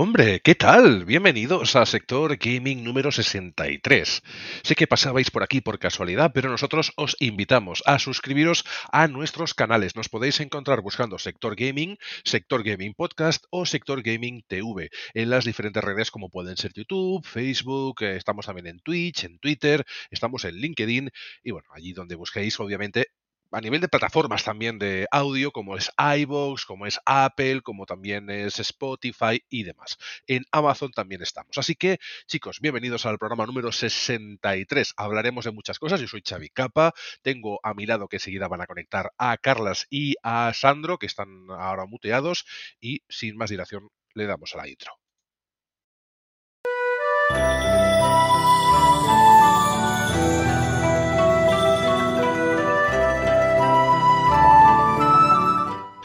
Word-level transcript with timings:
Hombre, 0.00 0.38
¿qué 0.38 0.54
tal? 0.54 1.04
Bienvenidos 1.04 1.74
a 1.74 1.84
Sector 1.84 2.36
Gaming 2.36 2.84
número 2.84 3.10
63. 3.10 4.22
Sé 4.62 4.74
que 4.76 4.86
pasabais 4.86 5.32
por 5.32 5.42
aquí 5.42 5.60
por 5.60 5.80
casualidad, 5.80 6.30
pero 6.32 6.48
nosotros 6.48 6.92
os 6.94 7.16
invitamos 7.18 7.82
a 7.84 7.98
suscribiros 7.98 8.64
a 8.92 9.08
nuestros 9.08 9.54
canales. 9.54 9.96
Nos 9.96 10.08
podéis 10.08 10.38
encontrar 10.38 10.82
buscando 10.82 11.18
Sector 11.18 11.56
Gaming, 11.56 11.98
Sector 12.22 12.62
Gaming 12.62 12.94
Podcast 12.94 13.46
o 13.50 13.66
Sector 13.66 14.02
Gaming 14.02 14.44
TV 14.46 14.88
en 15.14 15.30
las 15.30 15.44
diferentes 15.44 15.82
redes 15.82 16.12
como 16.12 16.30
pueden 16.30 16.56
ser 16.56 16.72
YouTube, 16.74 17.26
Facebook, 17.26 18.00
eh, 18.04 18.14
estamos 18.14 18.46
también 18.46 18.68
en 18.68 18.78
Twitch, 18.78 19.24
en 19.24 19.40
Twitter, 19.40 19.84
estamos 20.12 20.44
en 20.44 20.54
LinkedIn 20.54 21.10
y 21.42 21.50
bueno, 21.50 21.66
allí 21.74 21.92
donde 21.92 22.14
busquéis 22.14 22.60
obviamente 22.60 23.08
a 23.50 23.60
nivel 23.60 23.80
de 23.80 23.88
plataformas 23.88 24.44
también 24.44 24.78
de 24.78 25.06
audio, 25.10 25.52
como 25.52 25.76
es 25.76 25.90
iVoox, 25.98 26.66
como 26.66 26.86
es 26.86 27.00
Apple, 27.06 27.62
como 27.62 27.86
también 27.86 28.28
es 28.30 28.58
Spotify 28.58 29.42
y 29.48 29.62
demás. 29.62 29.96
En 30.26 30.44
Amazon 30.52 30.90
también 30.92 31.22
estamos. 31.22 31.56
Así 31.56 31.74
que, 31.74 31.98
chicos, 32.26 32.60
bienvenidos 32.60 33.06
al 33.06 33.18
programa 33.18 33.46
número 33.46 33.72
63. 33.72 34.94
Hablaremos 34.96 35.44
de 35.46 35.52
muchas 35.52 35.78
cosas. 35.78 36.00
Yo 36.00 36.08
soy 36.08 36.22
Xavi 36.26 36.50
Capa. 36.50 36.92
Tengo 37.22 37.60
a 37.62 37.74
mi 37.74 37.86
lado 37.86 38.08
que 38.08 38.16
enseguida 38.16 38.48
van 38.48 38.60
a 38.60 38.66
conectar 38.66 39.12
a 39.16 39.36
Carlas 39.38 39.86
y 39.90 40.16
a 40.22 40.52
Sandro, 40.54 40.98
que 40.98 41.06
están 41.06 41.46
ahora 41.50 41.86
muteados. 41.86 42.44
Y 42.80 43.02
sin 43.08 43.36
más 43.36 43.50
dilación, 43.50 43.88
le 44.14 44.26
damos 44.26 44.54
a 44.54 44.58
la 44.58 44.68
intro. 44.68 44.92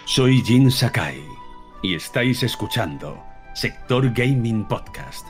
Soy 0.06 0.44
Jin 0.44 0.70
Sakai 0.70 1.26
y 1.82 1.96
estáis 1.96 2.44
escuchando 2.44 3.18
Sector 3.56 4.12
Gaming 4.12 4.66
Podcast. 4.68 5.26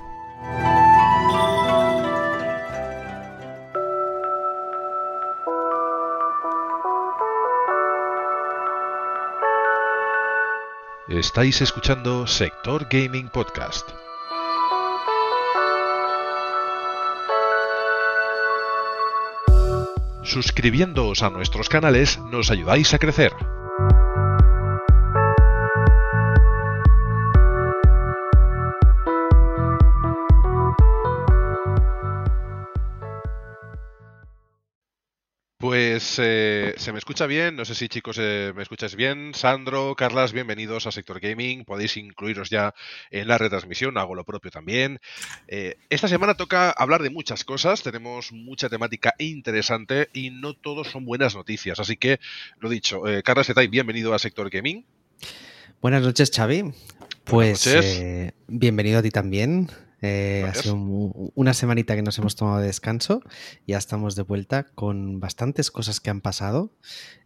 Estáis 11.07 11.61
escuchando 11.61 12.25
Sector 12.25 12.87
Gaming 12.89 13.29
Podcast. 13.29 13.87
Suscribiéndoos 20.23 21.21
a 21.21 21.29
nuestros 21.29 21.69
canales 21.69 22.17
nos 22.31 22.49
ayudáis 22.49 22.91
a 22.95 22.97
crecer. 22.97 23.33
Pues 36.03 36.19
eh, 36.19 36.73
se 36.75 36.91
me 36.91 36.97
escucha 36.97 37.27
bien, 37.27 37.55
no 37.55 37.63
sé 37.63 37.75
si 37.75 37.87
chicos 37.87 38.17
eh, 38.19 38.51
me 38.53 38.63
escucháis 38.63 38.93
bien. 38.93 39.31
Sandro, 39.33 39.95
Carlas, 39.95 40.33
bienvenidos 40.33 40.85
a 40.85 40.91
Sector 40.91 41.21
Gaming. 41.21 41.63
Podéis 41.63 41.95
incluiros 41.95 42.49
ya 42.49 42.75
en 43.09 43.29
la 43.29 43.37
retransmisión, 43.37 43.97
hago 43.97 44.13
lo 44.13 44.25
propio 44.25 44.51
también. 44.51 44.99
Eh, 45.47 45.77
esta 45.89 46.09
semana 46.09 46.33
toca 46.33 46.71
hablar 46.71 47.03
de 47.03 47.09
muchas 47.09 47.45
cosas, 47.45 47.83
tenemos 47.83 48.33
mucha 48.33 48.67
temática 48.67 49.13
interesante 49.17 50.09
y 50.11 50.29
no 50.29 50.55
todos 50.55 50.89
son 50.89 51.05
buenas 51.05 51.35
noticias. 51.35 51.79
Así 51.79 51.95
que, 51.95 52.19
lo 52.59 52.67
dicho, 52.67 53.03
Carlas 53.23 53.49
Etay, 53.49 53.69
bienvenido 53.69 54.13
a 54.13 54.19
Sector 54.19 54.49
Gaming. 54.49 54.85
Buenas 55.81 56.01
noches, 56.01 56.31
Xavi. 56.35 56.73
Pues 57.23 57.65
bienvenido 58.47 58.99
a 58.99 59.01
ti 59.01 59.09
también. 59.09 59.69
Eh, 60.05 60.43
ha 60.45 60.53
sido 60.53 60.75
una 60.75 61.53
semanita 61.53 61.95
que 61.95 62.01
nos 62.01 62.17
hemos 62.17 62.35
tomado 62.35 62.59
de 62.59 62.67
descanso. 62.67 63.21
Ya 63.65 63.77
estamos 63.77 64.17
de 64.17 64.23
vuelta 64.23 64.65
con 64.65 65.21
bastantes 65.21 65.71
cosas 65.71 66.01
que 66.01 66.09
han 66.09 66.19
pasado 66.19 66.75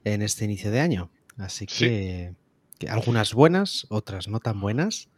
en 0.04 0.22
este 0.22 0.46
inicio 0.46 0.70
de 0.70 0.80
año. 0.80 1.10
Así 1.38 1.66
que, 1.66 2.36
algunas 2.88 3.34
buenas, 3.34 3.88
otras 3.90 4.28
no 4.28 4.40
tan 4.40 4.62
buenas. 4.62 5.10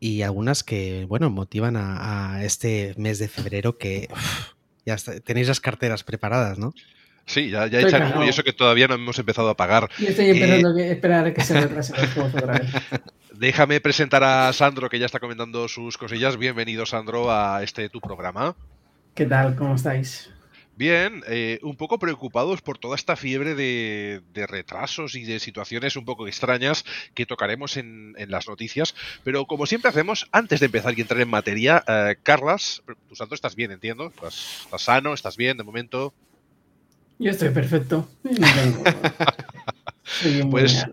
Y 0.00 0.22
algunas 0.22 0.64
que, 0.64 1.04
bueno, 1.04 1.28
motivan 1.28 1.76
a, 1.76 2.42
este 2.42 2.94
mes 2.96 3.18
de 3.18 3.28
febrero 3.28 3.76
que 3.76 4.08
ya 4.86 4.96
tenéis 4.96 5.48
las 5.48 5.60
carteras 5.60 6.04
preparadas, 6.04 6.58
¿no? 6.58 6.72
Sí, 7.26 7.50
ya, 7.50 7.66
ya 7.66 7.80
he 7.80 8.26
y 8.26 8.28
eso 8.28 8.44
que 8.44 8.52
todavía 8.52 8.86
no 8.86 8.94
hemos 8.94 9.18
empezado 9.18 9.48
a 9.48 9.56
pagar. 9.56 9.88
Y 9.98 10.06
estoy 10.06 10.30
esperando 10.30 10.74
que, 10.74 10.90
esperar 10.90 11.32
que 11.32 11.42
se 11.42 11.60
retrase 11.60 11.92
otra 12.20 12.58
vez. 12.58 12.70
Déjame 13.32 13.80
presentar 13.80 14.22
a 14.22 14.52
Sandro, 14.52 14.88
que 14.88 14.98
ya 14.98 15.06
está 15.06 15.20
comentando 15.20 15.66
sus 15.68 15.96
cosillas. 15.96 16.36
Bienvenido, 16.36 16.86
Sandro, 16.86 17.32
a 17.32 17.62
este 17.62 17.88
tu 17.88 18.00
programa. 18.00 18.54
¿Qué 19.14 19.26
tal? 19.26 19.56
¿Cómo 19.56 19.74
estáis? 19.74 20.30
Bien, 20.76 21.22
eh, 21.28 21.60
un 21.62 21.76
poco 21.76 22.00
preocupados 22.00 22.60
por 22.60 22.78
toda 22.78 22.96
esta 22.96 23.14
fiebre 23.14 23.54
de, 23.54 24.22
retrasos 24.34 25.14
y 25.14 25.24
de 25.24 25.38
situaciones 25.38 25.96
un 25.96 26.04
poco 26.04 26.26
extrañas 26.26 26.84
que 27.14 27.26
tocaremos 27.26 27.76
en, 27.76 28.14
las 28.28 28.48
noticias. 28.48 28.94
Pero 29.22 29.46
como 29.46 29.66
siempre 29.66 29.90
hacemos, 29.90 30.26
antes 30.32 30.58
de 30.58 30.66
empezar 30.66 30.98
y 30.98 31.02
entrar 31.02 31.20
en 31.20 31.30
materia, 31.30 31.84
eh, 31.86 32.16
Carlas, 32.24 32.82
tú 33.08 33.14
Sandro 33.14 33.36
estás 33.36 33.54
bien, 33.54 33.70
entiendo. 33.70 34.08
¿Estás, 34.08 34.82
sano? 34.82 35.14
¿Estás 35.14 35.36
bien 35.36 35.56
de 35.56 35.62
momento? 35.62 36.12
Yo 37.18 37.30
estoy 37.30 37.50
perfecto. 37.50 38.08
pues 40.50 40.86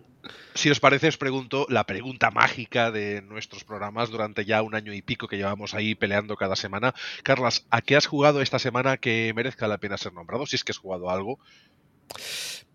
si 0.53 0.69
os 0.69 0.79
parece, 0.79 1.07
os 1.07 1.17
pregunto 1.17 1.65
la 1.69 1.85
pregunta 1.85 2.29
mágica 2.29 2.91
de 2.91 3.21
nuestros 3.21 3.63
programas 3.63 4.09
durante 4.09 4.45
ya 4.45 4.61
un 4.61 4.75
año 4.75 4.93
y 4.93 5.01
pico 5.01 5.27
que 5.27 5.37
llevamos 5.37 5.73
ahí 5.73 5.95
peleando 5.95 6.35
cada 6.35 6.55
semana. 6.55 6.93
Carlas, 7.23 7.65
¿a 7.69 7.81
qué 7.81 7.95
has 7.95 8.05
jugado 8.05 8.41
esta 8.41 8.59
semana 8.59 8.97
que 8.97 9.31
merezca 9.35 9.67
la 9.67 9.77
pena 9.77 9.97
ser 9.97 10.13
nombrado? 10.13 10.45
Si 10.45 10.55
es 10.55 10.63
que 10.63 10.71
has 10.71 10.77
jugado 10.77 11.09
algo. 11.09 11.39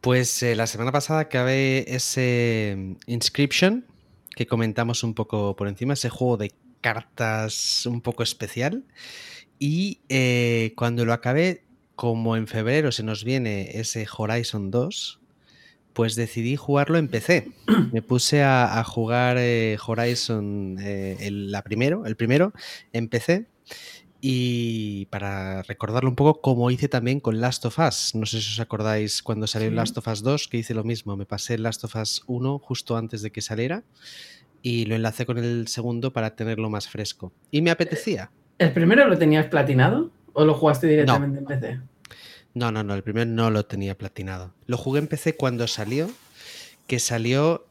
Pues 0.00 0.42
eh, 0.42 0.56
la 0.56 0.66
semana 0.66 0.92
pasada 0.92 1.20
acabé 1.20 1.84
ese 1.94 2.96
Inscription 3.06 3.84
que 4.34 4.46
comentamos 4.46 5.02
un 5.02 5.14
poco 5.14 5.56
por 5.56 5.68
encima, 5.68 5.94
ese 5.94 6.10
juego 6.10 6.36
de 6.36 6.52
cartas 6.80 7.86
un 7.86 8.00
poco 8.00 8.22
especial. 8.22 8.84
Y 9.58 10.00
eh, 10.08 10.72
cuando 10.76 11.04
lo 11.04 11.12
acabé, 11.12 11.65
como 11.96 12.36
en 12.36 12.46
febrero 12.46 12.92
se 12.92 13.02
nos 13.02 13.24
viene 13.24 13.70
ese 13.80 14.06
Horizon 14.16 14.70
2, 14.70 15.20
pues 15.94 16.14
decidí 16.14 16.56
jugarlo 16.56 16.98
en 16.98 17.08
PC. 17.08 17.50
Me 17.92 18.02
puse 18.02 18.42
a, 18.42 18.84
jugar 18.84 19.38
eh, 19.38 19.78
Horizon 19.84 20.76
eh, 20.78 21.16
el, 21.20 21.50
la 21.50 21.62
primero, 21.62 22.04
el 22.04 22.16
primero 22.16 22.52
en 22.92 23.08
PC. 23.08 23.46
Y 24.20 25.06
para 25.06 25.62
recordarlo 25.62 26.10
un 26.10 26.16
poco, 26.16 26.40
como 26.40 26.70
hice 26.70 26.88
también 26.88 27.20
con 27.20 27.40
Last 27.40 27.64
of 27.64 27.78
Us. 27.78 28.14
No 28.14 28.26
sé 28.26 28.40
si 28.40 28.52
os 28.52 28.60
acordáis 28.60 29.22
cuando 29.22 29.46
salió 29.46 29.70
Last 29.70 29.96
of 29.96 30.06
Us 30.08 30.22
2, 30.22 30.48
que 30.48 30.58
hice 30.58 30.74
lo 30.74 30.84
mismo. 30.84 31.16
Me 31.16 31.26
pasé 31.26 31.56
Last 31.58 31.84
of 31.84 31.96
Us 31.96 32.22
1 32.26 32.58
justo 32.58 32.96
antes 32.96 33.22
de 33.22 33.30
que 33.30 33.40
saliera 33.40 33.84
y 34.62 34.84
lo 34.84 34.96
enlacé 34.96 35.26
con 35.26 35.38
el 35.38 35.68
segundo 35.68 36.12
para 36.12 36.34
tenerlo 36.34 36.68
más 36.68 36.88
fresco. 36.88 37.32
Y 37.50 37.62
me 37.62 37.70
apetecía. 37.70 38.30
¿El 38.58 38.72
primero 38.72 39.06
lo 39.06 39.16
tenías 39.16 39.46
platinado 39.46 40.10
o 40.36 40.44
lo 40.44 40.54
jugaste 40.54 40.86
directamente 40.86 41.38
en 41.38 41.44
PC? 41.46 41.80
No, 42.52 42.70
no, 42.70 42.82
no, 42.82 42.94
el 42.94 43.02
primero 43.02 43.26
no 43.26 43.50
lo 43.50 43.64
tenía 43.64 43.96
platinado. 43.96 44.52
Lo 44.66 44.76
jugué 44.76 45.00
en 45.00 45.08
PC 45.08 45.34
cuando 45.36 45.66
salió, 45.66 46.10
que 46.86 46.98
salió 46.98 47.66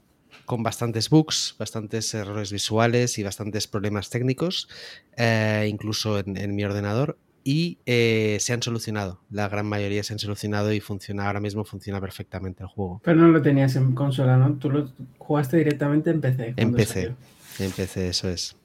con 0.46 0.64
bastantes 0.64 1.10
bugs, 1.10 1.56
bastantes 1.60 2.12
errores 2.14 2.52
visuales 2.52 3.18
y 3.20 3.24
bastantes 3.24 3.68
problemas 3.68 4.10
técnicos, 4.10 4.68
eh, 5.16 5.68
incluso 5.70 6.20
en, 6.20 6.56
mi 6.56 6.64
ordenador, 6.64 7.18
y 7.44 7.78
eh, 7.86 8.38
se 8.40 8.54
han 8.54 8.64
solucionado. 8.64 9.22
La 9.30 9.48
gran 9.48 9.68
mayoría 9.68 10.04
se 10.04 10.14
han 10.14 10.20
solucionado 10.20 10.74
y 10.74 10.80
funciona 10.80 11.28
ahora 11.28 11.40
mismo 11.40 11.66
funciona 11.66 12.02
perfectamente 12.02 12.64
el 12.64 12.70
juego. 12.70 13.00
Pero 13.04 13.18
no 13.18 13.28
lo 13.28 13.44
tenías 13.44 13.76
en 13.76 13.94
consola, 13.94 14.38
¿no? 14.38 14.54
Tú 14.54 14.72
lo 14.72 14.90
jugaste 15.20 15.58
directamente 15.58 16.10
en 16.10 16.22
PC. 16.22 16.54
En 16.58 16.74
PC, 16.74 17.16
en 17.60 17.72
PC, 17.72 18.10
eso 18.10 18.30
es. 18.30 18.56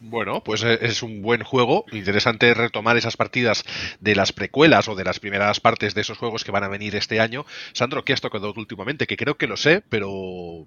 Bueno, 0.00 0.42
pues 0.44 0.62
e-, 0.62 0.78
es 0.82 1.02
un 1.02 1.22
buen 1.22 1.42
juego. 1.42 1.84
Interesante 1.92 2.54
retomar 2.54 2.96
esas 2.96 3.16
partidas 3.16 3.64
de 4.00 4.14
las 4.14 4.32
precuelas 4.32 4.88
o 4.88 4.94
de 4.94 5.04
las 5.04 5.20
primeras 5.20 5.60
partes 5.60 5.94
de 5.94 6.02
esos 6.02 6.18
juegos 6.18 6.44
que 6.44 6.52
van 6.52 6.64
a 6.64 6.68
venir 6.68 6.94
este 6.96 7.20
año. 7.20 7.44
Sandro, 7.72 8.04
¿qué 8.04 8.12
has 8.12 8.20
tocado 8.20 8.52
últimamente? 8.56 9.06
Que 9.06 9.16
creo 9.16 9.36
que 9.36 9.46
lo 9.46 9.56
sé, 9.56 9.82
pero. 9.88 10.66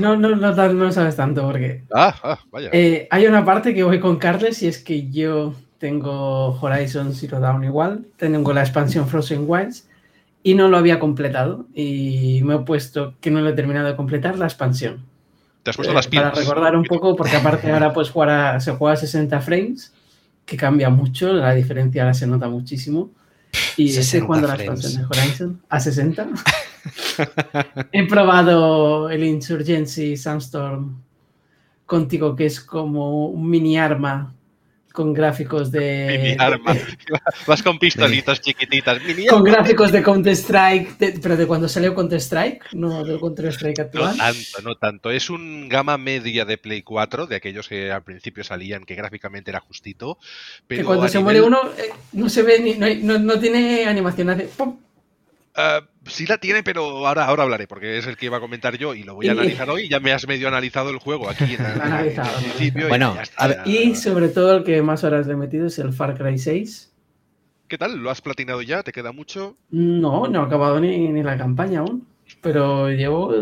no, 0.00 0.16
no, 0.16 0.36
no, 0.36 0.92
sabes 0.92 1.16
tanto 1.16 1.46
porque. 1.46 1.82
Ah, 1.92 2.14
ah 2.22 2.38
vaya. 2.50 2.70
Eh, 2.72 3.08
hay 3.10 3.26
una 3.26 3.44
parte 3.44 3.74
que 3.74 3.82
voy 3.82 4.00
con 4.00 4.18
Carles 4.18 4.62
y 4.62 4.68
es 4.68 4.78
que 4.78 5.10
yo 5.10 5.54
tengo 5.78 6.58
Horizon 6.60 7.14
Zero 7.14 7.40
Dawn 7.40 7.64
igual. 7.64 8.06
Tengo 8.16 8.52
la 8.52 8.62
expansión 8.62 9.08
Frozen 9.08 9.44
Wilds 9.46 9.88
y 10.42 10.54
no 10.54 10.68
lo 10.68 10.76
había 10.76 10.98
completado. 10.98 11.66
Y 11.74 12.40
me 12.44 12.56
he 12.56 12.58
puesto 12.60 13.14
que 13.20 13.30
no 13.30 13.40
lo 13.40 13.50
he 13.50 13.54
terminado 13.54 13.88
de 13.88 13.96
completar 13.96 14.38
la 14.38 14.46
expansión. 14.46 15.04
Eh, 15.64 16.14
para 16.14 16.30
recordar 16.30 16.76
un 16.76 16.84
poco, 16.84 17.14
porque 17.14 17.36
aparte 17.36 17.70
ahora 17.70 17.92
pues 17.92 18.10
jugar 18.10 18.60
se 18.60 18.72
juega 18.72 18.94
a 18.94 18.96
60 18.96 19.40
frames, 19.40 19.92
que 20.46 20.56
cambia 20.56 20.88
mucho, 20.88 21.32
la 21.32 21.54
diferencia 21.54 22.02
ahora 22.02 22.14
se 22.14 22.26
nota 22.26 22.48
muchísimo. 22.48 23.10
Y 23.76 23.96
estoy 23.96 24.20
jugando 24.20 24.48
las 24.48 24.60
expansión 24.60 25.02
de 25.02 25.04
Horizon 25.04 25.62
a 25.68 25.80
60. 25.80 26.28
He 27.92 28.06
probado 28.06 29.10
el 29.10 29.24
Insurgency 29.24 30.16
Sandstorm 30.16 31.02
contigo 31.86 32.36
que 32.36 32.46
es 32.46 32.60
como 32.60 33.28
un 33.28 33.48
mini 33.48 33.78
arma 33.78 34.34
con 34.92 35.12
gráficos 35.14 35.70
de. 35.70 36.18
Mini 36.22 36.36
arma. 36.38 36.74
Vas 37.46 37.62
con 37.62 37.78
pistolitas 37.78 38.40
chiquititas. 38.40 39.02
Mini 39.04 39.26
Con 39.26 39.40
arma. 39.46 39.50
gráficos 39.58 39.92
de 39.92 40.02
Counter-Strike, 40.02 40.98
de- 40.98 41.18
pero 41.22 41.36
de 41.36 41.46
cuando 41.46 41.68
salió 41.68 41.94
Counter-Strike, 41.94 42.72
no 42.72 43.04
del 43.04 43.20
Counter-Strike 43.20 43.78
No 43.78 43.84
actual. 43.84 44.16
tanto, 44.16 44.62
no 44.62 44.74
tanto. 44.76 45.10
Es 45.10 45.30
un 45.30 45.68
gama 45.68 45.98
media 45.98 46.44
de 46.44 46.58
Play 46.58 46.82
4, 46.82 47.26
de 47.26 47.36
aquellos 47.36 47.68
que 47.68 47.90
al 47.92 48.02
principio 48.02 48.42
salían, 48.44 48.84
que 48.84 48.94
gráficamente 48.94 49.50
era 49.50 49.60
justito. 49.60 50.18
Pero 50.66 50.80
que 50.82 50.84
cuando 50.86 51.08
se 51.08 51.18
nivel- 51.18 51.24
muere 51.24 51.40
uno, 51.42 51.60
eh, 51.78 51.90
no 52.12 52.28
se 52.28 52.42
ve 52.42 52.60
ni. 52.60 52.74
No, 52.74 52.86
hay- 52.86 53.02
no- 53.02 53.18
no 53.18 53.38
tiene 53.38 53.84
animación, 53.86 54.30
hace. 54.30 54.44
¡pum! 54.44 54.78
Ah, 55.54 55.80
sí 56.08 56.26
la 56.26 56.38
tiene, 56.38 56.62
pero 56.62 57.06
ahora, 57.06 57.24
ahora 57.26 57.44
hablaré, 57.44 57.66
porque 57.66 57.98
es 57.98 58.06
el 58.06 58.16
que 58.16 58.26
iba 58.26 58.38
a 58.38 58.40
comentar 58.40 58.76
yo 58.76 58.94
y 58.94 59.02
lo 59.02 59.14
voy 59.14 59.26
a 59.26 59.28
Y- 59.28 59.38
analizar 59.38 59.70
hoy. 59.70 59.88
Ya 59.88 60.00
me 60.00 60.12
has 60.12 60.26
medio 60.26 60.48
analizado 60.48 60.90
el 60.90 60.98
juego 60.98 61.28
aquí 61.30 61.54
en, 61.54 61.64
analizado, 61.64 62.38
y 62.60 62.70
Bueno, 62.70 63.14
ya 63.14 63.22
está. 63.22 63.44
a 63.44 63.48
ver, 63.48 63.58
Y 63.66 63.94
sobre 63.94 64.28
todo 64.28 64.56
el 64.58 64.64
que 64.64 64.82
más 64.82 65.04
horas 65.04 65.26
le 65.26 65.34
he 65.34 65.36
metido 65.36 65.66
es 65.66 65.78
el 65.78 65.92
Far 65.92 66.16
Cry 66.16 66.38
6. 66.38 66.92
¿Qué 67.68 67.76
tal? 67.78 67.98
¿Lo 67.98 68.10
has 68.10 68.20
platinado 68.22 68.62
ya? 68.62 68.82
¿Te 68.82 68.92
queda 68.92 69.12
mucho? 69.12 69.56
No, 69.70 70.26
no 70.26 70.42
he 70.42 70.46
acabado 70.46 70.80
ni, 70.80 71.08
ni 71.08 71.22
la 71.22 71.36
campaña 71.36 71.80
aún. 71.80 72.06
Pero 72.40 72.90
llevo 72.90 73.32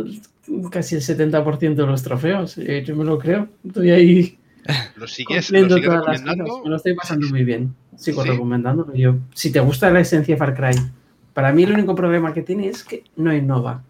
casi 0.71 0.97
el 0.97 1.03
70% 1.03 1.83
de 1.83 1.87
los 1.87 2.03
trofeos. 2.03 2.59
eh, 2.59 2.83
Yo 2.85 2.97
me 2.97 3.05
lo 3.05 3.19
creo. 3.19 3.49
Estoy 3.67 3.91
ahí 3.91 4.39
¿Lo 4.97 5.07
sigues, 5.07 5.51
lo 5.51 5.59
sigues 5.61 5.85
todas 5.85 5.85
las 5.85 5.95
recomendando? 5.99 6.45
cosas. 6.45 6.65
Me 6.65 6.71
lo 6.71 6.77
estoy 6.77 6.95
pasando 6.95 7.29
muy 7.29 7.45
bien. 7.45 7.75
Sigo 7.97 8.23
¿Sí? 8.25 8.31
recomendándolo. 8.31 8.95
Yo, 8.95 9.15
si 9.33 9.53
te 9.53 9.61
gusta 9.61 9.91
la 9.91 10.01
esencia 10.01 10.35
de 10.35 10.39
Far 10.39 10.55
Cry, 10.55 10.77
para 11.37 11.53
mí 11.53 11.65
el 11.65 11.73
único 11.75 11.95
problema 11.95 12.33
que 12.33 12.41
tiene 12.41 12.67
es 12.67 12.83
que 12.83 13.05
no 13.17 13.31
innova. 13.35 13.83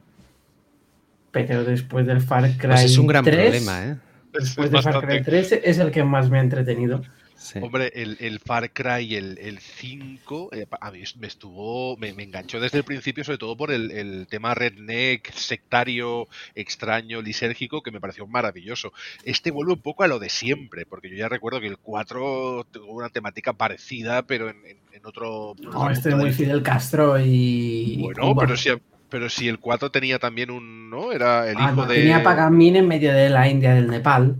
Pero 1.30 1.62
después 1.64 2.04
del 2.04 2.20
Far 2.20 2.42
Cry 2.56 2.68
Pues 2.70 2.82
es 2.84 2.98
un 2.98 3.06
gran 3.06 3.22
3, 3.24 3.36
problema, 3.36 3.84
¿eh? 3.86 3.96
Es- 4.34 4.56
Después 4.56 4.66
es 4.66 4.72
de 4.72 4.82
Far 4.82 5.06
Cry 5.06 5.22
3 5.22 5.52
es 5.62 5.78
el 5.78 5.92
que 5.92 6.02
más 6.02 6.28
me 6.28 6.38
ha 6.38 6.40
entretenido. 6.42 7.04
Sí. 7.36 7.60
Hombre, 7.62 7.92
el, 7.94 8.16
el 8.18 8.40
Far 8.40 8.72
Cry, 8.72 9.14
el, 9.14 9.38
el 9.38 9.60
5, 9.60 10.48
eh, 10.54 10.66
a 10.80 10.90
mí 10.90 11.02
me 11.20 11.26
estuvo, 11.28 11.96
me, 11.98 12.12
me 12.14 12.24
enganchó 12.24 12.58
desde 12.58 12.78
el 12.78 12.84
principio, 12.84 13.22
sobre 13.22 13.38
todo 13.38 13.56
por 13.56 13.70
el, 13.70 13.92
el 13.92 14.26
tema 14.28 14.54
redneck, 14.54 15.30
sectario, 15.32 16.26
extraño, 16.56 17.22
lisérgico, 17.22 17.82
que 17.82 17.92
me 17.92 18.00
pareció 18.00 18.26
maravilloso. 18.26 18.92
Este 19.22 19.52
vuelve 19.52 19.74
un 19.74 19.82
poco 19.82 20.02
a 20.02 20.08
lo 20.08 20.18
de 20.18 20.30
siempre, 20.30 20.84
porque 20.86 21.10
yo 21.10 21.16
ya 21.16 21.28
recuerdo 21.28 21.60
que 21.60 21.68
el 21.68 21.78
4 21.78 22.66
tuvo 22.72 22.92
una 22.94 23.10
temática 23.10 23.52
parecida, 23.52 24.22
pero 24.22 24.48
en, 24.50 24.56
en- 24.66 24.85
en 24.85 24.85
otro... 25.06 25.54
No, 25.62 25.90
este 25.90 26.08
es 26.10 26.14
muy 26.16 26.24
del- 26.26 26.34
Fidel 26.34 26.62
Castro 26.62 27.18
y. 27.20 27.98
Bueno, 28.02 28.34
Cuba. 28.34 28.42
pero 28.42 28.56
si, 28.56 28.70
pero 29.08 29.28
si 29.28 29.48
el 29.48 29.58
4 29.58 29.90
tenía 29.90 30.18
también 30.18 30.50
un... 30.50 30.90
¿no? 30.90 31.12
Era 31.12 31.48
el 31.50 31.56
Ah, 31.58 31.64
hijo 31.72 31.82
no, 31.82 31.86
de... 31.86 31.94
Tenía 31.96 32.22
Pagamín 32.22 32.76
en 32.76 32.88
medio 32.88 33.12
de 33.12 33.28
la 33.30 33.48
India 33.48 33.74
del 33.74 33.88
Nepal 33.88 34.36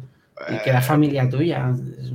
y 0.49 0.59
que 0.63 0.71
era 0.71 0.81
Eh, 0.81 0.83
familia 0.83 1.29
tuya. 1.29 1.73
Es 1.99 2.11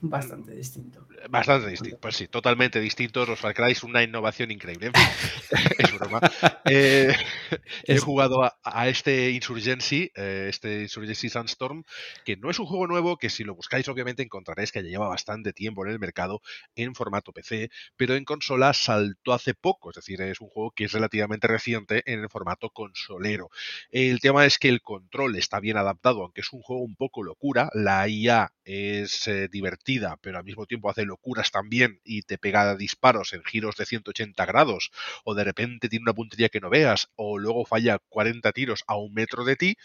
bastante 0.00 0.54
distinto. 0.54 1.03
Bastante 1.30 1.68
distinto, 1.70 1.98
pues 2.00 2.16
sí, 2.16 2.28
totalmente 2.28 2.80
distintos. 2.80 3.28
Los 3.28 3.40
Far 3.40 3.54
Cry 3.54 3.72
es 3.72 3.82
una 3.82 4.02
innovación 4.02 4.50
increíble. 4.50 4.88
En 4.88 4.94
fin, 4.94 5.14
es 5.78 5.92
broma. 5.92 6.20
Eh, 6.64 7.14
He 7.86 7.98
jugado 7.98 8.42
a, 8.44 8.58
a 8.64 8.88
este 8.88 9.30
Insurgency, 9.30 10.10
eh, 10.16 10.46
este 10.50 10.82
Insurgency 10.82 11.30
Sandstorm, 11.30 11.84
que 12.24 12.36
no 12.36 12.50
es 12.50 12.58
un 12.58 12.66
juego 12.66 12.86
nuevo, 12.88 13.16
que 13.16 13.30
si 13.30 13.44
lo 13.44 13.54
buscáis 13.54 13.88
obviamente 13.88 14.22
encontraréis 14.22 14.72
que 14.72 14.82
ya 14.82 14.88
lleva 14.90 15.08
bastante 15.08 15.52
tiempo 15.52 15.84
en 15.86 15.92
el 15.92 15.98
mercado 15.98 16.42
en 16.74 16.94
formato 16.94 17.32
PC, 17.32 17.70
pero 17.96 18.14
en 18.16 18.24
consola 18.24 18.72
saltó 18.74 19.32
hace 19.32 19.54
poco, 19.54 19.90
es 19.90 19.96
decir, 19.96 20.20
es 20.22 20.40
un 20.40 20.48
juego 20.48 20.72
que 20.72 20.84
es 20.84 20.92
relativamente 20.92 21.46
reciente 21.46 22.02
en 22.06 22.20
el 22.20 22.28
formato 22.28 22.70
consolero. 22.70 23.50
El 23.90 24.20
tema 24.20 24.46
es 24.46 24.58
que 24.58 24.68
el 24.68 24.82
control 24.82 25.36
está 25.36 25.60
bien 25.60 25.76
adaptado, 25.76 26.22
aunque 26.22 26.40
es 26.42 26.52
un 26.52 26.60
juego 26.62 26.82
un 26.82 26.96
poco 26.96 27.22
locura, 27.22 27.70
la 27.74 28.08
IA 28.08 28.52
es 28.64 29.26
eh, 29.28 29.48
divertida, 29.48 30.16
pero 30.20 30.38
al 30.38 30.44
mismo 30.44 30.66
tiempo 30.66 30.90
hace 30.90 31.04
locuras 31.04 31.50
también 31.50 32.00
y 32.04 32.22
te 32.22 32.38
pega 32.38 32.76
disparos 32.76 33.32
en 33.32 33.44
giros 33.44 33.76
de 33.76 33.86
180 33.86 34.44
grados, 34.46 34.90
o 35.24 35.34
de 35.34 35.44
repente 35.44 35.88
tiene 35.88 36.04
una 36.04 36.14
puntería 36.14 36.48
que 36.48 36.60
no 36.60 36.70
veas, 36.70 37.10
o 37.16 37.38
luego 37.38 37.64
falla 37.64 37.98
40 38.08 38.52
tiros 38.52 38.84
a 38.86 38.96
un 38.96 39.14
metro 39.14 39.44
de 39.44 39.56
ti, 39.56 39.76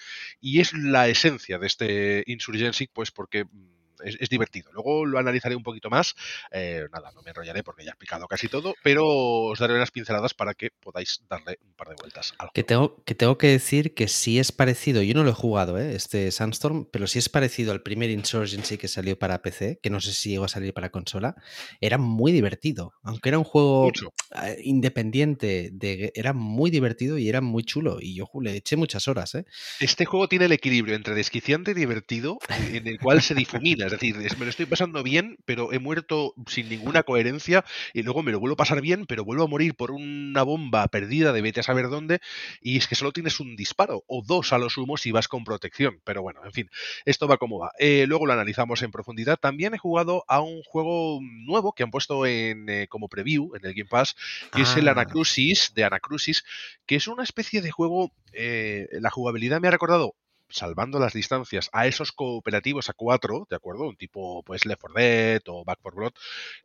y 0.42 0.60
es 0.60 0.74
la 0.74 1.08
esencia 1.08 1.60
de 1.60 1.68
este 1.68 2.24
Insurgency, 2.28 2.88
pues 2.88 3.12
porque 3.12 3.46
mm, 3.46 3.79
es, 4.04 4.18
es 4.20 4.30
divertido. 4.30 4.72
Luego 4.74 5.06
lo 5.06 5.20
analizaré 5.20 5.56
un 5.56 5.64
poquito 5.64 5.90
más. 5.90 6.16
Eh, 6.52 6.86
nada, 6.92 7.12
no 7.14 7.22
me 7.22 7.30
enrollaré 7.30 7.64
porque 7.64 7.84
ya 7.84 7.90
he 7.90 7.94
explicado 7.94 8.28
casi 8.28 8.48
todo, 8.48 8.76
pero 8.84 9.06
os 9.08 9.60
daré 9.60 9.74
unas 9.74 9.92
pinceladas 9.92 10.34
para 10.34 10.54
que 10.54 10.72
podáis 10.80 11.22
darle 11.30 11.58
un 11.64 11.74
par 11.74 11.90
de 11.90 11.96
vueltas 11.96 12.34
al 12.38 12.50
Que 12.54 12.64
tengo, 12.64 13.04
que 13.04 13.16
tengo 13.16 13.38
que 13.38 13.48
decir 13.48 13.94
que 13.94 14.08
sí 14.08 14.40
es 14.40 14.52
parecido, 14.52 15.02
yo 15.02 15.14
no 15.14 15.24
lo 15.24 15.32
he 15.32 15.34
jugado, 15.34 15.78
¿eh? 15.78 15.96
este 15.96 16.32
Sandstorm, 16.32 16.86
pero 16.92 17.08
sí 17.08 17.20
es 17.20 17.30
parecido 17.30 17.72
al 17.72 17.82
primer 17.82 18.10
Insurgency 18.10 18.78
que 18.78 18.88
salió 18.88 19.18
para 19.18 19.42
PC, 19.42 19.80
que 19.82 19.90
no 19.90 20.00
sé 20.02 20.14
si 20.14 20.30
llegó 20.32 20.46
a 20.46 20.50
salir 20.50 20.74
para 20.74 20.90
consola. 20.90 21.36
Era 21.82 21.98
muy 21.98 22.32
divertido, 22.32 22.94
aunque 23.04 23.30
era 23.30 23.38
un 23.38 23.44
juego 23.44 23.86
Mucho. 23.86 24.14
eh, 24.44 24.58
independiente, 24.64 25.70
de, 25.72 26.12
era 26.16 26.34
muy 26.34 26.72
divertido 26.72 27.18
y 27.18 27.30
era 27.30 27.42
muy 27.42 27.64
chulo. 27.64 27.98
Y 28.02 28.16
yo 28.16 28.30
le 28.42 28.56
eché 28.56 28.76
muchas 28.76 29.08
horas. 29.08 29.36
¿eh? 29.36 29.46
Este 29.80 30.06
juego 30.06 30.28
tiene 30.28 30.46
el 30.46 30.52
equilibrio 30.52 30.96
entre 30.96 31.16
desquiciante 31.16 31.72
y 31.72 31.74
divertido, 31.74 32.40
en 32.72 32.88
el 32.88 33.00
cual 33.00 33.22
se 33.22 33.36
difumina. 33.36 33.89
Es 33.90 34.00
decir, 34.00 34.16
me 34.38 34.46
lo 34.46 34.50
estoy 34.50 34.68
pasando 34.68 35.02
bien, 35.02 35.38
pero 35.46 35.74
he 35.74 35.80
muerto 35.80 36.34
sin 36.48 36.70
ninguna 36.70 37.04
coherencia, 37.04 37.66
y 37.94 38.04
luego 38.04 38.22
me 38.22 38.32
lo 38.32 38.40
vuelvo 38.40 38.54
a 38.54 38.58
pasar 38.58 38.82
bien, 38.82 39.06
pero 39.08 39.26
vuelvo 39.26 39.44
a 39.44 39.48
morir 39.48 39.74
por 39.74 39.92
una 39.92 40.44
bomba 40.44 40.88
perdida 40.88 41.34
de 41.34 41.42
vete 41.42 41.62
a 41.62 41.64
saber 41.64 41.90
dónde, 41.90 42.20
y 42.62 42.78
es 42.78 42.88
que 42.88 42.96
solo 42.96 43.12
tienes 43.12 43.40
un 43.40 43.56
disparo, 43.56 44.04
o 44.08 44.22
dos 44.26 44.54
a 44.54 44.60
lo 44.60 44.70
sumo 44.70 44.98
si 44.98 45.12
vas 45.12 45.28
con 45.28 45.44
protección. 45.44 46.02
Pero 46.04 46.22
bueno, 46.22 46.42
en 46.46 46.52
fin, 46.52 46.70
esto 47.06 47.28
va 47.28 47.38
como 47.38 47.60
va. 47.60 47.72
Eh, 47.80 48.06
luego 48.08 48.26
lo 48.26 48.34
analizamos 48.34 48.82
en 48.84 48.92
profundidad. 48.92 49.38
También 49.40 49.74
he 49.74 49.78
jugado 49.80 50.24
a 50.28 50.42
un 50.42 50.62
juego 50.64 51.20
nuevo 51.22 51.74
que 51.74 51.84
han 51.84 51.92
puesto 51.92 52.26
en, 52.26 52.70
eh, 52.70 52.88
como 52.90 53.10
preview 53.10 53.56
en 53.56 53.66
el 53.66 53.74
Game 53.74 53.90
Pass, 53.90 54.16
que 54.54 54.62
es 54.62 54.76
el 54.78 54.88
Ah. 54.88 54.92
Anacrusis, 54.92 55.74
de 55.74 55.84
Anacrusis, 55.84 56.44
que 56.86 56.96
es 56.96 57.08
una 57.08 57.24
especie 57.24 57.62
de 57.62 57.72
juego, 57.72 58.12
eh, 58.34 58.88
la 58.92 59.10
jugabilidad 59.10 59.60
me 59.62 59.68
ha 59.68 59.72
recordado, 59.72 60.16
salvando 60.50 61.00
las 61.00 61.14
distancias, 61.14 61.70
a 61.74 61.88
esos 61.88 62.12
cooperativos 62.12 62.90
a 62.90 62.94
cuatro, 62.94 63.48
¿de 63.50 63.56
acuerdo? 63.56 63.88
Un 63.88 63.96
tipo, 63.96 64.44
pues, 64.44 64.66
Left 64.66 64.82
4 64.82 65.02
Dead 65.02 65.42
o 65.48 65.64
Back 65.64 65.80
4 65.82 65.98
Blood, 65.98 66.14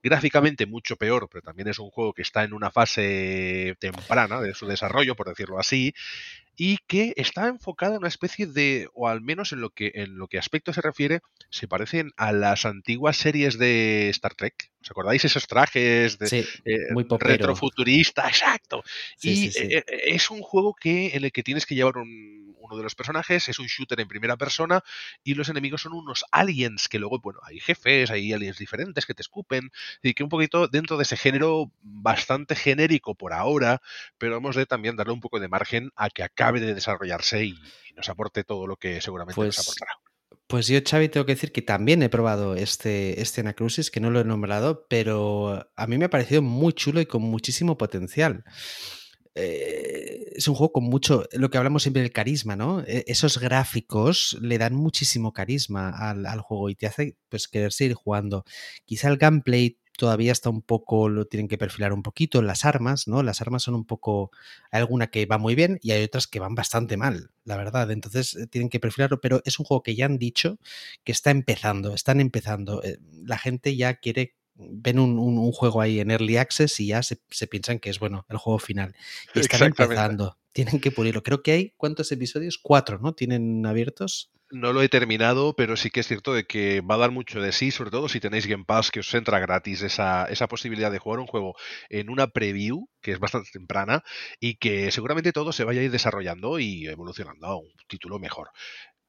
gráficamente 0.02 0.66
mucho 0.66 0.96
peor, 0.96 1.28
pero 1.30 1.42
también 1.42 1.68
es 1.68 1.78
un 1.78 1.90
juego 1.90 2.12
que 2.12 2.22
está 2.22 2.44
en 2.44 2.52
una 2.52 2.70
fase 2.70 3.76
temprana 3.78 4.40
de 4.40 4.54
su 4.54 4.66
desarrollo, 4.66 5.14
por 5.14 5.28
decirlo 5.28 5.58
así, 5.58 5.94
y 6.56 6.78
que 6.86 7.12
está 7.16 7.48
enfocada 7.48 7.92
en 7.92 7.98
una 7.98 8.08
especie 8.08 8.46
de, 8.46 8.88
o 8.94 9.08
al 9.08 9.20
menos 9.20 9.52
en 9.52 9.60
lo 9.60 9.70
que 9.70 9.92
en 9.94 10.16
lo 10.18 10.28
que 10.28 10.38
aspecto 10.38 10.72
se 10.72 10.80
refiere, 10.80 11.20
se 11.50 11.68
parecen 11.68 12.10
a 12.16 12.32
las 12.32 12.64
antiguas 12.64 13.16
series 13.16 13.58
de 13.58 14.08
Star 14.10 14.34
Trek. 14.34 14.70
¿Os 14.82 14.90
acordáis 14.90 15.24
esos 15.24 15.46
trajes 15.46 16.18
de, 16.18 16.28
Sí, 16.28 16.44
eh, 16.64 16.78
muy 16.92 17.04
retrofuturista? 17.18 18.28
Exacto. 18.28 18.82
Sí, 19.16 19.30
y 19.30 19.50
sí, 19.50 19.58
eh, 19.60 19.84
eh, 19.86 20.00
es 20.06 20.30
un 20.30 20.42
juego 20.42 20.74
que 20.74 21.16
en 21.16 21.24
el 21.24 21.32
que 21.32 21.42
tienes 21.42 21.66
que 21.66 21.74
llevar 21.74 21.96
un- 21.96 22.54
uno 22.58 22.76
de 22.78 22.82
los 22.82 22.94
personajes, 22.94 23.48
es 23.50 23.58
un 23.58 23.66
shooter 23.66 24.00
en 24.00 24.08
primera 24.08 24.36
persona 24.38 24.82
y 25.22 25.34
los 25.34 25.48
enemigos 25.50 25.82
son 25.82 25.92
unos 25.92 26.24
aliens 26.32 26.88
que 26.88 26.98
luego, 26.98 27.18
bueno, 27.20 27.40
hay 27.42 27.60
jefes, 27.60 28.10
hay 28.10 28.32
aliens 28.32 28.56
diferentes 28.58 29.04
que 29.04 29.12
te 29.14 29.20
escupen 29.22 29.70
y 30.02 30.14
que 30.14 30.22
un 30.22 30.30
poquito 30.30 30.66
dentro 30.68 30.96
de 30.96 31.02
ese 31.02 31.16
género 31.18 31.70
bastante 31.82 32.54
genérico 32.56 33.14
por 33.14 33.32
ahora, 33.34 33.82
pero 34.18 34.36
hemos 34.36 34.56
de 34.56 34.66
también 34.66 34.96
darle 34.96 35.12
un 35.12 35.20
poco 35.20 35.40
de 35.40 35.48
margen 35.48 35.90
a 35.96 36.08
que 36.10 36.22
acabe 36.44 36.60
de 36.60 36.74
desarrollarse 36.74 37.44
y, 37.44 37.54
nos 37.96 38.08
aporte 38.08 38.42
todo 38.42 38.66
lo 38.66 38.76
que 38.76 39.00
seguramente 39.00 39.36
Pues 39.36 39.56
nos 39.56 39.68
aportará. 39.68 39.92
Pues 40.48 40.66
yo, 40.66 40.80
Xavi, 40.84 41.08
tengo 41.08 41.24
que 41.24 41.34
decir 41.34 41.52
que 41.52 41.62
también 41.62 42.02
he 42.02 42.08
probado 42.08 42.54
este, 42.56 43.20
este 43.22 43.40
Anacrusis, 43.40 43.90
que 43.90 44.00
no 44.00 44.10
lo 44.10 44.20
he 44.20 44.24
nombrado, 44.24 44.86
pero 44.88 45.70
a 45.74 45.86
mí 45.86 45.96
me 45.96 46.06
ha 46.06 46.10
parecido 46.10 46.42
muy 46.42 46.72
chulo 46.72 47.00
y 47.00 47.06
con 47.06 47.22
muchísimo 47.22 47.78
potencial. 47.78 48.44
Eh, 49.36 50.32
es 50.34 50.46
un 50.46 50.54
juego 50.54 50.72
con 50.72 50.84
mucho, 50.84 51.24
lo 51.32 51.50
que 51.50 51.58
hablamos 51.58 51.82
siempre 51.82 52.02
del 52.02 52.12
carisma, 52.12 52.56
¿no? 52.56 52.80
E- 52.80 53.04
Esos 53.06 53.38
gráficos 53.38 54.36
le 54.40 54.58
dan 54.58 54.74
muchísimo 54.74 55.32
carisma 55.32 55.90
al, 55.90 56.26
al 56.26 56.40
juego 56.40 56.68
y 56.68 56.74
te 56.74 56.86
hace 56.86 57.16
pues 57.28 57.48
querer 57.48 57.72
seguir 57.72 57.94
jugando. 57.94 58.44
Quizá 58.84 59.08
el 59.08 59.16
gameplay 59.16 59.78
todavía 59.96 60.32
está 60.32 60.50
un 60.50 60.62
poco, 60.62 61.08
lo 61.08 61.26
tienen 61.26 61.48
que 61.48 61.58
perfilar 61.58 61.92
un 61.92 62.02
poquito, 62.02 62.42
las 62.42 62.64
armas, 62.64 63.06
¿no? 63.08 63.22
Las 63.22 63.40
armas 63.40 63.62
son 63.62 63.74
un 63.74 63.84
poco, 63.84 64.30
hay 64.70 64.80
alguna 64.80 65.08
que 65.08 65.26
va 65.26 65.38
muy 65.38 65.54
bien 65.54 65.78
y 65.82 65.92
hay 65.92 66.02
otras 66.04 66.26
que 66.26 66.40
van 66.40 66.54
bastante 66.54 66.96
mal, 66.96 67.30
la 67.44 67.56
verdad. 67.56 67.90
Entonces 67.90 68.34
eh, 68.36 68.46
tienen 68.46 68.68
que 68.70 68.80
perfilarlo, 68.80 69.20
pero 69.20 69.40
es 69.44 69.58
un 69.58 69.64
juego 69.66 69.82
que 69.82 69.94
ya 69.94 70.06
han 70.06 70.18
dicho 70.18 70.58
que 71.04 71.12
está 71.12 71.30
empezando, 71.30 71.94
están 71.94 72.20
empezando. 72.20 72.82
Eh, 72.82 72.98
La 73.24 73.38
gente 73.38 73.76
ya 73.76 73.94
quiere, 73.94 74.34
ven 74.56 74.98
un, 74.98 75.18
un- 75.18 75.38
un 75.38 75.52
juego 75.52 75.80
ahí 75.80 76.00
en 76.00 76.10
Early 76.10 76.36
Access 76.38 76.80
y 76.80 76.88
ya 76.88 77.02
se, 77.02 77.18
se 77.30 77.46
piensan 77.46 77.78
que 77.78 77.90
es, 77.90 77.98
bueno, 77.98 78.26
el 78.28 78.36
juego 78.38 78.58
final. 78.58 78.94
Y 79.34 79.40
están 79.40 79.58
empezando, 79.86 80.38
tienen 80.52 80.80
que 80.80 80.90
pulirlo. 80.90 81.22
Creo 81.22 81.42
que 81.42 81.52
hay, 81.52 81.74
¿cuántos 81.76 82.10
episodios? 82.12 82.58
Cuatro, 82.58 82.98
¿no? 82.98 83.14
Tienen 83.14 83.64
abiertos. 83.66 84.30
No 84.56 84.72
lo 84.72 84.82
he 84.82 84.88
terminado, 84.88 85.56
pero 85.56 85.76
sí 85.76 85.90
que 85.90 85.98
es 85.98 86.06
cierto 86.06 86.32
de 86.32 86.44
que 86.44 86.80
va 86.80 86.94
a 86.94 86.98
dar 86.98 87.10
mucho 87.10 87.40
de 87.42 87.50
sí, 87.50 87.72
sobre 87.72 87.90
todo 87.90 88.08
si 88.08 88.20
tenéis 88.20 88.46
Game 88.46 88.64
Pass, 88.64 88.92
que 88.92 89.00
os 89.00 89.12
entra 89.12 89.40
gratis 89.40 89.82
esa, 89.82 90.26
esa 90.26 90.46
posibilidad 90.46 90.92
de 90.92 91.00
jugar 91.00 91.18
un 91.18 91.26
juego 91.26 91.56
en 91.88 92.08
una 92.08 92.28
preview, 92.28 92.86
que 93.02 93.10
es 93.10 93.18
bastante 93.18 93.50
temprana, 93.52 94.04
y 94.38 94.54
que 94.56 94.92
seguramente 94.92 95.32
todo 95.32 95.50
se 95.50 95.64
vaya 95.64 95.80
a 95.80 95.84
ir 95.84 95.90
desarrollando 95.90 96.60
y 96.60 96.86
evolucionando 96.86 97.46
a 97.48 97.56
un 97.56 97.66
título 97.88 98.20
mejor. 98.20 98.50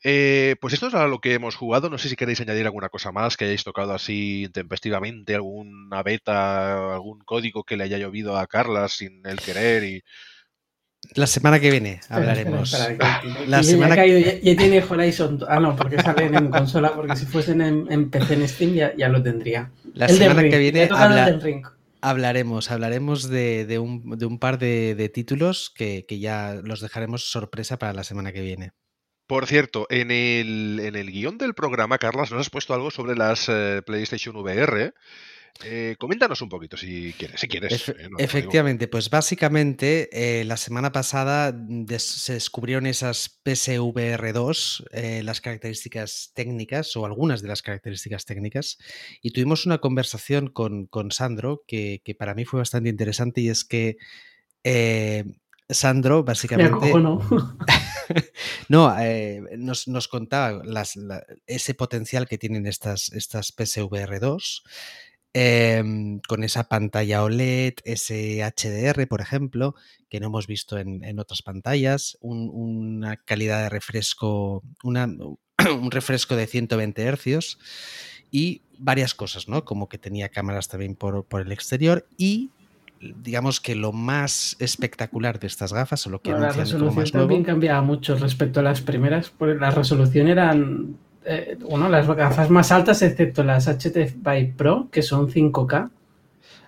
Eh, 0.04 0.56
pues 0.62 0.74
esto 0.74 0.88
es 0.88 0.96
a 0.96 1.08
lo 1.08 1.20
que 1.20 1.34
hemos 1.36 1.56
jugado. 1.56 1.90
No 1.90 1.98
sé 2.00 2.10
si 2.10 2.16
queréis 2.16 2.42
añadir 2.42 2.66
alguna 2.66 2.90
cosa 2.90 3.12
más 3.12 3.38
que 3.38 3.46
hayáis 3.46 3.64
tocado 3.66 3.94
así 3.94 4.44
intempestivamente, 4.46 5.36
alguna 5.36 6.04
beta, 6.04 6.94
algún 6.96 7.20
código 7.22 7.64
que 7.66 7.78
le 7.78 7.86
haya 7.86 7.98
llovido 8.00 8.38
a 8.38 8.48
Carla 8.48 8.88
sin 8.90 9.26
el 9.28 9.40
querer 9.42 9.84
y. 9.86 10.04
La 11.14 11.28
semana 11.28 11.60
que 11.60 11.72
viene 11.72 12.02
hablaremos. 12.10 12.76
la 13.48 13.64
semana 13.64 13.96
que... 13.96 14.42
ya, 14.44 14.56
tiene 14.56 14.84
Horizon. 14.84 15.40
Ah, 15.48 15.60
no, 15.60 15.76
porque 15.76 16.02
salen 16.02 16.36
en 16.36 16.48
consola, 16.52 16.94
porque 16.94 17.16
si 17.16 17.26
fuesen 17.26 17.62
en, 17.62 18.10
PC 18.10 18.34
en 18.34 18.48
Steam 18.48 18.74
ya, 18.74 19.10
lo 19.10 19.22
tendría. 19.22 19.72
La 19.94 20.08
semana 20.08 20.44
que 20.44 20.58
viene 20.58 20.90
hablaremos, 22.06 22.70
hablaremos 22.70 23.30
de, 23.30 23.80
un, 23.80 24.40
par 24.40 24.60
de, 24.60 25.12
títulos 25.14 25.72
que, 25.76 26.06
ya 26.08 26.62
los 26.64 26.82
dejaremos 26.82 27.32
sorpresa 27.32 27.80
para 27.80 27.94
la 27.94 28.04
semana 28.04 28.32
que 28.32 28.42
viene. 28.42 28.72
Por 29.28 29.48
cierto, 29.48 29.88
en 29.90 30.12
el, 30.12 30.80
en 30.84 30.96
el 30.96 31.12
guion 31.12 31.40
del 31.40 31.56
programa, 31.56 31.98
Carlas, 31.98 32.32
nos 32.32 32.42
has 32.42 32.50
puesto 32.52 32.76
algo 32.76 32.92
sobre 32.92 33.16
las 33.16 33.50
eh, 33.50 33.82
PlayStation 33.84 34.36
VR. 34.36 34.94
Eh, 35.64 35.96
coméntanos 35.98 36.42
un 36.42 36.50
poquito 36.50 36.76
si 36.76 37.14
quieres. 37.14 37.42
Eh, 37.90 38.10
efectivamente, 38.18 38.88
pues 38.88 39.10
básicamente 39.10 40.10
eh, 40.12 40.44
la 40.44 40.58
semana 40.58 40.92
pasada 40.92 41.56
se 41.98 42.34
descubrieron 42.34 42.86
esas 42.86 43.42
PSVR2, 43.46 45.22
las 45.24 45.42
características 45.42 46.32
técnicas 46.34 46.96
o 46.98 47.06
algunas 47.06 47.42
de 47.42 47.48
las 47.48 47.62
características 47.62 48.26
técnicas, 48.26 48.78
y 49.22 49.32
tuvimos 49.32 49.66
una 49.66 49.78
conversación 49.78 50.50
con, 50.50 50.88
con 50.88 51.12
Sandro 51.12 51.64
que, 51.68 52.02
que, 52.04 52.16
para 52.16 52.36
mí 52.36 52.44
fue 52.44 52.60
bastante 52.60 52.90
interesante 52.90 53.42
y 53.42 53.50
es 53.50 53.64
que 53.64 53.98
Sandro 55.70 56.24
básicamente... 56.24 56.94
no, 58.70 58.96
eh, 59.00 59.42
nos, 59.58 59.88
nos, 59.88 60.08
contaba 60.08 60.62
ese 61.48 61.74
potencial 61.74 62.28
que 62.28 62.38
tienen 62.38 62.68
estas, 62.68 63.12
estas 63.14 63.56
PSVR2. 63.56 64.62
Em, 65.38 66.22
con 66.30 66.46
esa 66.46 66.70
pantalla 66.70 67.22
OLED, 67.22 67.74
ese 67.84 68.42
HDR, 68.42 69.06
por 69.06 69.20
ejemplo, 69.20 69.76
que 70.10 70.22
no 70.22 70.28
hemos 70.28 70.48
visto 70.48 70.78
en, 70.78 71.04
en 71.04 71.20
otras 71.20 71.42
pantallas, 71.42 72.18
una 72.22 73.18
calidad 73.18 73.64
de 73.64 73.68
refresco, 73.68 74.64
una, 74.82 75.04
un 75.70 75.92
refresco 75.92 76.38
de 76.38 76.48
120 76.48 77.02
hercios 77.04 77.60
y 78.32 78.62
varias 78.78 79.14
cosas, 79.14 79.50
¿no? 79.50 79.66
Como 79.66 79.90
que 79.90 79.98
tenía 79.98 80.30
cámaras 80.30 80.70
también 80.70 80.96
por, 80.96 81.26
por 81.26 81.42
el 81.42 81.52
exterior 81.52 82.08
y 82.16 82.52
digamos 83.02 83.60
que 83.60 83.76
lo 83.76 83.92
más 83.92 84.56
espectacular 84.60 85.42
de 85.42 85.48
estas 85.48 85.74
gafas 85.74 86.08
o 86.08 86.12
lo 86.12 86.22
que 86.22 86.32
bueno, 86.32 86.46
la 86.46 86.54
resolución 86.54 86.90
como 86.90 87.02
más 87.02 87.12
también 87.12 87.44
cambiaba 87.44 87.82
mucho 87.82 88.16
respecto 88.16 88.62
a 88.62 88.64
las 88.64 88.80
primeras 88.80 89.32
porque 89.32 89.60
la 89.60 89.70
resolución 89.70 90.30
eran 90.30 90.98
eh, 91.26 91.58
las 91.90 92.08
gafas 92.08 92.50
más 92.50 92.72
altas, 92.72 93.02
excepto 93.02 93.44
las 93.44 93.68
HTC 93.68 94.16
Vive 94.16 94.54
Pro, 94.56 94.88
que 94.92 95.02
son 95.02 95.30
5K. 95.30 95.90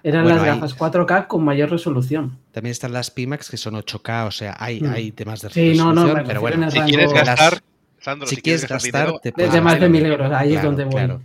Eran 0.03 0.27
las 0.27 0.43
gafas 0.43 0.77
4K 0.77 1.27
con 1.27 1.43
mayor 1.43 1.69
resolución. 1.69 2.37
También 2.51 2.71
están 2.71 2.93
las 2.93 3.11
Pimax 3.11 3.49
que 3.49 3.57
son 3.57 3.75
8K, 3.75 4.27
o 4.27 4.31
sea, 4.31 4.55
hay, 4.57 4.81
mm. 4.81 4.89
hay 4.89 5.11
temas 5.11 5.41
de 5.41 5.49
resolución. 5.49 5.75
Sí, 5.75 5.95
no, 5.95 6.13
no, 6.13 6.23
pero 6.25 6.41
bueno, 6.41 6.71
si 6.71 6.79
quieres 6.81 7.11
gastar, 7.11 7.61
Sandro, 7.99 8.27
si, 8.27 8.37
quieres, 8.37 8.67
gastar, 8.67 9.13
de 9.21 9.61
más 9.61 9.79
de 9.79 9.89
mil 9.89 10.05
euros, 10.05 10.31
ahí 10.31 10.55
es 10.55 10.63
donde 10.63 10.85
voy. 10.85 11.19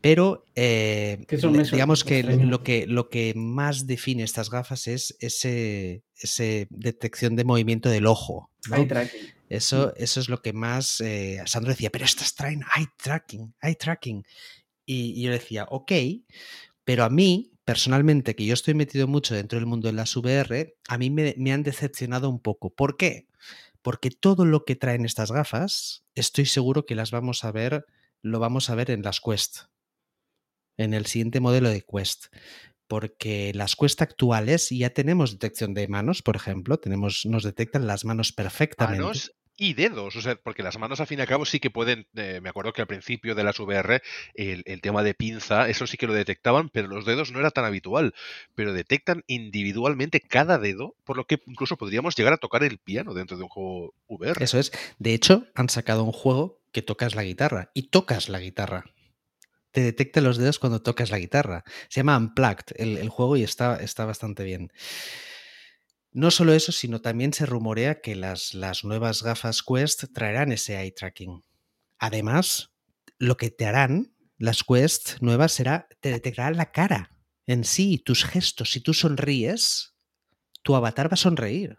Pero 0.00 0.44
eh, 0.54 1.24
digamos 1.72 2.04
que 2.04 2.22
lo, 2.22 2.62
que 2.62 2.86
lo 2.86 3.08
que 3.08 3.32
más 3.34 3.86
define 3.86 4.22
estas 4.22 4.50
gafas 4.50 4.86
es 4.86 5.16
ese, 5.20 6.02
ese 6.16 6.66
detección 6.70 7.36
de 7.36 7.44
movimiento 7.44 7.88
del 7.88 8.06
ojo. 8.06 8.50
Eso, 9.48 9.94
eso 9.96 10.20
es 10.20 10.28
lo 10.28 10.42
que 10.42 10.52
más. 10.52 11.00
Eh, 11.00 11.42
Sandro 11.46 11.70
decía, 11.70 11.90
pero 11.90 12.04
estas 12.04 12.34
traen 12.34 12.62
eye 12.76 12.88
tracking, 12.96 13.54
eye 13.62 13.74
tracking. 13.74 14.24
Y, 14.84 15.22
yo 15.22 15.30
decía, 15.30 15.66
ok, 15.70 15.92
pero 16.84 17.04
a 17.04 17.10
mí, 17.10 17.52
personalmente, 17.64 18.36
que 18.36 18.46
yo 18.46 18.54
estoy 18.54 18.74
metido 18.74 19.08
mucho 19.08 19.34
dentro 19.34 19.58
del 19.58 19.66
mundo 19.66 19.88
de 19.88 19.94
las 19.94 20.16
VR, 20.16 20.76
a 20.88 20.98
mí 20.98 21.10
me, 21.10 21.34
me 21.38 21.52
han 21.52 21.62
decepcionado 21.62 22.28
un 22.28 22.40
poco. 22.40 22.70
¿Por 22.70 22.96
qué? 22.96 23.28
Porque 23.82 24.10
todo 24.10 24.44
lo 24.44 24.64
que 24.64 24.76
traen 24.76 25.04
estas 25.04 25.32
gafas, 25.32 26.04
estoy 26.14 26.46
seguro 26.46 26.86
que 26.86 26.94
las 26.94 27.10
vamos 27.10 27.44
a 27.44 27.52
ver, 27.52 27.86
lo 28.22 28.38
vamos 28.40 28.70
a 28.70 28.74
ver 28.74 28.90
en 28.90 29.02
las 29.02 29.20
Quest 29.20 29.66
en 30.76 30.94
el 30.94 31.06
siguiente 31.06 31.40
modelo 31.40 31.70
de 31.70 31.82
Quest. 31.82 32.26
Porque 32.88 33.52
las 33.54 33.76
Quest 33.76 34.00
actuales 34.02 34.70
ya 34.70 34.90
tenemos 34.90 35.32
detección 35.32 35.74
de 35.74 35.88
manos, 35.88 36.22
por 36.22 36.36
ejemplo, 36.36 36.78
tenemos, 36.78 37.26
nos 37.26 37.42
detectan 37.42 37.86
las 37.86 38.04
manos 38.04 38.32
perfectamente. 38.32 39.02
Manos 39.02 39.32
y 39.56 39.74
dedos, 39.74 40.14
o 40.16 40.20
sea, 40.20 40.36
porque 40.36 40.62
las 40.62 40.78
manos 40.78 41.00
al 41.00 41.06
fin 41.06 41.18
y 41.18 41.22
al 41.22 41.28
cabo 41.28 41.46
sí 41.46 41.60
que 41.60 41.70
pueden, 41.70 42.06
eh, 42.14 42.40
me 42.42 42.50
acuerdo 42.50 42.72
que 42.72 42.82
al 42.82 42.86
principio 42.86 43.34
de 43.34 43.42
las 43.42 43.58
VR 43.58 44.02
el, 44.34 44.62
el, 44.66 44.80
tema 44.80 45.02
de 45.02 45.14
pinza, 45.14 45.68
eso 45.68 45.86
sí 45.86 45.96
que 45.96 46.06
lo 46.06 46.12
detectaban, 46.12 46.68
pero 46.68 46.88
los 46.88 47.06
dedos 47.06 47.32
no 47.32 47.40
era 47.40 47.50
tan 47.50 47.64
habitual, 47.64 48.14
pero 48.54 48.72
detectan 48.74 49.24
individualmente 49.26 50.20
cada 50.20 50.58
dedo, 50.58 50.94
por 51.04 51.16
lo 51.16 51.26
que 51.26 51.40
incluso 51.46 51.78
podríamos 51.78 52.16
llegar 52.16 52.34
a 52.34 52.38
tocar 52.38 52.62
el 52.64 52.78
piano 52.78 53.14
dentro 53.14 53.36
de 53.36 53.44
un 53.44 53.48
juego 53.48 53.94
VR. 54.08 54.44
Eso 54.44 54.58
es, 54.58 54.72
de 54.98 55.14
hecho 55.14 55.46
han 55.54 55.70
sacado 55.70 56.04
un 56.04 56.12
juego 56.12 56.60
que 56.72 56.82
tocas 56.82 57.14
la 57.14 57.24
guitarra 57.24 57.70
y 57.72 57.84
tocas 57.88 58.28
la 58.28 58.40
guitarra 58.40 58.84
te 59.76 59.82
detecta 59.82 60.22
los 60.22 60.38
dedos 60.38 60.58
cuando 60.58 60.80
tocas 60.80 61.10
la 61.10 61.18
guitarra. 61.18 61.62
Se 61.90 62.00
llama 62.00 62.16
Unplugged 62.16 62.76
el, 62.76 63.10
juego 63.10 63.36
y 63.36 63.42
está, 63.42 63.76
está 63.76 64.06
bastante 64.06 64.42
bien. 64.42 64.72
No 66.12 66.30
solo 66.30 66.54
eso, 66.54 66.72
sino 66.72 67.02
también 67.02 67.34
se 67.34 67.44
rumorea 67.44 68.00
que 68.00 68.16
las, 68.16 68.54
las 68.54 68.84
nuevas 68.84 69.22
gafas 69.22 69.62
Quest 69.62 70.04
traerán 70.14 70.50
ese 70.50 70.80
eye 70.80 70.92
tracking. 70.92 71.44
Además, 71.98 72.72
lo 73.18 73.36
que 73.36 73.50
te 73.50 73.66
harán 73.66 74.14
las 74.38 74.64
Quest 74.64 75.20
nuevas 75.20 75.52
será, 75.52 75.88
te 76.00 76.10
detectarán 76.10 76.56
la 76.56 76.72
cara 76.72 77.10
en 77.46 77.62
sí, 77.62 77.98
tus 77.98 78.24
gestos. 78.24 78.70
Si 78.70 78.80
tú 78.80 78.94
sonríes, 78.94 79.94
tu 80.62 80.74
avatar 80.74 81.10
va 81.10 81.14
a 81.14 81.16
sonreír. 81.18 81.76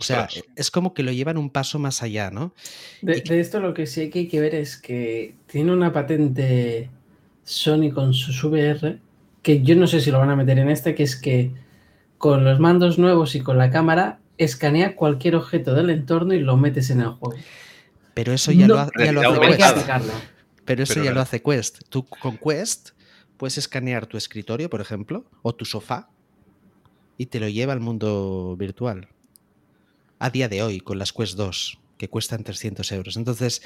O 0.00 0.04
sea, 0.04 0.28
es 0.54 0.70
como 0.70 0.94
que 0.94 1.02
lo 1.02 1.10
llevan 1.10 1.36
un 1.36 1.50
paso 1.50 1.80
más 1.80 2.00
allá, 2.00 2.30
¿no? 2.30 2.54
De, 3.02 3.22
de 3.22 3.40
esto 3.40 3.58
lo 3.58 3.74
que 3.74 3.86
sí 3.86 4.08
que 4.08 4.20
hay 4.20 4.28
que 4.28 4.40
ver 4.40 4.54
es 4.54 4.76
que 4.76 5.34
tiene 5.48 5.72
una 5.72 5.92
patente 5.92 6.90
Sony 7.44 7.90
con 7.92 8.14
sus 8.14 8.42
VR, 8.42 8.98
que 9.42 9.62
yo 9.62 9.76
no 9.76 9.86
sé 9.86 10.00
si 10.00 10.10
lo 10.10 10.18
van 10.18 10.30
a 10.30 10.36
meter 10.36 10.58
en 10.58 10.70
este, 10.70 10.94
que 10.94 11.02
es 11.02 11.16
que 11.16 11.52
con 12.18 12.44
los 12.44 12.58
mandos 12.58 12.98
nuevos 12.98 13.34
y 13.34 13.40
con 13.40 13.58
la 13.58 13.70
cámara 13.70 14.18
escanea 14.38 14.96
cualquier 14.96 15.36
objeto 15.36 15.74
del 15.74 15.90
entorno 15.90 16.34
y 16.34 16.40
lo 16.40 16.56
metes 16.56 16.90
en 16.90 17.00
el 17.00 17.08
juego. 17.08 17.36
Pero 18.14 18.32
eso 18.32 18.52
ya, 18.52 18.66
lo, 18.66 18.78
hace 18.78 18.92
Quest. 18.92 19.88
Pero 20.64 20.82
eso 20.82 21.02
ya 21.02 21.12
lo 21.12 21.20
hace 21.20 21.42
Quest. 21.42 21.82
Tú 21.88 22.06
con 22.06 22.38
Quest 22.38 22.90
puedes 23.36 23.58
escanear 23.58 24.06
tu 24.06 24.16
escritorio, 24.16 24.70
por 24.70 24.80
ejemplo, 24.80 25.24
o 25.42 25.54
tu 25.54 25.64
sofá, 25.64 26.08
y 27.18 27.26
te 27.26 27.40
lo 27.40 27.48
lleva 27.48 27.72
al 27.72 27.80
mundo 27.80 28.56
virtual. 28.58 29.08
A 30.18 30.30
día 30.30 30.48
de 30.48 30.62
hoy, 30.62 30.80
con 30.80 30.98
las 30.98 31.12
Quest 31.12 31.36
2, 31.36 31.78
que 31.98 32.08
cuestan 32.08 32.44
300 32.44 32.90
euros. 32.92 33.16
Entonces, 33.16 33.62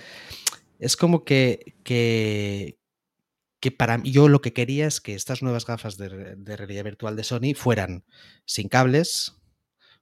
es 0.78 0.97
como 0.97 1.25
que, 1.25 1.75
que, 1.85 2.77
que 3.61 3.71
para 3.71 4.00
yo 4.05 4.29
lo 4.29 4.41
que 4.41 4.53
quería 4.53 4.87
es 4.87 5.00
que 5.00 5.15
estas 5.15 5.43
nuevas 5.43 5.67
gafas 5.67 5.97
de, 5.97 6.07
realidad 6.57 6.85
virtual 6.85 7.17
de 7.17 7.25
Sony 7.25 7.55
fueran 7.57 8.05
sin 8.45 8.69
cables, 8.69 9.35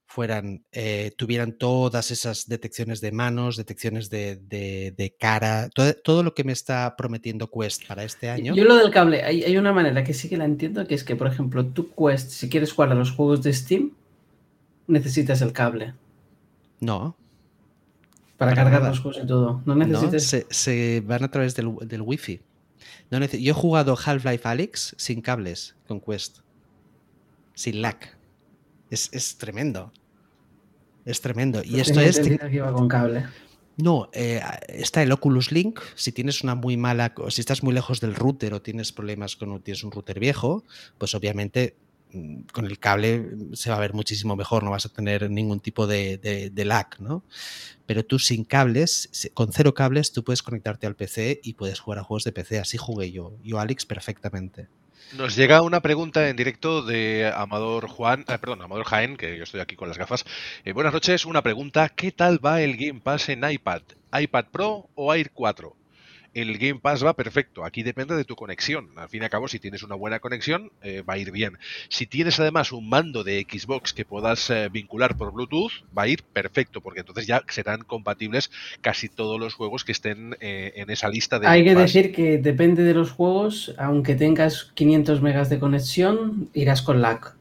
fueran, 0.04 0.64
eh, 0.72 1.12
tuvieran 1.16 1.56
todas 1.56 2.10
esas 2.10 2.48
detecciones 2.48 3.00
de 3.00 3.12
manos, 3.12 3.56
detecciones 3.56 4.10
de, 4.10 5.16
cara, 5.18 5.70
todo, 6.04 6.22
lo 6.22 6.34
que 6.34 6.44
me 6.44 6.52
está 6.52 6.94
prometiendo 6.96 7.50
Quest 7.50 7.86
para 7.86 8.04
este 8.04 8.28
año. 8.28 8.54
Yo 8.54 8.64
lo 8.64 8.76
del 8.76 8.90
cable, 8.90 9.22
hay, 9.22 9.56
una 9.56 9.72
manera 9.72 10.04
que 10.04 10.12
sí 10.12 10.28
que 10.28 10.36
la 10.36 10.44
entiendo, 10.44 10.86
que 10.86 10.94
es 10.94 11.02
que, 11.02 11.16
por 11.16 11.26
ejemplo, 11.26 11.64
tu 11.66 11.90
Quest, 11.94 12.30
si 12.30 12.48
quieres 12.48 12.72
jugar 12.72 12.92
a 12.92 12.94
los 12.94 13.10
juegos 13.10 13.42
de 13.42 13.52
Steam, 13.52 13.92
necesitas 14.86 15.40
el 15.40 15.52
cable. 15.52 15.94
No. 16.80 17.16
Para, 18.36 18.54
cargar 18.54 18.82
los 18.82 19.00
juegos 19.00 19.22
y 19.24 19.26
todo. 19.26 19.62
No 19.64 19.74
necesitas. 19.74 20.44
se, 20.50 21.00
van 21.00 21.24
a 21.24 21.30
través 21.30 21.54
del, 21.54 21.74
del 21.86 22.02
Wi-Fi 22.02 22.42
yo 23.10 23.50
he 23.50 23.52
jugado 23.52 23.96
Half-Life 23.96 24.48
Alyx 24.48 24.94
sin 24.98 25.20
cables 25.20 25.76
con 25.86 26.00
Quest. 26.00 26.38
Sin 27.54 27.82
lag. 27.82 27.96
Es, 28.90 29.38
tremendo. 29.38 29.92
Es 31.04 31.20
tremendo. 31.20 31.62
Y 31.64 31.80
esto 31.80 32.00
es. 32.00 32.20
con 32.72 32.88
cable. 32.88 33.26
No, 33.76 34.08
eh, 34.12 34.40
está 34.68 35.02
el 35.02 35.12
Oculus 35.12 35.52
Link. 35.52 35.80
Si 35.94 36.12
tienes 36.12 36.42
una 36.42 36.54
muy 36.54 36.76
mala. 36.76 37.14
Si 37.28 37.40
estás 37.40 37.62
muy 37.62 37.74
lejos 37.74 38.00
del 38.00 38.14
router 38.14 38.54
o 38.54 38.62
tienes 38.62 38.92
problemas 38.92 39.36
con 39.36 39.60
tienes 39.62 39.84
un 39.84 39.90
router 39.90 40.18
viejo, 40.18 40.64
pues 40.98 41.14
obviamente 41.14 41.76
con 42.52 42.66
el 42.66 42.78
cable 42.78 43.26
se 43.52 43.70
va 43.70 43.76
a 43.76 43.80
ver 43.80 43.94
muchísimo 43.94 44.36
mejor, 44.36 44.62
no 44.62 44.70
vas 44.70 44.86
a 44.86 44.88
tener 44.90 45.30
ningún 45.30 45.60
tipo 45.60 45.86
de, 45.86 46.18
de, 46.52 46.64
lag, 46.64 46.88
¿no? 47.00 47.24
Pero 47.86 48.04
tú 48.04 48.18
sin 48.18 48.44
cables, 48.44 49.30
con 49.34 49.52
cero 49.52 49.74
cables, 49.74 50.12
tú 50.12 50.24
puedes 50.24 50.42
conectarte 50.42 50.86
al 50.86 50.96
PC 50.96 51.40
y 51.42 51.54
puedes 51.54 51.80
jugar 51.80 52.00
a 52.00 52.04
juegos 52.04 52.24
de 52.24 52.32
PC. 52.32 52.58
Así 52.58 52.76
jugué 52.78 53.12
yo, 53.12 53.32
yo 53.42 53.60
Alex, 53.60 53.86
perfectamente. 53.86 54.68
Nos 55.12 55.36
llega 55.36 55.62
una 55.62 55.80
pregunta 55.80 56.28
en 56.28 56.36
directo 56.36 56.82
de 56.82 57.32
Amador 57.34 57.86
Juan, 57.88 58.24
eh, 58.28 58.38
perdón, 58.38 58.62
Amador 58.62 58.86
Jaén, 58.86 59.16
que 59.16 59.36
yo 59.36 59.44
estoy 59.44 59.60
aquí 59.60 59.76
con 59.76 59.88
las 59.88 59.98
gafas. 59.98 60.24
Eh, 60.64 60.72
buenas 60.72 60.92
noches, 60.92 61.24
una 61.24 61.42
pregunta, 61.42 61.88
¿qué 61.90 62.10
tal 62.10 62.44
va 62.44 62.60
el 62.60 62.76
Game 62.76 63.00
Pass 63.00 63.28
en 63.28 63.48
iPad? 63.48 63.82
¿iPad 64.12 64.46
Pro 64.50 64.88
o 64.96 65.14
Air 65.14 65.30
4? 65.30 65.76
El 66.36 66.58
Game 66.58 66.80
Pass 66.80 67.04
va 67.04 67.14
perfecto. 67.14 67.64
Aquí 67.64 67.82
depende 67.82 68.14
de 68.14 68.24
tu 68.24 68.36
conexión. 68.36 68.90
Al 68.96 69.08
fin 69.08 69.22
y 69.22 69.24
al 69.24 69.30
cabo, 69.30 69.48
si 69.48 69.58
tienes 69.58 69.82
una 69.82 69.94
buena 69.94 70.20
conexión, 70.20 70.70
eh, 70.82 71.02
va 71.02 71.14
a 71.14 71.18
ir 71.18 71.30
bien. 71.30 71.56
Si 71.88 72.06
tienes 72.06 72.38
además 72.38 72.72
un 72.72 72.88
mando 72.88 73.24
de 73.24 73.46
Xbox 73.48 73.94
que 73.94 74.04
puedas 74.04 74.50
eh, 74.50 74.68
vincular 74.70 75.16
por 75.16 75.32
Bluetooth, 75.32 75.72
va 75.96 76.02
a 76.02 76.08
ir 76.08 76.22
perfecto, 76.22 76.82
porque 76.82 77.00
entonces 77.00 77.26
ya 77.26 77.42
serán 77.48 77.80
compatibles 77.82 78.50
casi 78.82 79.08
todos 79.08 79.40
los 79.40 79.54
juegos 79.54 79.84
que 79.84 79.92
estén 79.92 80.36
eh, 80.40 80.74
en 80.76 80.90
esa 80.90 81.08
lista 81.08 81.38
de. 81.38 81.46
Hay 81.46 81.64
que 81.64 81.74
decir 81.74 82.12
que 82.12 82.36
depende 82.36 82.82
de 82.82 82.92
los 82.92 83.12
juegos, 83.12 83.74
aunque 83.78 84.14
tengas 84.14 84.72
500 84.74 85.22
megas 85.22 85.48
de 85.48 85.58
conexión, 85.58 86.50
irás 86.52 86.82
con 86.82 87.00
lag. 87.00 87.34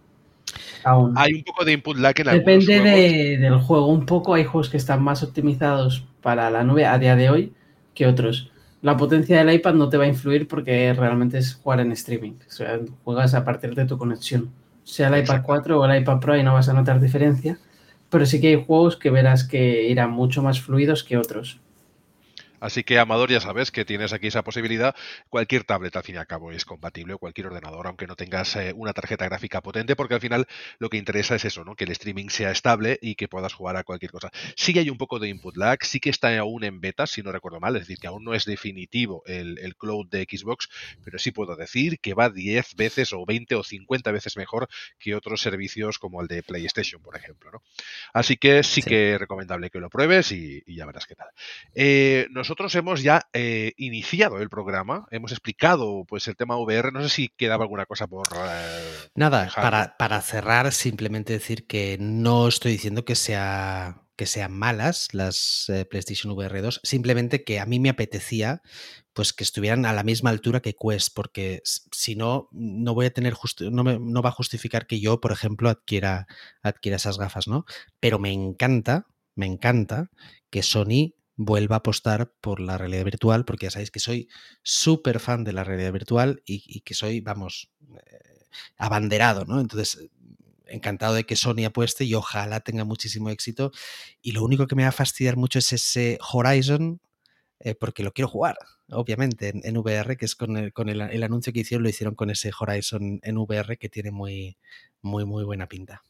Aún. 0.86 1.14
Hay 1.18 1.34
un 1.34 1.44
poco 1.44 1.66
de 1.66 1.74
input 1.74 1.98
lag 1.98 2.18
en 2.22 2.28
Depende 2.28 2.80
de, 2.80 3.38
del 3.40 3.58
juego. 3.58 3.88
Un 3.88 4.06
poco 4.06 4.36
hay 4.36 4.46
juegos 4.46 4.70
que 4.70 4.78
están 4.78 5.04
más 5.04 5.22
optimizados 5.22 6.06
para 6.22 6.50
la 6.50 6.64
nube 6.64 6.86
a 6.86 6.98
día 6.98 7.18
de 7.18 7.30
hoy 7.30 7.54
que 7.94 8.06
otros 8.06 8.52
la 8.86 8.96
potencia 8.96 9.40
del 9.40 9.52
iPad 9.52 9.74
no 9.74 9.90
te 9.90 9.98
va 9.98 10.04
a 10.04 10.08
influir 10.08 10.48
porque 10.48 10.94
realmente 10.94 11.40
es 11.40 11.56
jugar 11.56 11.80
en 11.80 11.92
streaming. 11.92 12.34
O 12.48 12.52
sea, 12.52 12.80
juegas 13.04 13.34
a 13.34 13.44
partir 13.44 13.74
de 13.74 13.88
tu 13.88 13.98
conexión. 13.98 14.52
Sea 14.84 15.08
el 15.08 15.24
iPad 15.24 15.42
4 15.44 15.80
o 15.80 15.86
el 15.88 16.02
iPad 16.04 16.20
Pro 16.20 16.38
y 16.38 16.44
no 16.44 16.54
vas 16.54 16.70
a 16.70 16.74
notar 16.74 17.00
diferencia. 17.00 17.58
Pero 18.12 18.28
sí 18.28 18.40
que 18.40 18.50
hay 18.50 18.64
juegos 18.64 18.96
que 18.96 19.10
verás 19.10 19.44
que 19.44 19.90
irán 19.90 20.12
mucho 20.12 20.44
más 20.44 20.62
fluidos 20.62 21.04
que 21.04 21.18
otros. 21.18 21.60
Así 22.66 22.84
que, 22.84 22.98
Amador, 22.98 23.30
ya 23.30 23.40
sabes 23.40 23.70
que 23.70 23.86
tienes 23.86 24.12
aquí 24.12 24.26
esa 24.26 24.44
posibilidad. 24.44 24.96
Cualquier 25.30 25.66
tablet, 25.66 25.96
al 25.96 26.02
fin 26.02 26.16
y 26.16 26.18
al 26.18 26.26
cabo, 26.26 26.52
es 26.52 26.66
compatible, 26.66 27.14
o 27.14 27.20
cualquier 27.20 27.46
ordenador, 27.46 27.86
aunque 27.86 28.08
no 28.08 28.16
tengas 28.16 28.56
eh, 28.56 28.74
una 28.76 28.92
tarjeta 28.92 29.26
gráfica 29.26 29.62
potente, 29.62 29.96
porque 29.96 30.16
al 30.16 30.20
final 30.20 30.48
lo 30.80 30.90
que 30.90 30.98
interesa 30.98 31.36
es 31.36 31.46
eso, 31.46 31.64
¿no? 31.64 31.76
Que 31.76 31.84
el 31.84 31.92
streaming 31.92 32.30
sea 32.30 32.50
estable 32.50 32.98
y 33.04 33.14
que 33.14 33.28
puedas 33.28 33.54
jugar 33.54 33.78
a 33.78 33.84
cualquier 33.84 34.10
cosa. 34.10 34.32
Sí 34.56 34.76
hay 34.80 34.90
un 34.90 34.98
poco 34.98 35.20
de 35.20 35.30
input 35.30 35.56
lag, 35.58 35.86
sí 35.86 36.00
que 36.00 36.10
está 36.10 36.36
aún 36.40 36.64
en 36.64 36.82
beta, 36.82 37.06
si 37.06 37.22
no 37.22 37.32
recuerdo 37.32 37.60
mal, 37.60 37.76
es 37.76 37.84
decir, 37.84 38.00
que 38.00 38.08
aún 38.08 38.24
no 38.24 38.34
es 38.34 38.46
definitivo 38.46 39.22
el, 39.28 39.60
el 39.60 39.76
cloud 39.76 40.08
de 40.10 40.24
Xbox, 40.28 40.68
pero 41.04 41.20
sí 41.20 41.30
puedo 41.30 41.56
decir 41.56 42.00
que 42.00 42.16
va 42.16 42.32
10 42.32 42.76
veces 42.76 43.14
o 43.14 43.28
20 43.28 43.54
o 43.54 43.64
50 43.64 44.12
veces 44.12 44.38
mejor 44.38 44.68
que 44.98 45.14
otros 45.14 45.40
servicios 45.40 46.00
como 46.00 46.20
el 46.20 46.28
de 46.28 46.42
PlayStation, 46.42 47.00
por 47.00 47.16
ejemplo, 47.16 47.52
¿no? 47.52 47.62
Así 48.12 48.38
que 48.38 48.64
sí, 48.64 48.82
que 48.82 49.14
es 49.14 49.20
recomendable 49.20 49.70
que 49.70 49.80
lo 49.80 49.92
pruebes 49.92 50.32
y, 50.32 50.64
ya 50.66 50.88
verás 50.88 51.06
qué 51.06 51.14
tal. 51.14 51.28
Eh, 51.76 52.28
nosotros 52.32 52.55
hemos 52.76 53.04
ya 53.04 53.28
eh, 53.34 53.74
iniciado 53.78 54.40
el 54.40 54.50
programa, 54.50 55.08
hemos 55.12 55.32
explicado 55.32 56.06
pues 56.08 56.28
el 56.28 56.36
tema 56.36 56.58
VR, 56.58 56.92
no 56.92 57.02
sé 57.02 57.10
si 57.10 57.30
quedaba 57.30 57.64
alguna 57.64 57.86
cosa 57.86 58.08
por... 58.08 58.28
Eh, 58.34 59.10
Nada, 59.16 59.52
para, 59.56 59.96
para, 59.98 60.22
cerrar 60.22 60.72
simplemente 60.72 61.34
decir 61.34 61.68
que 61.68 61.98
no 62.00 62.48
estoy 62.48 62.74
diciendo 62.74 63.06
que 63.06 63.16
sea 63.16 64.02
que 64.16 64.26
sean 64.26 64.54
malas 64.54 65.14
las 65.14 65.70
eh, 65.70 65.86
PlayStation 65.86 66.32
VR 66.32 66.62
2, 66.62 66.82
simplemente 66.84 67.44
que 67.44 67.60
a 67.60 67.66
mí 67.66 67.80
me 67.80 67.90
apetecía 67.90 68.62
pues 69.14 69.34
que 69.34 69.44
estuvieran 69.44 69.86
a 69.86 69.94
la 69.94 70.04
misma 70.04 70.30
altura 70.30 70.62
que 70.62 70.74
Quest, 70.74 71.14
porque 71.16 71.62
si 71.64 72.16
no, 72.16 72.50
no 72.52 72.94
voy 72.94 73.06
a 73.06 73.14
tener 73.14 73.34
no, 73.72 73.84
no 73.84 74.22
va 74.22 74.30
a 74.30 74.34
justificar 74.34 74.88
que 74.88 75.00
yo, 75.00 75.22
por 75.22 75.32
ejemplo, 75.32 75.70
adquiera, 75.70 76.28
adquiera 76.62 76.98
esas 76.98 77.18
gafas, 77.18 77.48
¿no? 77.48 77.66
Pero 78.02 78.20
me 78.20 78.32
encanta, 78.32 79.08
me 79.34 79.46
encanta 79.46 80.10
que 80.50 80.64
Sony 80.64 81.15
vuelva 81.36 81.76
a 81.76 81.80
apostar 81.80 82.34
por 82.42 82.60
la 82.60 82.78
realidad 82.78 83.06
virtual, 83.06 83.46
porque 83.46 83.66
ya 83.66 83.72
sabéis 83.72 83.92
que 83.92 84.00
soy 84.00 84.30
súper 84.64 85.20
fan 85.20 85.44
de 85.44 85.54
la 85.54 85.64
realidad 85.64 85.92
virtual 85.92 86.42
y, 86.46 86.82
que 86.82 86.94
soy, 86.94 87.22
vamos, 87.22 87.72
eh, 87.94 88.46
abanderado, 88.78 89.46
¿no? 89.46 89.60
Entonces, 89.60 90.10
encantado 90.68 91.16
de 91.16 91.26
que 91.26 91.36
Sony 91.36 91.66
apueste 91.66 92.06
y 92.06 92.14
ojalá 92.16 92.62
tenga 92.62 92.86
muchísimo 92.86 93.30
éxito. 93.30 93.72
Y 94.22 94.32
lo 94.32 94.44
único 94.44 94.68
que 94.68 94.76
me 94.76 94.84
va 94.84 94.90
a 94.90 94.94
fastidiar 94.94 95.38
mucho 95.38 95.60
es 95.60 95.74
ese 95.74 96.18
Horizon, 96.32 97.02
eh, 97.60 97.76
porque 97.76 98.04
lo 98.04 98.14
quiero 98.14 98.28
jugar, 98.28 98.58
obviamente, 98.90 99.54
en, 99.64 99.78
VR, 99.78 100.18
que 100.18 100.26
es 100.26 100.36
con, 100.36 100.58
el, 100.58 100.74
con 100.74 100.90
el, 100.90 101.02
el, 101.02 101.24
anuncio 101.24 101.54
que 101.54 101.62
hicieron, 101.62 101.84
lo 101.84 101.90
hicieron 101.90 102.16
con 102.16 102.30
ese 102.30 102.52
Horizon 102.58 103.20
en 103.24 103.38
VR 103.38 103.78
que 103.78 103.90
tiene 103.90 104.12
muy, 104.12 104.58
muy, 105.02 105.26
muy 105.26 105.44
buena 105.44 105.68
pinta. 105.68 106.04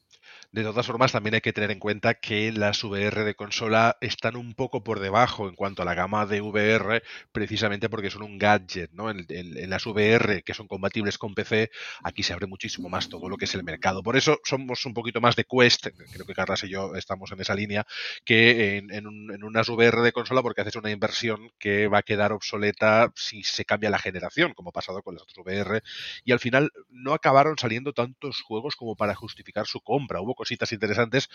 De 0.55 0.63
todas 0.63 0.87
formas, 0.87 1.11
también 1.11 1.33
hay 1.35 1.41
que 1.41 1.51
tener 1.51 1.69
en 1.69 1.79
cuenta 1.79 2.13
que 2.13 2.53
las 2.53 2.81
VR 2.81 3.25
de 3.25 3.35
consola 3.35 3.97
están 3.99 4.37
un 4.37 4.53
poco 4.53 4.85
por 4.85 5.01
debajo 5.01 5.49
en 5.49 5.55
cuanto 5.55 5.81
a 5.81 5.85
la 5.85 5.95
gama 5.95 6.25
de 6.25 6.39
VR, 6.39 7.03
precisamente 7.33 7.89
porque 7.89 8.09
son 8.09 8.23
un 8.23 8.37
gadget, 8.37 8.89
¿no? 8.93 9.09
En, 9.09 9.25
las 9.69 9.85
VR 9.85 10.43
que 10.43 10.53
son 10.53 10.69
compatibles 10.69 11.17
con 11.17 11.35
PC, 11.35 11.71
aquí 12.03 12.23
se 12.23 12.31
abre 12.31 12.47
muchísimo 12.47 12.87
más 12.87 13.09
todo 13.09 13.27
lo 13.27 13.35
que 13.35 13.43
es 13.43 13.53
el 13.53 13.65
mercado. 13.65 14.01
Por 14.01 14.15
eso 14.15 14.39
somos 14.45 14.85
un 14.85 14.93
poquito 14.93 15.19
más 15.19 15.35
de 15.35 15.43
Quest, 15.43 15.87
creo 16.13 16.25
que 16.25 16.33
Carlas 16.33 16.63
y 16.63 16.69
yo 16.69 16.95
estamos 16.95 17.33
en 17.33 17.41
esa 17.41 17.53
línea, 17.53 17.85
que 18.23 18.77
en, 18.77 19.43
unas 19.43 19.67
VR 19.67 20.01
de 20.03 20.13
consola, 20.13 20.41
porque 20.41 20.61
haces 20.61 20.77
una 20.77 20.89
inversión 20.89 21.51
que 21.59 21.89
va 21.89 21.97
a 21.97 22.03
quedar 22.03 22.31
obsoleta 22.31 23.11
si 23.13 23.43
se 23.43 23.65
cambia 23.65 23.89
la 23.89 23.99
generación, 23.99 24.53
como 24.53 24.69
ha 24.69 24.71
pasado 24.71 25.03
con 25.03 25.15
las 25.15 25.23
otras 25.23 25.45
VR, 25.45 25.81
y 26.23 26.31
al 26.31 26.39
final 26.39 26.71
no 26.89 27.13
acabaron 27.13 27.57
saliendo 27.57 27.91
tantos 27.91 28.41
juegos 28.41 28.77
como 28.77 28.95
para 28.95 29.15
justificar 29.15 29.67
su 29.67 29.81
compra. 29.81 30.21
Hubo 30.21 30.33
cositas 30.45 30.71
interesantes, 30.71 31.27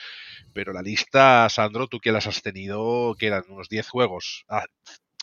pero 0.53 0.73
la 0.73 0.83
lista, 0.83 1.49
Sandro, 1.49 1.89
tú 1.89 1.99
que 1.99 2.13
las 2.13 2.29
has 2.29 2.43
tenido, 2.43 3.17
que 3.19 3.27
eran 3.27 3.43
unos 3.49 3.69
10 3.69 3.89
juegos. 3.89 4.47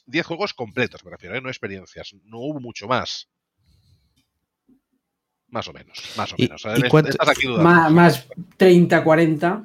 10 0.06 0.26
ah, 0.26 0.28
juegos 0.28 0.54
completos, 0.54 1.06
me 1.06 1.12
refiero, 1.12 1.38
¿eh? 1.38 1.41
no 1.41 1.47
experiencias. 1.47 2.13
No 2.26 2.39
hubo 2.39 2.60
mucho 2.60 2.88
más. 2.88 3.30
Más 5.47 5.65
o 5.69 5.73
menos, 5.73 5.97
más 6.17 6.34
o 6.34 6.36
menos. 6.38 6.62
más, 7.93 8.28
30, 8.58 9.04
40. 9.04 9.63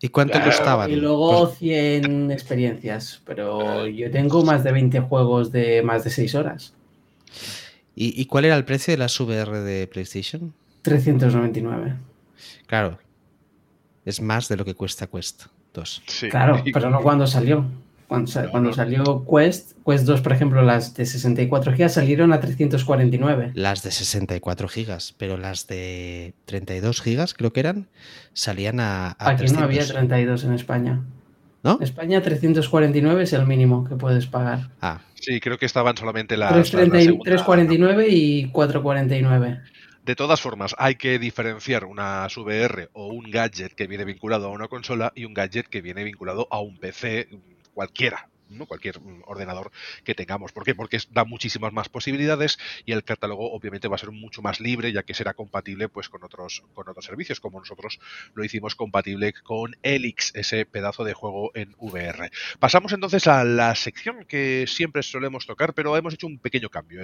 ¿Y 0.00 0.08
cuánto 0.08 0.40
costaban? 0.42 0.90
Y 0.90 0.96
luego 0.96 1.48
100 1.48 2.02
pues 2.02 2.32
experiencias, 2.32 3.20
pero 3.26 3.86
yo 3.86 4.10
tengo 4.10 4.42
más 4.42 4.64
de 4.64 4.72
20 4.72 5.00
juegos 5.00 5.52
de 5.52 5.82
más 5.82 6.04
de 6.04 6.10
6 6.10 6.34
horas. 6.36 6.72
¿Y, 7.94 8.18
¿Y, 8.18 8.24
cuál 8.24 8.46
era 8.46 8.56
el 8.56 8.64
precio 8.64 8.94
de 8.94 8.96
la 8.96 9.08
VR 9.08 9.60
de 9.60 9.86
PlayStation? 9.86 10.54
399. 10.80 11.96
Claro, 12.66 12.98
es 14.04 14.20
más 14.20 14.48
de 14.48 14.56
lo 14.56 14.64
que 14.64 14.74
cuesta 14.74 15.06
Quest 15.06 15.44
2. 15.74 16.02
Claro, 16.30 16.62
pero 16.72 16.90
no 16.90 17.00
cuando 17.00 17.26
salió. 17.26 17.66
Cuando, 18.10 18.72
salió 18.72 19.24
Quest, 19.24 19.74
Quest 19.86 20.04
2, 20.04 20.20
por 20.20 20.32
ejemplo, 20.32 20.62
las 20.62 20.94
de 20.94 21.06
64 21.06 21.76
GB 21.76 21.88
salieron 21.88 22.32
a 22.32 22.40
349. 22.40 23.52
Las 23.54 23.84
de 23.84 23.92
64 23.92 24.66
GB, 24.66 24.98
pero 25.16 25.36
las 25.36 25.68
de 25.68 26.34
32 26.46 27.04
GB, 27.04 27.34
creo 27.36 27.52
que 27.52 27.60
eran, 27.60 27.86
salían 28.32 28.80
a, 28.80 29.16
Aquí 29.16 29.46
no 29.52 29.60
había 29.60 29.86
32 29.86 30.42
en 30.42 30.54
España. 30.54 31.00
¿No? 31.62 31.76
En 31.76 31.84
España 31.84 32.20
349 32.20 33.22
es 33.22 33.32
el 33.32 33.46
mínimo 33.46 33.84
que 33.84 33.94
puedes 33.94 34.26
pagar. 34.26 34.70
Ah. 34.80 35.02
Sí, 35.14 35.38
creo 35.38 35.58
que 35.58 35.66
estaban 35.66 35.96
solamente 35.96 36.36
las... 36.36 36.50
349 36.70 38.08
y 38.08 38.48
449. 38.48 39.60
De 40.02 40.16
todas 40.16 40.40
formas, 40.40 40.74
hay 40.78 40.96
que 40.96 41.18
diferenciar 41.18 41.84
una 41.84 42.26
VR 42.26 42.88
o 42.92 43.08
un 43.08 43.30
gadget 43.30 43.74
que 43.74 43.86
viene 43.86 44.04
vinculado 44.04 44.46
a 44.46 44.50
una 44.50 44.68
consola 44.68 45.12
y 45.14 45.24
un 45.26 45.34
gadget 45.34 45.68
que 45.68 45.82
viene 45.82 46.04
vinculado 46.04 46.48
a 46.50 46.60
un 46.60 46.78
PC 46.78 47.28
cualquiera. 47.74 48.29
¿No? 48.50 48.66
cualquier 48.66 49.00
mm, 49.00 49.22
ordenador 49.26 49.70
que 50.04 50.14
tengamos. 50.14 50.52
¿Por 50.52 50.64
qué? 50.64 50.74
Porque 50.74 50.98
da 51.10 51.24
muchísimas 51.24 51.72
más 51.72 51.88
posibilidades 51.88 52.58
y 52.84 52.92
el 52.92 53.04
catálogo 53.04 53.52
obviamente 53.52 53.88
va 53.88 53.96
a 53.96 53.98
ser 53.98 54.10
mucho 54.10 54.42
más 54.42 54.60
libre 54.60 54.92
ya 54.92 55.02
que 55.02 55.14
será 55.14 55.34
compatible 55.34 55.88
pues 55.88 56.08
con 56.08 56.22
otros, 56.24 56.62
con 56.74 56.88
otros 56.88 57.04
servicios 57.04 57.40
como 57.40 57.58
nosotros 57.58 58.00
lo 58.34 58.44
hicimos 58.44 58.74
compatible 58.74 59.32
con 59.32 59.76
Elix, 59.82 60.32
ese 60.34 60.66
pedazo 60.66 61.04
de 61.04 61.14
juego 61.14 61.50
en 61.54 61.74
VR. 61.78 62.30
Pasamos 62.58 62.92
entonces 62.92 63.26
a 63.26 63.44
la 63.44 63.74
sección 63.74 64.24
que 64.24 64.66
siempre 64.66 65.02
solemos 65.02 65.46
tocar, 65.46 65.74
pero 65.74 65.96
hemos 65.96 66.14
hecho 66.14 66.26
un 66.26 66.38
pequeño 66.38 66.68
cambio. 66.68 67.02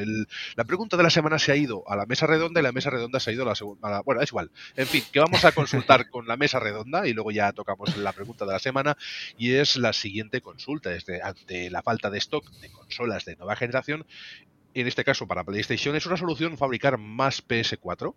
la 0.54 0.64
pregunta 0.64 0.96
de 0.96 1.02
la 1.02 1.10
semana 1.10 1.38
se 1.38 1.52
ha 1.52 1.56
ido 1.56 1.84
a 1.88 1.96
la 1.96 2.06
mesa 2.06 2.26
redonda 2.26 2.60
y 2.60 2.62
la 2.62 2.72
mesa 2.72 2.90
redonda 2.90 3.20
se 3.20 3.30
ha 3.30 3.32
ido 3.32 3.42
a 3.42 3.46
la 3.46 3.54
segunda. 3.54 4.00
Bueno, 4.02 4.20
es 4.20 4.30
igual. 4.30 4.50
En 4.76 4.86
fin, 4.86 5.02
que 5.12 5.20
vamos 5.20 5.44
a 5.44 5.52
consultar 5.52 6.08
con 6.10 6.26
la 6.26 6.36
mesa 6.36 6.60
redonda 6.60 7.06
y 7.06 7.12
luego 7.12 7.30
ya 7.30 7.52
tocamos 7.52 7.96
la 7.96 8.12
pregunta 8.12 8.44
de 8.46 8.52
la 8.52 8.58
semana 8.58 8.96
y 9.38 9.54
es 9.54 9.76
la 9.76 9.92
siguiente 9.92 10.40
consulta. 10.40 10.90
De 10.90 11.20
la 11.48 11.82
falta 11.82 12.10
de 12.10 12.18
stock 12.18 12.50
de 12.60 12.70
consolas 12.70 13.24
de 13.24 13.36
nueva 13.36 13.56
generación, 13.56 14.06
en 14.74 14.86
este 14.86 15.04
caso 15.04 15.26
para 15.26 15.44
PlayStation, 15.44 15.96
¿es 15.96 16.04
una 16.04 16.18
solución 16.18 16.58
fabricar 16.58 16.98
más 16.98 17.46
PS4? 17.46 18.14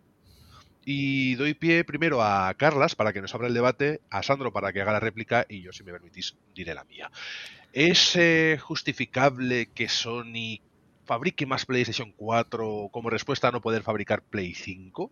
Y 0.86 1.36
doy 1.36 1.54
pie 1.54 1.84
primero 1.86 2.22
a 2.22 2.54
Carlas 2.56 2.96
para 2.96 3.14
que 3.14 3.22
nos 3.22 3.34
abra 3.34 3.48
el 3.48 3.54
debate, 3.54 4.02
a 4.10 4.24
Sandro 4.24 4.52
para 4.52 4.74
que 4.74 4.82
haga 4.82 4.92
la 4.92 5.00
réplica 5.00 5.46
y 5.48 5.62
yo, 5.62 5.72
si 5.72 5.84
me 5.84 5.94
permitís, 5.94 6.36
diré 6.54 6.74
la 6.74 6.84
mía. 6.84 7.12
¿Es 7.72 8.16
eh, 8.18 8.58
justificable 8.62 9.70
que 9.74 9.88
Sony 9.88 10.60
fabrique 11.06 11.46
más 11.46 11.66
PlayStation 11.66 12.12
4 12.12 12.90
como 12.92 13.10
respuesta 13.10 13.48
a 13.48 13.52
no 13.52 13.62
poder 13.62 13.84
fabricar 13.84 14.22
Play 14.22 14.54
5? 14.54 15.12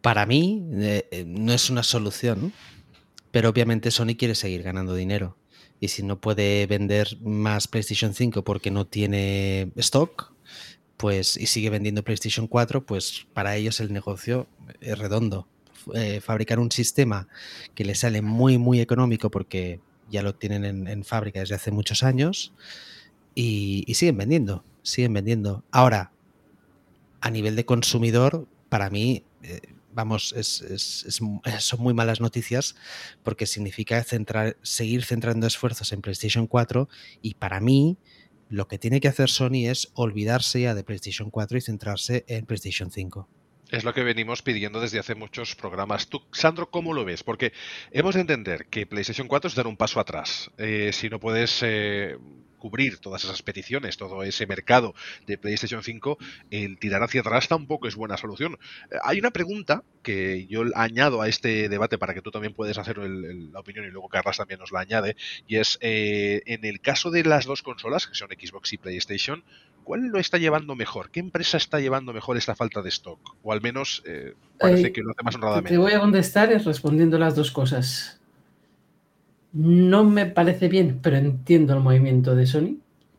Para 0.00 0.26
mí 0.26 0.62
eh, 0.72 1.24
no 1.26 1.52
es 1.52 1.70
una 1.70 1.82
solución, 1.84 2.52
pero 3.30 3.50
obviamente 3.50 3.90
Sony 3.92 4.16
quiere 4.18 4.34
seguir 4.34 4.62
ganando 4.62 4.94
dinero. 4.94 5.37
Y 5.80 5.88
si 5.88 6.02
no 6.02 6.20
puede 6.20 6.66
vender 6.66 7.18
más 7.20 7.68
PlayStation 7.68 8.14
5 8.14 8.42
porque 8.42 8.70
no 8.70 8.86
tiene 8.86 9.70
stock, 9.76 10.32
pues 10.96 11.36
y 11.36 11.46
sigue 11.46 11.70
vendiendo 11.70 12.02
PlayStation 12.02 12.46
4, 12.48 12.84
pues 12.84 13.26
para 13.32 13.56
ellos 13.56 13.80
el 13.80 13.92
negocio 13.92 14.48
es 14.80 14.98
redondo. 14.98 15.46
Eh, 15.94 16.20
fabricar 16.20 16.58
un 16.58 16.70
sistema 16.70 17.28
que 17.74 17.84
les 17.84 18.00
sale 18.00 18.20
muy, 18.20 18.58
muy 18.58 18.80
económico 18.80 19.30
porque 19.30 19.80
ya 20.10 20.22
lo 20.22 20.34
tienen 20.34 20.86
en, 20.86 21.04
fábrica 21.04 21.40
desde 21.40 21.54
hace 21.54 21.70
muchos 21.70 22.02
años 22.02 22.52
y, 23.34 23.84
siguen 23.94 24.18
vendiendo, 24.18 24.64
siguen 24.82 25.14
vendiendo. 25.14 25.64
Ahora, 25.70 26.12
a 27.20 27.30
nivel 27.30 27.56
de 27.56 27.64
consumidor, 27.64 28.46
para 28.68 28.90
mí, 28.90 29.24
eh, 29.42 29.60
vamos, 29.98 30.32
son 31.58 31.80
muy 31.80 31.92
malas 31.92 32.20
noticias 32.20 32.76
porque 33.24 33.46
significa 33.46 34.02
centrar, 34.04 34.56
seguir 34.62 35.04
centrando 35.04 35.48
esfuerzos 35.48 35.92
en 35.92 36.02
PlayStation 36.02 36.46
4 36.46 36.88
y 37.20 37.34
para 37.34 37.58
mí 37.58 37.98
lo 38.48 38.68
que 38.68 38.78
tiene 38.78 39.00
que 39.00 39.08
hacer 39.08 39.28
Sony 39.28 39.66
es 39.66 39.90
olvidarse 39.94 40.60
ya 40.60 40.76
de 40.76 40.84
PlayStation 40.84 41.30
4 41.30 41.58
y 41.58 41.60
centrarse 41.60 42.24
en 42.28 42.46
PlayStation 42.46 42.92
5. 42.92 43.28
Es 43.70 43.82
lo 43.82 43.92
que 43.92 44.04
venimos 44.04 44.40
pidiendo 44.40 44.80
desde 44.80 45.00
hace 45.00 45.16
muchos 45.16 45.56
programas. 45.56 46.06
Tú, 46.06 46.22
Sandro, 46.32 46.70
¿cómo 46.70 46.94
lo 46.94 47.04
ves? 47.04 47.24
Porque 47.24 47.52
hemos 47.90 48.14
de 48.14 48.20
entender 48.20 48.66
que 48.66 48.86
PlayStation 48.86 49.26
4 49.26 49.48
es 49.48 49.56
dar 49.56 49.66
un 49.66 49.76
paso 49.76 49.98
atrás. 49.98 50.52
Eh, 50.58 50.90
si 50.94 51.10
no 51.10 51.18
puedes 51.18 51.60
eh, 51.62 52.16
cubrir 52.58 52.98
todas 52.98 53.24
esas 53.24 53.42
peticiones, 53.42 53.96
todo 53.96 54.22
ese 54.22 54.46
mercado 54.46 54.94
de 55.26 55.38
PlayStation 55.38 55.82
5, 55.82 56.18
el 56.50 56.78
tirar 56.78 57.02
hacia 57.02 57.20
atrás 57.20 57.48
tampoco 57.48 57.88
es 57.88 57.96
buena 57.96 58.16
solución. 58.16 58.58
Eh, 58.90 58.96
hay 59.02 59.18
una 59.18 59.30
pregunta 59.30 59.84
que 60.02 60.46
yo 60.46 60.62
añado 60.74 61.22
a 61.22 61.28
este 61.28 61.68
debate 61.68 61.98
para 61.98 62.14
que 62.14 62.22
tú 62.22 62.30
también 62.30 62.54
puedas 62.54 62.78
hacer 62.78 62.98
la 62.98 63.60
opinión 63.60 63.84
y 63.84 63.90
luego 63.90 64.08
Carlas 64.08 64.36
también 64.36 64.60
nos 64.60 64.72
la 64.72 64.80
añade, 64.80 65.16
y 65.46 65.56
es, 65.56 65.78
eh, 65.80 66.42
en 66.46 66.64
el 66.64 66.80
caso 66.80 67.10
de 67.10 67.24
las 67.24 67.46
dos 67.46 67.62
consolas, 67.62 68.06
que 68.06 68.14
son 68.14 68.28
Xbox 68.28 68.72
y 68.72 68.78
PlayStation, 68.78 69.44
¿cuál 69.84 70.08
lo 70.08 70.18
está 70.18 70.38
llevando 70.38 70.74
mejor? 70.74 71.10
¿Qué 71.10 71.20
empresa 71.20 71.56
está 71.56 71.80
llevando 71.80 72.12
mejor 72.12 72.36
esta 72.36 72.54
falta 72.54 72.82
de 72.82 72.88
stock? 72.90 73.36
O 73.42 73.52
al 73.52 73.60
menos 73.60 74.02
eh, 74.06 74.34
parece 74.58 74.92
que 74.92 75.00
lo 75.02 75.10
hace 75.10 75.22
más 75.22 75.34
honradamente. 75.34 75.70
Te 75.70 75.78
voy 75.78 75.92
a 75.92 76.00
contestar 76.00 76.48
respondiendo 76.48 77.18
las 77.18 77.34
dos 77.34 77.50
cosas. 77.50 78.20
No 79.52 80.04
me 80.04 80.26
parece 80.26 80.68
bien, 80.68 80.98
pero 81.02 81.16
entiendo 81.16 81.74
el 81.74 81.80
movimiento 81.80 82.34
de 82.34 82.46
Sony. 82.46 82.76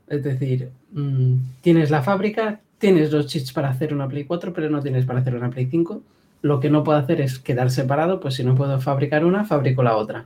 Es 0.08 0.24
decir, 0.24 0.72
mm, 0.92 1.36
tienes 1.62 1.90
la 1.92 2.02
fábrica, 2.02 2.62
tienes 2.78 3.12
los 3.12 3.28
chips 3.28 3.52
para 3.54 3.70
hacer 3.70 3.94
una 3.94 4.08
Play 4.08 4.26
4, 4.26 4.54
pero 4.54 4.70
no 4.70 4.82
tienes 4.82 5.06
para 5.06 5.20
hacer 5.20 5.36
una 5.36 5.50
Play 5.50 5.68
5. 5.70 6.02
Lo 6.42 6.60
que 6.60 6.70
no 6.70 6.84
puedo 6.84 6.98
hacer 6.98 7.22
es 7.22 7.40
quedar 7.40 7.72
separado, 7.72 8.20
pues 8.20 8.36
si 8.36 8.44
no 8.44 8.56
puedo 8.56 8.80
fabricar 8.80 9.26
una, 9.26 9.44
fabrico 9.46 9.84
la 9.84 9.98
otra. 9.98 10.26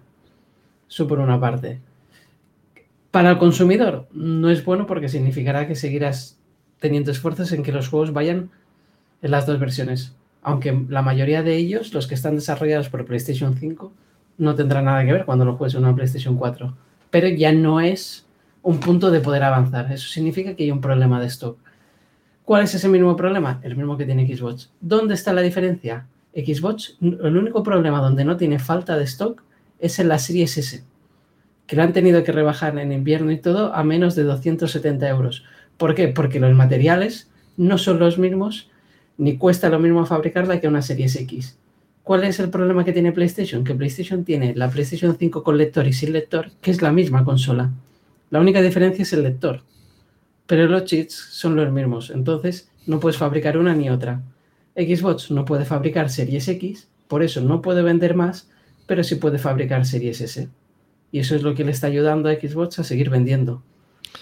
Eso 0.89 1.07
por 1.07 1.19
una 1.19 1.39
parte. 1.39 1.79
Para 3.11 3.31
el 3.31 3.37
consumidor 3.37 4.07
no 4.11 4.49
es 4.49 4.63
bueno 4.63 4.85
porque 4.85 5.09
significará 5.09 5.67
que 5.67 5.75
seguirás 5.75 6.37
teniendo 6.79 7.11
esfuerzos 7.11 7.51
en 7.51 7.63
que 7.63 7.71
los 7.71 7.87
juegos 7.87 8.13
vayan 8.13 8.49
en 9.21 9.31
las 9.31 9.45
dos 9.45 9.59
versiones. 9.59 10.13
Aunque 10.41 10.85
la 10.89 11.01
mayoría 11.01 11.41
de 11.41 11.55
ellos, 11.55 11.93
los 11.93 12.07
que 12.07 12.15
están 12.15 12.35
desarrollados 12.35 12.89
por 12.89 13.05
PlayStation 13.05 13.55
5, 13.55 13.91
no 14.37 14.55
tendrá 14.55 14.81
nada 14.81 15.05
que 15.05 15.13
ver 15.13 15.25
cuando 15.25 15.45
lo 15.45 15.55
juegues 15.55 15.75
en 15.75 15.83
una 15.83 15.95
PlayStation 15.95 16.37
4. 16.37 16.75
Pero 17.09 17.27
ya 17.27 17.51
no 17.51 17.79
es 17.79 18.25
un 18.61 18.79
punto 18.79 19.11
de 19.11 19.19
poder 19.19 19.43
avanzar. 19.43 19.91
Eso 19.91 20.07
significa 20.07 20.55
que 20.55 20.63
hay 20.63 20.71
un 20.71 20.81
problema 20.81 21.19
de 21.19 21.27
stock. 21.27 21.57
¿Cuál 22.45 22.63
es 22.63 22.75
ese 22.75 22.89
mismo 22.89 23.15
problema? 23.15 23.59
El 23.63 23.75
mismo 23.75 23.97
que 23.97 24.05
tiene 24.05 24.27
Xbox. 24.27 24.71
¿Dónde 24.81 25.13
está 25.13 25.31
la 25.31 25.41
diferencia? 25.41 26.07
Xbox, 26.35 26.97
el 27.01 27.37
único 27.37 27.63
problema 27.63 28.01
donde 28.01 28.25
no 28.25 28.37
tiene 28.37 28.59
falta 28.59 28.97
de 28.97 29.03
stock 29.03 29.43
es 29.79 29.99
en 29.99 30.09
la 30.09 30.17
Series 30.17 30.57
S, 30.57 30.83
que 31.67 31.75
la 31.75 31.83
han 31.83 31.93
tenido 31.93 32.23
que 32.23 32.31
rebajar 32.31 32.77
en 32.79 32.91
invierno 32.91 33.31
y 33.31 33.37
todo 33.37 33.73
a 33.73 33.83
menos 33.83 34.15
de 34.15 34.23
270 34.23 35.07
euros. 35.07 35.45
¿Por 35.77 35.95
qué? 35.95 36.07
Porque 36.07 36.39
los 36.39 36.53
materiales 36.53 37.29
no 37.55 37.77
son 37.77 37.99
los 37.99 38.17
mismos, 38.17 38.71
ni 39.17 39.37
cuesta 39.37 39.69
lo 39.69 39.79
mismo 39.79 40.05
fabricarla 40.05 40.59
que 40.59 40.67
una 40.67 40.81
Series 40.81 41.15
X. 41.15 41.57
¿Cuál 42.03 42.25
es 42.25 42.37
el 42.41 42.49
problema 42.49 42.83
que 42.83 42.91
tiene 42.91 43.13
PlayStation? 43.13 43.63
Que 43.63 43.73
PlayStation 43.73 44.25
tiene 44.25 44.53
la 44.55 44.69
PlayStation 44.69 45.15
5 45.17 45.41
con 45.41 45.57
lector 45.57 45.87
y 45.87 45.93
sin 45.93 46.11
lector, 46.11 46.51
que 46.59 46.71
es 46.71 46.81
la 46.81 46.91
misma 46.91 47.23
consola. 47.23 47.71
La 48.29 48.41
única 48.41 48.61
diferencia 48.61 49.03
es 49.03 49.13
el 49.13 49.23
lector. 49.23 49.61
Pero 50.45 50.67
los 50.67 50.83
cheats 50.83 51.13
son 51.13 51.55
los 51.55 51.71
mismos. 51.71 52.09
Entonces 52.09 52.69
no 52.87 52.99
puedes 52.99 53.17
fabricar 53.17 53.57
una 53.57 53.73
ni 53.73 53.89
otra. 53.89 54.21
Xbox 54.75 55.31
no 55.31 55.45
puede 55.45 55.63
fabricar 55.63 56.09
Series 56.09 56.45
X, 56.49 56.89
por 57.07 57.23
eso 57.23 57.39
no 57.39 57.61
puede 57.61 57.83
vender 57.83 58.15
más, 58.15 58.49
pero 58.85 59.01
sí 59.05 59.15
puede 59.15 59.37
fabricar 59.37 59.85
Series 59.85 60.19
S. 60.19 60.49
Y 61.09 61.19
eso 61.19 61.35
es 61.35 61.43
lo 61.43 61.55
que 61.55 61.63
le 61.63 61.71
está 61.71 61.87
ayudando 61.87 62.27
a 62.27 62.33
Xbox 62.33 62.79
a 62.79 62.83
seguir 62.83 63.11
vendiendo. 63.11 63.63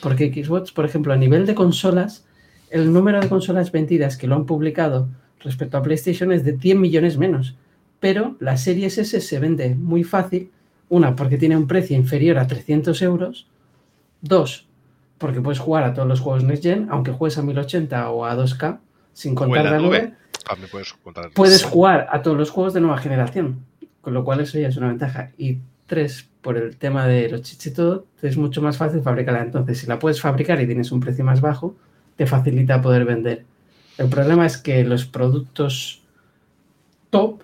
Porque 0.03 0.31
Xbox, 0.31 0.71
por 0.71 0.85
ejemplo, 0.85 1.13
a 1.13 1.17
nivel 1.17 1.47
de 1.47 1.55
consolas, 1.55 2.27
el 2.69 2.93
número 2.93 3.19
de 3.19 3.27
consolas 3.27 3.71
vendidas 3.71 4.17
que 4.17 4.27
lo 4.27 4.35
han 4.35 4.45
publicado 4.45 5.09
respecto 5.39 5.77
a 5.77 5.81
PlayStation 5.81 6.31
es 6.31 6.43
de 6.43 6.59
100 6.59 6.79
millones 6.79 7.17
menos 7.17 7.55
pero 8.01 8.35
la 8.39 8.57
serie 8.57 8.87
S 8.87 9.05
se 9.05 9.39
vende 9.39 9.75
muy 9.75 10.03
fácil. 10.03 10.51
Una, 10.89 11.15
porque 11.15 11.37
tiene 11.37 11.55
un 11.55 11.67
precio 11.67 11.95
inferior 11.95 12.37
a 12.37 12.47
300 12.47 12.99
euros. 13.03 13.47
Dos, 14.19 14.67
porque 15.17 15.39
puedes 15.39 15.59
jugar 15.59 15.83
a 15.83 15.93
todos 15.93 16.07
los 16.07 16.19
juegos 16.19 16.43
Next 16.43 16.63
Gen, 16.63 16.87
aunque 16.89 17.11
juegues 17.11 17.37
a 17.37 17.43
1080 17.43 18.09
o 18.09 18.25
a 18.25 18.35
2K, 18.35 18.79
sin 19.13 19.35
contar 19.35 19.65
la 19.65 19.77
nube. 19.77 20.13
puedes, 21.35 21.63
jugar 21.63 22.07
a 22.11 22.21
todos 22.23 22.35
los 22.35 22.49
juegos 22.49 22.73
de 22.73 22.81
nueva 22.81 22.97
generación, 22.97 23.63
con 24.01 24.13
lo 24.15 24.25
cual 24.25 24.41
eso 24.41 24.59
ya 24.59 24.67
es 24.67 24.77
una 24.77 24.87
ventaja. 24.87 25.31
Y 25.37 25.59
tres, 25.85 26.27
por 26.41 26.57
el 26.57 26.75
tema 26.77 27.05
de 27.05 27.29
los 27.29 27.43
chips 27.43 27.67
y 27.67 27.73
todo, 27.73 28.07
es 28.23 28.35
mucho 28.35 28.63
más 28.63 28.77
fácil 28.77 29.03
fabricarla. 29.03 29.43
Entonces, 29.43 29.77
si 29.77 29.87
la 29.87 29.99
puedes 29.99 30.19
fabricar 30.19 30.59
y 30.59 30.65
tienes 30.65 30.91
un 30.91 30.99
precio 30.99 31.23
más 31.23 31.39
bajo, 31.39 31.75
te 32.15 32.25
facilita 32.25 32.81
poder 32.81 33.05
vender. 33.05 33.45
El 33.99 34.09
problema 34.09 34.47
es 34.47 34.57
que 34.57 34.83
los 34.83 35.05
productos 35.05 36.01
top 37.11 37.43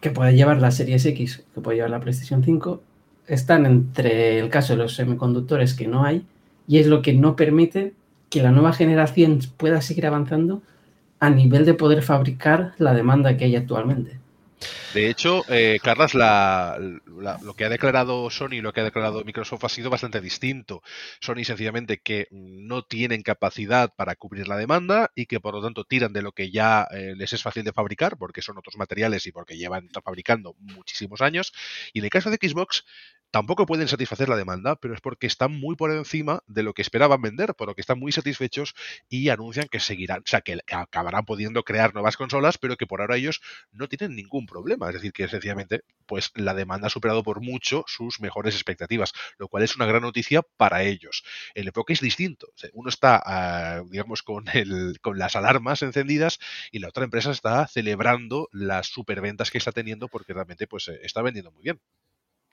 que 0.00 0.10
puede 0.10 0.34
llevar 0.34 0.60
la 0.60 0.70
Series 0.70 1.04
X, 1.06 1.44
que 1.54 1.60
puede 1.60 1.76
llevar 1.76 1.90
la 1.90 2.00
PlayStation 2.00 2.42
5, 2.42 2.82
están 3.26 3.66
entre 3.66 4.38
el 4.38 4.50
caso 4.50 4.74
de 4.74 4.78
los 4.78 4.94
semiconductores 4.94 5.74
que 5.74 5.86
no 5.86 6.04
hay 6.04 6.26
y 6.66 6.78
es 6.78 6.86
lo 6.86 7.02
que 7.02 7.14
no 7.14 7.36
permite 7.36 7.94
que 8.30 8.42
la 8.42 8.50
nueva 8.50 8.72
generación 8.72 9.40
pueda 9.56 9.80
seguir 9.80 10.06
avanzando 10.06 10.62
a 11.20 11.30
nivel 11.30 11.64
de 11.64 11.74
poder 11.74 12.02
fabricar 12.02 12.74
la 12.78 12.92
demanda 12.94 13.36
que 13.36 13.44
hay 13.44 13.56
actualmente. 13.56 14.18
De 14.94 15.10
hecho, 15.10 15.44
eh, 15.48 15.78
Carlas, 15.82 16.14
lo 16.14 17.54
que 17.54 17.64
ha 17.64 17.68
declarado 17.68 18.30
Sony 18.30 18.54
y 18.54 18.60
lo 18.60 18.72
que 18.72 18.80
ha 18.80 18.84
declarado 18.84 19.24
Microsoft 19.24 19.64
ha 19.64 19.68
sido 19.68 19.90
bastante 19.90 20.20
distinto. 20.20 20.82
Sony 21.20 21.44
sencillamente 21.44 22.00
que 22.00 22.28
no 22.30 22.82
tienen 22.84 23.22
capacidad 23.22 23.92
para 23.94 24.14
cubrir 24.14 24.46
la 24.46 24.56
demanda 24.56 25.10
y 25.14 25.26
que 25.26 25.40
por 25.40 25.54
lo 25.54 25.62
tanto 25.62 25.84
tiran 25.84 26.12
de 26.12 26.22
lo 26.22 26.32
que 26.32 26.50
ya 26.50 26.86
eh, 26.92 27.14
les 27.16 27.32
es 27.32 27.42
fácil 27.42 27.64
de 27.64 27.72
fabricar 27.72 28.16
porque 28.16 28.42
son 28.42 28.56
otros 28.56 28.76
materiales 28.76 29.26
y 29.26 29.32
porque 29.32 29.56
llevan 29.56 29.88
fabricando 30.04 30.54
muchísimos 30.58 31.20
años. 31.20 31.52
Y 31.92 31.98
en 31.98 32.04
el 32.04 32.10
caso 32.10 32.30
de 32.30 32.36
Xbox, 32.36 32.84
tampoco 33.34 33.66
pueden 33.66 33.88
satisfacer 33.88 34.28
la 34.28 34.36
demanda, 34.36 34.76
pero 34.76 34.94
es 34.94 35.00
porque 35.00 35.26
están 35.26 35.58
muy 35.58 35.74
por 35.74 35.90
encima 35.90 36.44
de 36.46 36.62
lo 36.62 36.72
que 36.72 36.82
esperaban 36.82 37.20
vender, 37.20 37.56
por 37.56 37.66
lo 37.66 37.74
que 37.74 37.80
están 37.80 37.98
muy 37.98 38.12
satisfechos 38.12 38.74
y 39.08 39.28
anuncian 39.28 39.66
que 39.66 39.80
seguirán, 39.80 40.20
o 40.20 40.26
sea, 40.28 40.40
que 40.40 40.60
acabarán 40.72 41.24
pudiendo 41.24 41.64
crear 41.64 41.94
nuevas 41.94 42.16
consolas, 42.16 42.58
pero 42.58 42.76
que 42.76 42.86
por 42.86 43.00
ahora 43.00 43.16
ellos 43.16 43.40
no 43.72 43.88
tienen 43.88 44.14
ningún 44.14 44.46
problema. 44.46 44.86
Es 44.86 44.94
decir, 44.94 45.12
que 45.12 45.26
sencillamente, 45.26 45.80
pues 46.06 46.30
la 46.36 46.54
demanda 46.54 46.86
ha 46.86 46.90
superado 46.90 47.24
por 47.24 47.40
mucho 47.40 47.82
sus 47.88 48.20
mejores 48.20 48.54
expectativas, 48.54 49.12
lo 49.36 49.48
cual 49.48 49.64
es 49.64 49.74
una 49.74 49.86
gran 49.86 50.02
noticia 50.02 50.42
para 50.56 50.84
ellos. 50.84 51.24
El 51.56 51.66
enfoque 51.66 51.94
es 51.94 52.00
distinto. 52.00 52.46
Uno 52.72 52.88
está, 52.88 53.20
ah, 53.26 53.82
digamos, 53.90 54.22
con, 54.22 54.44
con 55.02 55.18
las 55.18 55.34
alarmas 55.34 55.82
encendidas 55.82 56.38
y 56.70 56.78
la 56.78 56.86
otra 56.86 57.02
empresa 57.02 57.32
está 57.32 57.66
celebrando 57.66 58.48
las 58.52 58.86
superventas 58.86 59.50
que 59.50 59.58
está 59.58 59.72
teniendo 59.72 60.06
porque 60.06 60.34
realmente 60.34 60.68
pues 60.68 60.86
eh, 60.86 61.00
está 61.02 61.20
vendiendo 61.20 61.50
muy 61.50 61.64
bien. 61.64 61.80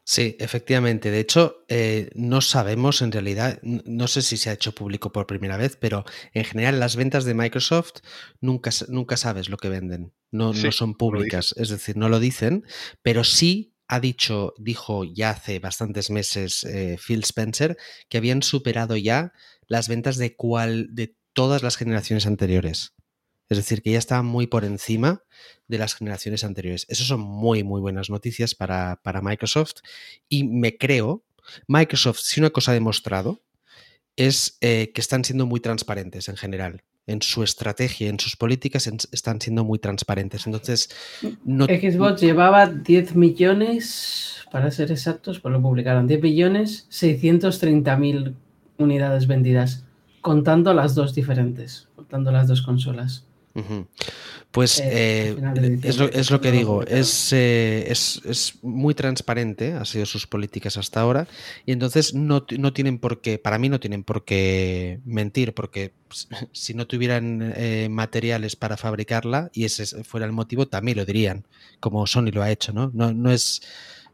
Sí, 0.04 0.36
efectivamente. 0.40 1.12
De 1.12 1.20
hecho, 1.20 1.64
eh, 1.68 2.10
no 2.16 2.42
sabemos 2.42 3.02
en 3.02 3.12
realidad, 3.12 3.60
no 3.62 4.08
sé 4.08 4.22
si 4.22 4.38
se 4.38 4.50
ha 4.50 4.54
hecho 4.54 4.74
público 4.74 5.12
por 5.12 5.28
primera 5.28 5.58
vez, 5.58 5.78
pero 5.80 6.06
en 6.34 6.44
general 6.44 6.80
las 6.80 6.96
ventas 6.96 7.24
de 7.24 7.34
Microsoft 7.34 8.02
nunca, 8.40 8.72
nunca 8.88 9.16
sabes 9.16 9.50
lo 9.50 9.58
que 9.58 9.70
venden. 9.70 10.14
No, 10.32 10.54
no 10.54 10.72
son 10.72 10.96
públicas, 10.96 11.54
es 11.58 11.70
decir, 11.70 11.98
no 11.98 12.10
lo 12.10 12.20
dicen, 12.20 12.66
pero 13.02 13.24
sí 13.24 13.76
ha 13.88 14.00
dicho, 14.00 14.54
dijo 14.58 15.04
ya 15.04 15.32
hace 15.32 15.60
bastantes 15.60 16.10
meses 16.10 16.64
eh, 16.64 16.98
Phil 17.06 17.20
Spencer, 17.24 17.78
que 18.08 18.18
habían 18.18 18.42
superado 18.42 18.96
ya 18.96 19.34
las 19.68 19.90
ventas 19.90 20.16
de 20.18 20.36
cual, 20.36 20.88
de 20.96 21.18
todas 21.34 21.62
las 21.62 21.76
generaciones 21.76 22.26
anteriores. 22.26 22.94
Es 23.52 23.58
decir, 23.58 23.82
que 23.82 23.92
ya 23.92 23.98
está 23.98 24.22
muy 24.22 24.48
por 24.48 24.64
encima 24.64 25.24
de 25.68 25.78
las 25.78 25.94
generaciones 25.94 26.46
anteriores. 26.46 26.86
Eso 26.88 27.04
son 27.04 27.20
muy, 27.20 27.66
muy 27.66 27.82
buenas 27.82 28.10
noticias 28.10 28.56
para, 28.56 28.98
Microsoft. 29.22 29.82
Y 30.30 30.46
me 30.46 30.78
creo, 30.78 31.26
Microsoft, 31.68 32.20
si 32.20 32.40
una 32.40 32.52
cosa 32.52 32.72
ha 32.72 32.76
demostrado, 32.76 33.42
es 34.16 34.58
eh, 34.62 34.94
que 34.96 35.02
están 35.02 35.26
siendo 35.26 35.46
muy 35.46 35.60
transparentes 35.60 36.30
en 36.30 36.38
general. 36.38 36.84
en 37.08 37.22
su 37.22 37.44
estrategia, 37.44 38.08
en 38.08 38.22
sus 38.22 38.38
políticas, 38.38 38.88
están 39.12 39.42
siendo 39.42 39.66
muy 39.66 39.80
transparentes. 39.80 40.46
Entonces, 40.46 40.90
no... 41.44 41.66
Xbox 41.66 42.22
llevaba 42.22 42.68
10 42.68 43.16
millones, 43.16 44.46
para 44.50 44.72
ser 44.72 44.92
exactos, 44.94 45.42
pues 45.42 45.52
lo 45.52 45.62
publicaron, 45.62 46.08
10 46.08 46.22
millones 46.22 46.86
630 46.88 47.98
mil 47.98 48.36
unidades 48.78 49.28
vendidas, 49.28 49.84
contando 50.22 50.74
las 50.74 50.96
dos 50.96 51.14
diferentes, 51.14 51.90
contando 51.98 52.32
las 52.32 52.48
dos 52.48 52.62
consolas. 52.62 53.26
Pues 54.52 54.80
eh, 54.80 55.30
eh, 55.32 55.80
es, 55.84 56.30
lo, 56.30 56.42
que 56.42 56.52
digo, 56.52 56.84
eh, 56.84 57.00
es, 57.00 58.22
es, 58.26 58.60
muy 58.62 58.94
transparente, 58.94 59.74
ha 59.74 59.86
sido 59.86 60.06
sus 60.06 60.28
políticas 60.28 60.78
hasta 60.78 61.02
ahora, 61.02 61.28
y 61.66 61.72
entonces 61.72 62.14
no, 62.14 62.44
tienen 62.44 63.00
por 63.00 63.22
qué, 63.22 63.38
para 63.38 63.58
mí 63.58 63.70
no 63.70 63.80
tienen 63.80 64.04
por 64.04 64.26
qué 64.26 65.00
mentir, 65.06 65.54
porque 65.54 65.94
si 66.52 66.74
no 66.74 66.86
tuvieran 66.86 67.54
materiales 67.90 68.56
para 68.56 68.78
fabricarla 68.78 69.50
y 69.54 69.66
ese 69.66 70.04
fuera 70.04 70.26
el 70.26 70.34
motivo, 70.34 70.68
también 70.68 70.98
lo 70.98 71.06
dirían, 71.06 71.46
como 71.80 72.06
Sony 72.08 72.32
lo 72.34 72.42
ha 72.42 72.52
hecho, 72.52 72.74
¿no? 72.74 72.92
No, 72.94 73.14
no, 73.14 73.32
es, 73.32 73.62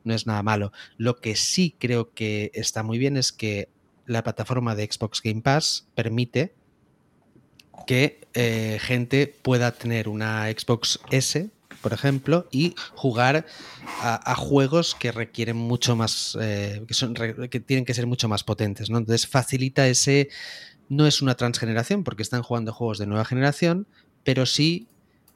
no 0.03 0.13
es 0.13 0.27
nada 0.27 0.43
malo. 0.43 0.71
Lo 0.97 1.17
que 1.17 1.35
sí 1.35 1.75
creo 1.77 2.13
que 2.13 2.51
está 2.53 2.83
muy 2.83 2.97
bien 2.97 3.17
es 3.17 3.31
que 3.31 3.69
la 4.05 4.23
plataforma 4.23 4.75
de 4.75 4.89
Xbox 4.89 5.21
Game 5.21 5.41
Pass 5.41 5.87
permite 5.95 6.53
que 7.85 8.19
eh, 8.33 8.77
gente 8.81 9.27
pueda 9.41 9.71
tener 9.71 10.09
una 10.09 10.47
Xbox 10.49 10.99
S, 11.11 11.49
por 11.81 11.93
ejemplo, 11.93 12.47
y 12.51 12.75
jugar 12.95 13.45
a, 14.01 14.35
juegos 14.35 14.95
que 14.95 15.11
requieren 15.11 15.57
mucho 15.57 15.95
más, 15.95 16.37
eh, 16.41 16.83
que, 17.49 17.59
tienen 17.59 17.85
que 17.85 17.93
ser 17.93 18.07
mucho 18.07 18.27
más 18.27 18.43
potentes. 18.43 18.89
¿no? 18.89 18.97
Entonces 18.97 19.27
facilita 19.27 19.87
ese, 19.87 20.29
no 20.89 21.07
es 21.07 21.21
una 21.21 21.35
transgeneración 21.35 22.03
porque 22.03 22.23
están 22.23 22.43
jugando 22.43 22.73
juegos 22.73 22.97
de 22.97 23.07
nueva 23.07 23.25
generación, 23.25 23.87
pero 24.23 24.45
sí 24.45 24.87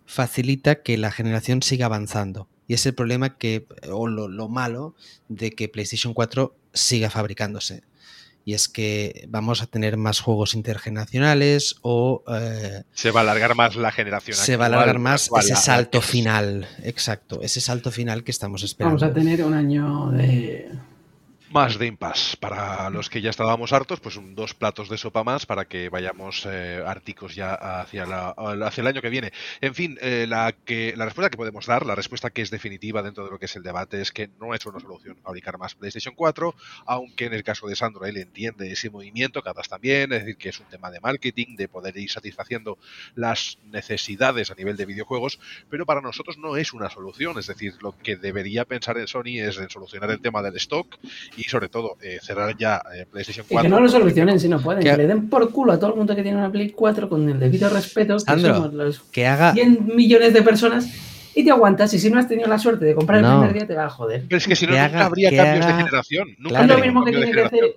facilita 0.06 0.82
que 0.82 0.98
la 0.98 1.12
generación 1.12 1.62
siga 1.62 1.86
avanzando. 1.86 2.48
Y 2.68 2.74
es 2.74 2.86
el 2.86 2.94
problema 2.94 3.38
que, 3.38 3.66
o 3.90 4.08
lo 4.08 4.50
malo 4.50 4.96
de 5.28 5.52
que 5.52 5.70
PlayStation 5.70 6.14
4 6.14 6.56
siga 6.74 7.10
fabricándose 7.10 7.84
y 8.46 8.54
es 8.54 8.68
que 8.68 9.26
vamos 9.30 9.62
a 9.62 9.68
tener 9.68 9.98
más 9.98 10.20
juegos 10.20 10.54
intergeneracionales 10.54 11.76
o... 11.82 12.24
Eh, 12.28 12.84
se 12.94 13.12
va 13.12 13.22
a 13.22 13.24
alargar 13.24 13.56
más 13.56 13.76
la 13.76 13.92
generación. 13.92 14.38
Se 14.38 14.58
va 14.58 14.66
a 14.66 14.68
alargar 14.68 15.00
más 15.00 15.30
ese 15.40 15.56
salto 15.56 16.02
final, 16.02 16.68
exacto, 16.84 17.42
ese 17.42 17.62
salto 17.62 17.92
final 17.92 18.24
que 18.24 18.32
estamos 18.32 18.64
esperando. 18.64 19.00
Vamos 19.00 19.12
a 19.12 19.14
tener 19.14 19.44
un 19.44 19.54
año 19.54 20.12
de 20.12 20.70
más 21.52 21.78
de 21.78 21.88
impasse. 21.88 22.38
Para 22.38 22.90
los 22.90 23.10
que 23.10 23.22
ya 23.22 23.30
estábamos 23.30 23.74
hartos, 23.74 24.00
pues 24.00 24.16
un, 24.16 24.36
dos 24.36 24.54
platos 24.54 24.90
de 24.90 24.98
sopa 24.98 25.24
más 25.24 25.46
para 25.46 25.66
que 25.66 25.90
vayamos 25.90 26.48
eh, 26.50 26.82
árticos 26.86 27.36
ya 27.36 27.54
hacia, 27.54 28.06
hacia 28.06 28.82
el 28.82 28.88
año 28.88 29.02
que 29.02 29.10
viene. 29.10 29.32
En 29.60 29.76
fin, 29.76 29.98
eh, 30.02 30.26
la, 30.28 30.54
que, 30.54 30.94
la 30.96 31.06
respuesta 31.06 31.30
que 31.30 31.38
podemos 31.38 31.66
dar, 31.66 31.86
la 31.86 31.96
respuesta 31.96 32.30
que 32.30 32.42
es 32.42 32.52
definitiva 32.52 33.04
dentro 33.04 33.26
de 33.26 33.32
lo 33.32 33.40
que 33.40 33.46
es 33.46 33.56
el 33.56 33.64
debate, 33.64 34.02
es 34.02 34.12
que 34.12 34.30
no 34.40 34.54
es 34.54 34.66
una 34.66 34.80
solución 34.80 35.18
fabricar 35.22 35.58
más 35.58 35.76
PlayStation 35.76 36.16
4, 36.16 36.56
aunque 36.86 37.26
en 37.26 37.34
el 37.34 37.44
caso 37.44 37.68
de 37.68 37.76
Sandro 37.76 38.06
él 38.06 38.18
entiende 38.18 38.72
ese 38.72 38.90
movimiento, 38.90 39.42
Cadas 39.42 39.68
también, 39.68 40.14
es 40.14 40.22
decir, 40.22 40.38
que 40.38 40.50
es 40.50 40.60
un 40.60 40.68
tema 40.68 40.90
de 40.90 41.00
marketing, 41.00 41.56
de 41.58 41.68
poder 41.68 41.98
ir 41.98 42.10
satisfaciendo 42.10 42.78
las 43.16 43.58
necesidades 43.66 44.52
a 44.52 44.56
nivel 44.56 44.78
de 44.78 44.86
videojuegos, 44.86 45.40
pero 45.70 45.86
para 45.86 46.02
nosotros 46.02 46.38
no 46.38 46.56
es 46.56 46.74
una 46.74 46.90
solución, 46.90 47.38
es 47.38 47.48
decir, 47.48 47.76
lo 47.82 47.98
que 47.98 48.16
debería 48.16 48.66
pensar 48.66 48.98
en 48.98 49.08
Sony 49.08 49.40
es 49.40 49.58
en 49.58 49.70
solucionar 49.70 50.12
el 50.12 50.22
tema 50.22 50.42
del 50.42 50.56
stock 50.56 50.98
sobre 51.44 51.70
todo 51.70 51.98
eh, 52.02 52.20
cerrar 52.22 52.56
ya 52.58 52.82
eh, 52.96 53.06
PlayStation 53.10 53.46
4. 53.48 53.60
Y 53.60 53.64
que 53.64 53.70
no 53.70 53.82
lo 53.82 53.90
solucionen 53.90 54.40
si 54.40 54.48
no 54.48 54.60
pueden, 54.60 54.84
que, 54.84 54.96
le 54.96 55.08
den 55.08 55.30
por 55.30 55.52
culo 55.52 55.74
a 55.74 55.80
todo 55.80 55.92
el 55.92 55.98
mundo 55.98 56.16
que 56.16 56.24
tiene 56.24 56.38
una 56.38 56.52
Play 56.52 56.72
4 56.72 57.10
con 57.10 57.28
el 57.30 57.40
debido 57.40 57.70
respeto, 57.70 58.18
que 58.18 58.40
somos 58.40 58.74
los 58.74 59.00
que 59.00 59.28
haga... 59.28 59.54
100 59.54 59.96
millones 59.96 60.34
de 60.34 60.42
personas 60.42 60.88
y 61.34 61.44
te 61.44 61.52
aguantas. 61.52 61.94
Y 61.94 62.00
si 62.00 62.10
no 62.10 62.20
has 62.20 62.28
tenido 62.28 62.48
la 62.48 62.60
suerte 62.60 62.86
de 62.86 62.96
comprar 62.96 63.24
el 63.24 63.30
primer 63.30 63.54
día, 63.54 63.68
te 63.68 63.76
va 63.76 63.86
a 63.86 63.90
joder. 63.90 64.24
Pero 64.28 64.38
es 64.38 64.48
que 64.48 64.56
si 64.56 64.68
no, 64.68 64.74
nunca 64.74 65.06
habría 65.06 65.36
cambios 65.36 65.66
de 65.66 65.74
generación. 65.74 66.28
Nunca 66.38 66.62
es 66.62 66.68
lo 66.68 66.78
mismo 66.80 67.06
que 67.06 67.12
tiene 67.12 67.32
que 67.32 67.42
hacer 67.42 67.76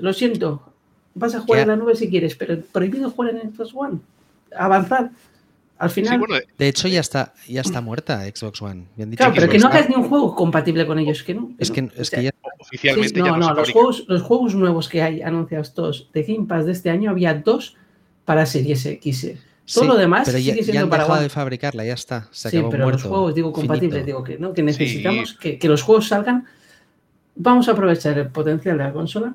Lo 0.00 0.12
siento, 0.12 0.62
vas 1.14 1.34
a 1.34 1.40
jugar 1.40 1.62
en 1.62 1.68
la 1.68 1.76
nube 1.76 1.94
si 1.96 2.08
quieres, 2.08 2.34
pero 2.36 2.60
prohibido 2.72 3.10
jugar 3.10 3.34
en 3.34 3.54
Xbox 3.54 3.70
One. 3.74 3.98
Avanzar. 4.56 5.10
Al 5.78 5.90
final. 5.90 6.20
de 6.56 6.68
hecho, 6.68 6.86
ya 6.88 7.00
está, 7.00 7.34
ya 7.48 7.60
está 7.60 7.80
muerta 7.80 8.24
Xbox 8.24 8.62
One. 8.62 8.86
claro, 9.16 9.32
pero 9.34 9.48
que 9.48 9.58
no 9.58 9.66
hagas 9.66 9.88
ni 9.88 9.96
un 9.96 10.08
juego 10.08 10.34
compatible 10.34 10.86
con 10.86 10.98
ellos, 10.98 11.22
que 11.22 11.34
no. 11.34 11.52
Es 11.58 11.70
que, 11.70 11.90
es 11.96 12.10
que 12.10 12.22
ya... 12.22 12.30
Oficialmente 12.60 13.20
no, 13.20 13.36
no, 13.36 13.52
los 13.52 13.72
juegos, 13.72 14.04
los 14.08 14.22
juegos 14.22 14.54
nuevos 14.54 14.88
que 14.88 15.02
hay 15.02 15.20
anunciados 15.20 15.74
todos 15.74 16.08
de 16.14 16.22
Game 16.22 16.46
Pass 16.46 16.64
de 16.64 16.72
este 16.72 16.88
año 16.88 17.10
había 17.10 17.34
dos 17.34 17.76
para 18.24 18.46
Series 18.46 18.86
X. 18.86 19.34
Todo 19.72 19.84
lo 19.84 19.96
demás 19.96 20.22
pero 20.24 20.38
sigue 20.38 20.56
ya, 20.56 20.62
siendo 20.62 20.84
han 20.84 20.90
para 20.90 21.04
dejado 21.04 21.22
de 21.22 21.28
fabricarla, 21.28 21.84
ya 21.84 21.94
está. 21.94 22.28
Se 22.30 22.50
sí, 22.50 22.62
pero 22.70 22.90
los 22.90 23.02
juegos, 23.02 23.34
digo, 23.34 23.52
compatibles, 23.52 24.06
digo 24.06 24.22
que 24.22 24.38
no, 24.38 24.54
que 24.54 24.62
necesitamos 24.62 25.34
que, 25.34 25.58
que 25.58 25.68
los 25.68 25.82
juegos 25.82 26.08
salgan. 26.08 26.46
Vamos 27.36 27.68
a 27.68 27.72
aprovechar 27.72 28.16
el 28.16 28.28
potencial 28.28 28.78
de 28.78 28.84
la 28.84 28.92
consola, 28.92 29.34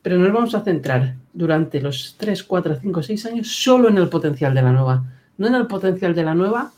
pero 0.00 0.16
nos 0.16 0.32
vamos 0.32 0.54
a 0.54 0.62
centrar 0.62 1.16
durante 1.32 1.80
los 1.80 2.14
3, 2.16 2.44
4, 2.44 2.78
5, 2.80 3.02
6 3.02 3.26
años 3.26 3.48
solo 3.48 3.88
en 3.88 3.98
el 3.98 4.08
potencial 4.08 4.54
de 4.54 4.62
la 4.62 4.72
nueva 4.72 5.04
no 5.40 5.46
en 5.46 5.54
el 5.54 5.66
potencial 5.66 6.14
de 6.14 6.22
la 6.22 6.34
nueva 6.34 6.70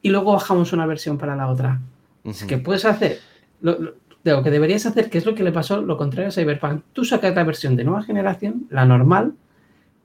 y 0.00 0.08
luego 0.08 0.32
bajamos 0.32 0.72
una 0.72 0.86
versión 0.86 1.18
para 1.18 1.36
la 1.36 1.48
otra. 1.48 1.78
Es 2.24 2.44
que 2.44 2.56
puedes 2.56 2.86
hacer 2.86 3.20
lo, 3.60 3.76
que 4.24 4.50
deberías 4.50 4.86
hacer, 4.86 5.10
que 5.10 5.18
es 5.18 5.26
lo 5.26 5.34
que 5.34 5.44
le 5.44 5.52
pasó, 5.52 5.82
lo 5.82 5.98
contrario 5.98 6.28
a 6.28 6.32
Cyberpunk. 6.32 6.84
Tú 6.94 7.04
sacas 7.04 7.34
la 7.34 7.44
versión 7.44 7.76
de 7.76 7.84
nueva 7.84 8.02
generación, 8.02 8.66
la 8.70 8.86
normal, 8.86 9.34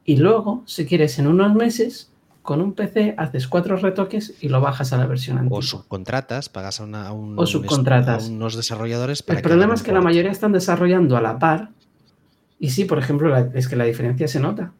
y 0.04 0.18
luego, 0.18 0.64
si 0.66 0.86
quieres, 0.86 1.18
en 1.18 1.28
unos 1.28 1.56
meses, 1.56 2.12
con 2.42 2.60
un 2.60 2.74
PC 2.74 3.16
haces 3.18 3.48
cuatro 3.48 3.78
retoques 3.78 4.36
y 4.42 4.50
lo 4.50 4.60
bajas 4.60 4.92
a 4.92 4.98
la 4.98 5.06
versión 5.06 5.38
antigua. 5.38 5.60
O 5.60 5.62
subcontratas, 5.62 6.50
pagas 6.50 6.82
a, 6.82 6.84
una, 6.84 7.14
un, 7.14 7.40
o 7.40 7.46
subcontratas. 7.46 8.28
unos 8.28 8.58
desarrolladores. 8.58 9.24
Para 9.24 9.40
El 9.40 9.44
problema 9.44 9.76
es 9.76 9.82
que 9.82 9.94
la 9.94 10.02
mayoría 10.02 10.32
están 10.32 10.52
desarrollando 10.52 11.16
a 11.16 11.22
la 11.22 11.40
par. 11.40 11.70
Y 12.60 12.72
sí, 12.72 12.84
por 12.84 13.00
ejemplo, 13.00 13.34
es 13.54 13.70
que 13.70 13.78
la 13.78 13.86
diferencia 13.86 14.28
se 14.28 14.42
nota. 14.42 14.74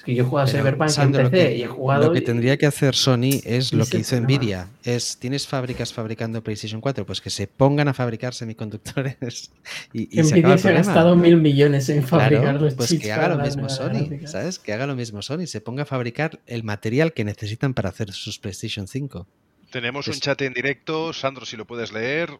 Es 0.00 0.04
que 0.04 0.14
yo 0.14 0.24
he 0.24 0.26
jugado 0.26 0.48
a 0.48 0.50
Cyberpunk 0.50 0.96
en 0.96 1.12
PC 1.12 1.56
y 1.56 1.62
he 1.62 1.66
jugado. 1.66 2.06
Lo 2.06 2.12
que 2.14 2.22
tendría 2.22 2.56
que 2.56 2.64
hacer 2.64 2.94
Sony 2.94 3.42
es 3.44 3.74
lo 3.74 3.84
que 3.84 3.98
hizo 3.98 4.18
Nvidia. 4.18 4.70
Es, 4.82 5.18
¿tienes 5.18 5.46
fábricas 5.46 5.92
fabricando 5.92 6.42
PlayStation 6.42 6.80
4? 6.80 7.04
Pues 7.04 7.20
que 7.20 7.28
se 7.28 7.46
pongan 7.46 7.86
a 7.86 7.92
fabricar 7.92 8.32
semiconductores. 8.32 9.50
Y, 9.92 10.18
y 10.18 10.22
Nvidia 10.22 10.56
se, 10.56 10.70
ha 10.70 10.72
gastado 10.72 11.16
mil 11.16 11.36
millones 11.36 11.90
en 11.90 12.02
fabricar 12.02 12.58
los 12.62 12.74
Pues 12.76 12.98
que 12.98 13.12
haga 13.12 13.36
lo 13.36 13.42
mismo 13.42 13.68
Sony, 13.68 14.26
¿sabes? 14.26 14.58
Que 14.58 14.72
haga 14.72 14.86
lo 14.86 14.96
mismo 14.96 15.20
Sony. 15.20 15.46
Se 15.46 15.60
ponga 15.60 15.82
a 15.82 15.86
fabricar 15.86 16.40
el 16.46 16.64
material 16.64 17.12
que 17.12 17.24
necesitan 17.24 17.74
para 17.74 17.90
hacer 17.90 18.10
sus 18.12 18.38
PlayStation 18.38 18.88
5. 18.88 19.26
Tenemos 19.70 20.08
un 20.08 20.14
chat 20.14 20.40
en 20.40 20.54
directo. 20.54 21.12
Sandro, 21.12 21.44
si 21.44 21.58
lo 21.58 21.66
puedes 21.66 21.92
leer. 21.92 22.30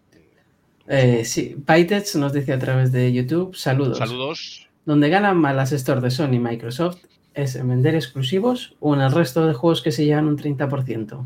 Eh, 0.89 1.27
sí, 1.27 1.57
Bytets 1.59 2.17
nos 2.17 2.33
dice 2.33 2.55
a 2.55 2.59
través 2.59 2.91
de 2.91 3.13
YouTube. 3.13 3.55
Saludos. 3.55 3.99
Saludos. 3.99 4.67
Donde 4.87 5.11
ganan 5.11 5.37
más 5.37 5.55
las 5.55 5.73
stores 5.73 6.03
de 6.03 6.11
Sony 6.11 6.37
y 6.37 6.39
Microsoft 6.39 7.01
es 7.35 7.57
en 7.57 7.69
vender 7.69 7.95
exclusivos 7.95 8.77
o 8.81 8.95
en 8.95 9.01
el 9.01 9.13
resto 9.13 9.47
de 9.47 9.55
juegos 9.55 9.83
que 9.83 9.93
se 9.93 10.05
llevan 10.05 10.27
un 10.27 10.39
30%? 10.39 11.25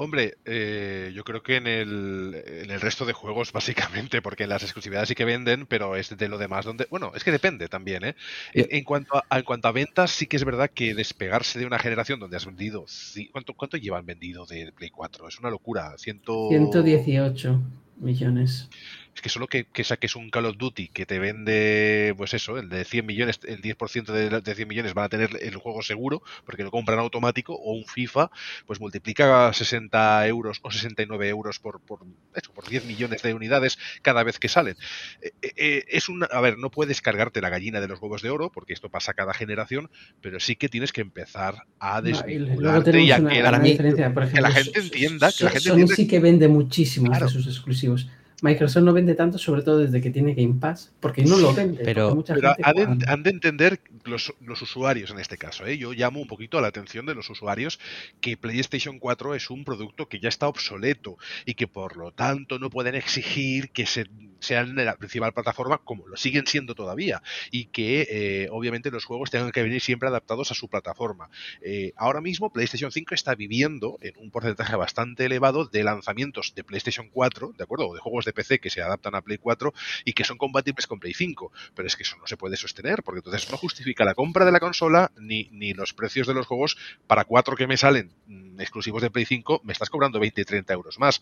Hombre, 0.00 0.36
eh, 0.44 1.10
yo 1.12 1.24
creo 1.24 1.42
que 1.42 1.56
en 1.56 1.66
el, 1.66 2.40
en 2.46 2.70
el, 2.70 2.80
resto 2.80 3.04
de 3.04 3.12
juegos, 3.12 3.52
básicamente, 3.52 4.22
porque 4.22 4.44
en 4.44 4.50
las 4.50 4.62
exclusividades 4.62 5.08
sí 5.08 5.16
que 5.16 5.24
venden, 5.24 5.66
pero 5.66 5.96
es 5.96 6.16
de 6.16 6.28
lo 6.28 6.38
demás 6.38 6.64
donde. 6.64 6.86
Bueno, 6.88 7.10
es 7.16 7.24
que 7.24 7.32
depende 7.32 7.66
también, 7.66 8.04
¿eh? 8.04 8.14
En, 8.54 8.84
cuanto, 8.84 9.16
a, 9.16 9.38
en 9.38 9.44
cuanto 9.44 9.66
a 9.66 9.72
ventas, 9.72 10.12
sí 10.12 10.28
que 10.28 10.36
es 10.36 10.44
verdad 10.44 10.70
que 10.72 10.94
despegarse 10.94 11.58
de 11.58 11.66
una 11.66 11.80
generación 11.80 12.20
donde 12.20 12.36
has 12.36 12.46
vendido. 12.46 12.86
¿Cuánto, 13.32 13.54
cuánto 13.54 13.76
llevan 13.76 14.06
vendido 14.06 14.46
de 14.46 14.70
Play 14.70 14.90
4? 14.90 15.26
Es 15.26 15.40
una 15.40 15.50
locura. 15.50 15.92
Ciento... 15.98 16.48
118 16.48 17.60
millones 17.96 18.70
es 19.18 19.22
que 19.22 19.30
solo 19.30 19.48
que, 19.48 19.66
saques 19.82 20.14
un 20.14 20.30
Call 20.30 20.46
of 20.46 20.58
Duty 20.58 20.88
que 20.88 21.04
te 21.04 21.18
vende, 21.18 22.14
pues 22.16 22.34
eso, 22.34 22.56
el 22.56 22.68
de 22.68 22.84
100 22.84 23.04
millones, 23.04 23.40
el 23.48 23.60
10% 23.60 24.12
de, 24.12 24.40
de 24.40 24.54
100 24.54 24.68
millones 24.68 24.94
van 24.94 25.06
a 25.06 25.08
tener 25.08 25.30
el 25.40 25.56
juego 25.56 25.82
seguro, 25.82 26.22
porque 26.44 26.62
lo 26.62 26.70
compran 26.70 27.00
automático, 27.00 27.54
o 27.54 27.72
un 27.72 27.84
FIFA, 27.84 28.30
pues 28.64 28.78
multiplica 28.78 29.52
60 29.52 30.24
euros 30.28 30.60
o 30.62 30.70
69 30.70 31.28
euros 31.28 31.58
por, 31.58 31.80
por, 31.80 32.02
eso, 32.32 32.52
por 32.52 32.68
10 32.68 32.84
millones 32.84 33.20
de 33.22 33.34
unidades 33.34 33.76
cada 34.02 34.22
vez 34.22 34.38
que 34.38 34.48
salen. 34.48 34.76
Eh, 35.20 35.32
eh, 35.42 35.52
eh, 35.56 35.84
es 35.88 36.08
un, 36.08 36.24
a 36.30 36.40
ver, 36.40 36.56
no 36.56 36.70
puedes 36.70 37.02
cargarte 37.02 37.40
la 37.40 37.48
gallina 37.48 37.80
de 37.80 37.88
los 37.88 38.00
huevos 38.00 38.22
de 38.22 38.30
oro, 38.30 38.52
porque 38.52 38.72
esto 38.72 38.88
pasa 38.88 39.14
cada 39.14 39.34
generación, 39.34 39.90
pero 40.20 40.38
sí 40.38 40.54
que 40.54 40.68
tienes 40.68 40.92
que 40.92 41.00
empezar 41.00 41.64
a 41.80 42.00
desvincularte 42.02 43.00
y, 43.00 43.10
a 43.10 43.16
que, 43.16 43.42
la, 43.42 43.60
gente 43.60 44.78
entienda. 44.78 45.32
Que 45.36 45.44
la 45.44 45.50
gente 45.50 45.70
Sony 45.70 45.88
sí 45.88 46.06
que 46.06 46.20
vende 46.20 46.46
muchísimo 46.46 47.12
de 47.18 47.28
sus 47.28 47.48
exclusivos 47.48 48.06
Microsoft 48.40 48.84
no 48.84 48.92
vende 48.92 49.14
tanto, 49.14 49.36
sobre 49.38 49.62
todo 49.62 49.78
desde 49.78 50.00
que 50.00 50.10
tiene 50.10 50.34
Game 50.34 50.54
Pass, 50.60 50.92
porque 51.00 51.24
no 51.24 51.38
lo 51.38 51.52
vende. 51.52 51.82
Pero- 51.84 52.14
mucha 52.14 52.34
Pero 52.34 52.54
gente 52.54 52.62
han 52.68 52.74
de, 52.76 52.84
cuando- 52.84 53.06
han 53.10 53.22
de 53.24 53.30
entender 53.30 53.80
los, 54.04 54.32
los 54.40 54.62
usuarios 54.62 55.10
en 55.10 55.18
este 55.18 55.36
caso. 55.36 55.66
¿eh? 55.66 55.76
Yo 55.76 55.92
llamo 55.92 56.20
un 56.20 56.28
poquito 56.28 56.60
la 56.60 56.68
atención 56.68 57.04
de 57.06 57.14
los 57.14 57.28
usuarios 57.30 57.78
que 58.20 58.36
PlayStation 58.36 58.98
4 59.00 59.34
es 59.34 59.50
un 59.50 59.64
producto 59.64 60.08
que 60.08 60.20
ya 60.20 60.28
está 60.28 60.46
obsoleto 60.48 61.18
y 61.46 61.54
que 61.54 61.66
por 61.66 61.96
lo 61.96 62.12
tanto 62.12 62.58
no 62.58 62.70
pueden 62.70 62.94
exigir 62.94 63.70
que 63.70 63.86
se, 63.86 64.06
sean 64.40 64.76
la 64.76 64.96
principal 64.96 65.32
plataforma 65.32 65.78
como 65.78 66.06
lo 66.06 66.16
siguen 66.16 66.46
siendo 66.46 66.74
todavía 66.76 67.22
y 67.50 67.66
que 67.66 68.06
eh, 68.08 68.48
obviamente 68.52 68.90
los 68.92 69.04
juegos 69.04 69.30
tengan 69.30 69.50
que 69.50 69.62
venir 69.64 69.80
siempre 69.80 70.08
adaptados 70.08 70.50
a 70.52 70.54
su 70.54 70.68
plataforma. 70.68 71.28
Eh, 71.60 71.92
ahora 71.96 72.20
mismo 72.20 72.50
PlayStation 72.52 72.92
5 72.92 73.14
está 73.14 73.34
viviendo 73.34 73.98
en 74.00 74.14
un 74.18 74.30
porcentaje 74.30 74.76
bastante 74.76 75.24
elevado 75.26 75.64
de 75.66 75.82
lanzamientos 75.82 76.52
de 76.54 76.62
PlayStation 76.64 77.08
4, 77.12 77.54
¿de 77.58 77.64
acuerdo? 77.64 77.88
O 77.88 77.94
de 77.94 78.00
juegos 78.00 78.24
de 78.28 78.32
PC 78.32 78.60
que 78.60 78.70
se 78.70 78.80
adaptan 78.82 79.14
a 79.16 79.22
Play 79.22 79.38
4 79.38 79.72
y 80.04 80.12
que 80.12 80.24
son 80.24 80.38
compatibles 80.38 80.86
con 80.86 81.00
Play 81.00 81.14
5. 81.14 81.50
Pero 81.74 81.88
es 81.88 81.96
que 81.96 82.02
eso 82.04 82.16
no 82.18 82.26
se 82.26 82.36
puede 82.36 82.56
sostener, 82.56 83.02
porque 83.02 83.18
entonces 83.18 83.50
no 83.50 83.56
justifica 83.56 84.04
la 84.04 84.14
compra 84.14 84.44
de 84.44 84.52
la 84.52 84.60
consola 84.60 85.10
ni, 85.18 85.48
ni 85.52 85.72
los 85.74 85.92
precios 85.94 86.26
de 86.26 86.34
los 86.34 86.46
juegos 86.46 86.76
para 87.06 87.24
cuatro 87.24 87.56
que 87.56 87.66
me 87.66 87.76
salen 87.76 88.12
mm, 88.26 88.60
exclusivos 88.60 89.02
de 89.02 89.10
Play 89.10 89.24
5, 89.24 89.62
me 89.64 89.72
estás 89.72 89.90
cobrando 89.90 90.20
20 90.20 90.40
y 90.40 90.44
30 90.44 90.72
euros 90.74 90.98
más. 90.98 91.20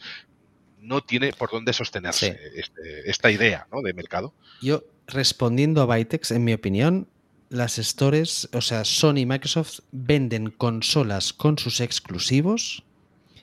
No 0.81 1.01
tiene 1.03 1.33
por 1.33 1.51
dónde 1.51 1.73
sostenerse 1.73 2.33
Sí. 2.33 2.61
este- 2.61 3.11
esta 3.11 3.31
idea 3.31 3.66
¿no? 3.73 3.81
de 3.83 3.92
mercado. 3.95 4.35
Yo, 4.61 4.85
respondiendo 5.07 5.81
a 5.83 5.87
Bytex, 5.87 6.31
en 6.33 6.45
mi 6.45 6.53
opinión, 6.53 7.09
las 7.49 7.77
stores, 7.77 8.49
o 8.53 8.61
sea, 8.61 8.85
Sony 8.85 9.19
y 9.19 9.27
Microsoft 9.27 9.81
venden 9.92 10.51
consolas 10.51 11.33
con 11.33 11.59
sus 11.59 11.81
exclusivos 11.81 12.83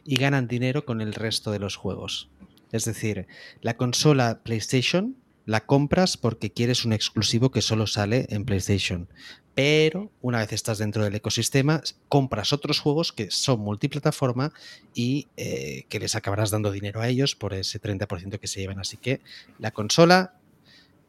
y 0.05 0.17
ganan 0.17 0.47
dinero 0.49 0.83
con 0.85 0.99
el 1.01 1.13
resto 1.13 1.51
de 1.51 1.59
los 1.59 1.77
juegos. 1.77 2.29
Es 2.73 2.83
decir, 2.83 3.27
la 3.61 3.77
consola 3.77 4.41
PlayStation 4.43 5.15
la 5.45 5.65
compras 5.65 6.17
porque 6.17 6.51
quieres 6.51 6.85
un 6.85 6.93
exclusivo 6.93 7.51
que 7.51 7.61
solo 7.61 7.87
sale 7.87 8.27
en 8.29 8.45
PlayStation. 8.45 9.07
Pero 9.55 10.11
una 10.21 10.39
vez 10.39 10.51
estás 10.51 10.79
dentro 10.79 11.03
del 11.03 11.15
ecosistema, 11.15 11.81
compras 12.09 12.53
otros 12.53 12.79
juegos 12.79 13.13
que 13.13 13.29
son 13.29 13.59
multiplataforma 13.59 14.51
y 14.95 15.27
eh, 15.37 15.85
que 15.89 15.99
les 15.99 16.15
acabarás 16.15 16.49
dando 16.49 16.71
dinero 16.71 17.01
a 17.01 17.07
ellos 17.07 17.35
por 17.35 17.53
ese 17.53 17.79
30% 17.79 18.39
que 18.39 18.47
se 18.47 18.61
llevan. 18.61 18.79
Así 18.79 18.97
que 18.97 19.21
la 19.59 19.71
consola 19.71 20.39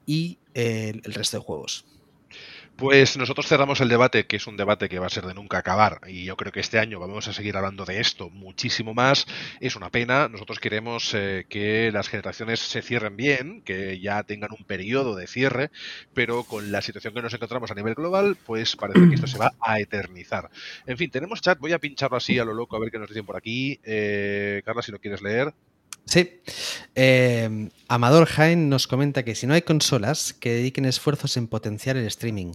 y 0.05 0.39
el 0.53 1.03
resto 1.05 1.39
de 1.39 1.45
juegos. 1.45 1.87
Pues 2.77 3.17
nosotros 3.17 3.47
cerramos 3.47 3.81
el 3.81 3.89
debate, 3.89 4.27
que 4.27 4.35
es 4.35 4.49
un 4.49 4.57
debate 4.57 4.89
que 4.89 4.99
va 4.99 5.07
a 5.07 5.11
ser 5.11 5.25
de 5.27 5.33
nunca 5.33 5.59
acabar, 5.59 6.01
y 6.09 6.25
yo 6.25 6.37
creo 6.37 6.51
que 6.51 6.59
este 6.59 6.81
año 6.81 6.99
vamos 6.99 7.29
a 7.29 7.33
seguir 7.33 7.57
hablando 7.57 7.85
de 7.85 8.01
esto 8.01 8.31
muchísimo 8.31 8.95
más. 8.95 9.27
Es 9.61 9.77
una 9.77 9.91
pena, 9.91 10.29
nosotros 10.29 10.59
queremos 10.59 11.15
eh, 11.15 11.47
que 11.49 11.93
las 11.93 12.09
generaciones 12.09 12.59
se 12.59 12.83
cierren 12.83 13.17
bien, 13.17 13.63
que 13.63 14.01
ya 14.01 14.25
tengan 14.25 14.51
un 14.51 14.65
periodo 14.65 15.15
de 15.15 15.29
cierre, 15.29 15.71
pero 16.15 16.43
con 16.43 16.73
la 16.73 16.83
situación 16.83 17.15
que 17.15 17.23
nos 17.23 17.33
encontramos 17.33 17.71
a 17.71 17.75
nivel 17.77 17.95
global, 17.95 18.37
pues 18.45 18.75
parece 18.75 19.09
que 19.09 19.15
esto 19.15 19.29
se 19.29 19.39
va 19.39 19.53
a 19.61 19.79
eternizar. 19.79 20.51
En 20.87 20.99
fin, 20.99 21.11
tenemos 21.11 21.41
chat, 21.43 21.61
voy 21.61 21.73
a 21.75 21.79
pincharlo 21.79 22.17
así 22.17 22.41
a 22.41 22.45
lo 22.45 22.55
loco 22.55 22.75
a 22.75 22.81
ver 22.81 22.91
qué 22.91 22.99
nos 22.99 23.09
dicen 23.09 23.25
por 23.25 23.37
aquí. 23.37 23.79
Eh, 23.85 24.63
Carla, 24.65 24.83
si 24.83 24.91
lo 24.91 24.99
quieres 24.99 25.23
leer. 25.23 25.55
Sí. 26.07 26.41
Eh, 26.95 27.69
Amador 27.89 28.27
Jaén 28.27 28.69
nos 28.69 28.87
comenta 28.87 29.25
que 29.25 29.35
si 29.35 29.47
no 29.47 29.55
hay 29.55 29.63
consolas, 29.63 30.33
que 30.35 30.53
dediquen 30.53 30.85
esfuerzos 30.85 31.37
en 31.37 31.47
potenciar 31.49 31.97
el 31.97 32.07
streaming. 32.07 32.53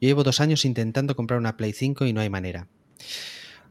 Yo 0.00 0.08
llevo 0.08 0.22
dos 0.22 0.40
años 0.40 0.64
intentando 0.64 1.16
comprar 1.16 1.38
una 1.40 1.56
Play 1.56 1.72
5 1.72 2.06
y 2.06 2.12
no 2.12 2.20
hay 2.20 2.30
manera. 2.30 2.66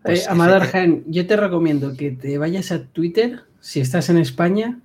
Pues, 0.03 0.25
Eh, 0.25 0.29
Amador 0.29 0.63
efe- 0.63 0.71
Jaén, 0.71 1.03
yo 1.07 1.25
te 1.27 1.37
recomiendo 1.37 1.95
que 1.95 2.11
te 2.11 2.37
vayas 2.37 2.71
a 2.71 2.83
Twitter, 2.87 3.41
si 3.61 3.79
estás 3.79 4.09
en 4.09 4.17
España, 4.17 4.79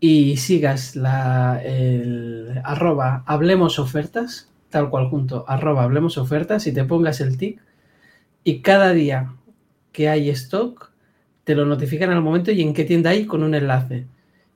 y 0.00 0.36
sigas 0.38 0.94
la 0.96 1.60
el, 1.64 2.60
arroba 2.64 3.24
hablemos 3.26 3.78
ofertas, 3.78 4.48
tal 4.70 4.90
cual 4.90 5.08
junto, 5.08 5.44
arroba 5.48 5.82
hablemos 5.84 6.18
ofertas, 6.18 6.66
y 6.66 6.72
te 6.72 6.84
pongas 6.84 7.20
el 7.20 7.36
tic, 7.36 7.60
y 8.44 8.60
cada 8.60 8.92
día 8.92 9.32
que 9.92 10.08
hay 10.08 10.30
stock, 10.30 10.92
te 11.48 11.54
lo 11.54 11.64
notifican 11.64 12.10
al 12.10 12.20
momento 12.20 12.52
y 12.52 12.60
en 12.60 12.74
qué 12.74 12.84
tienda 12.84 13.08
hay 13.08 13.24
con 13.24 13.42
un 13.42 13.54
enlace. 13.54 14.04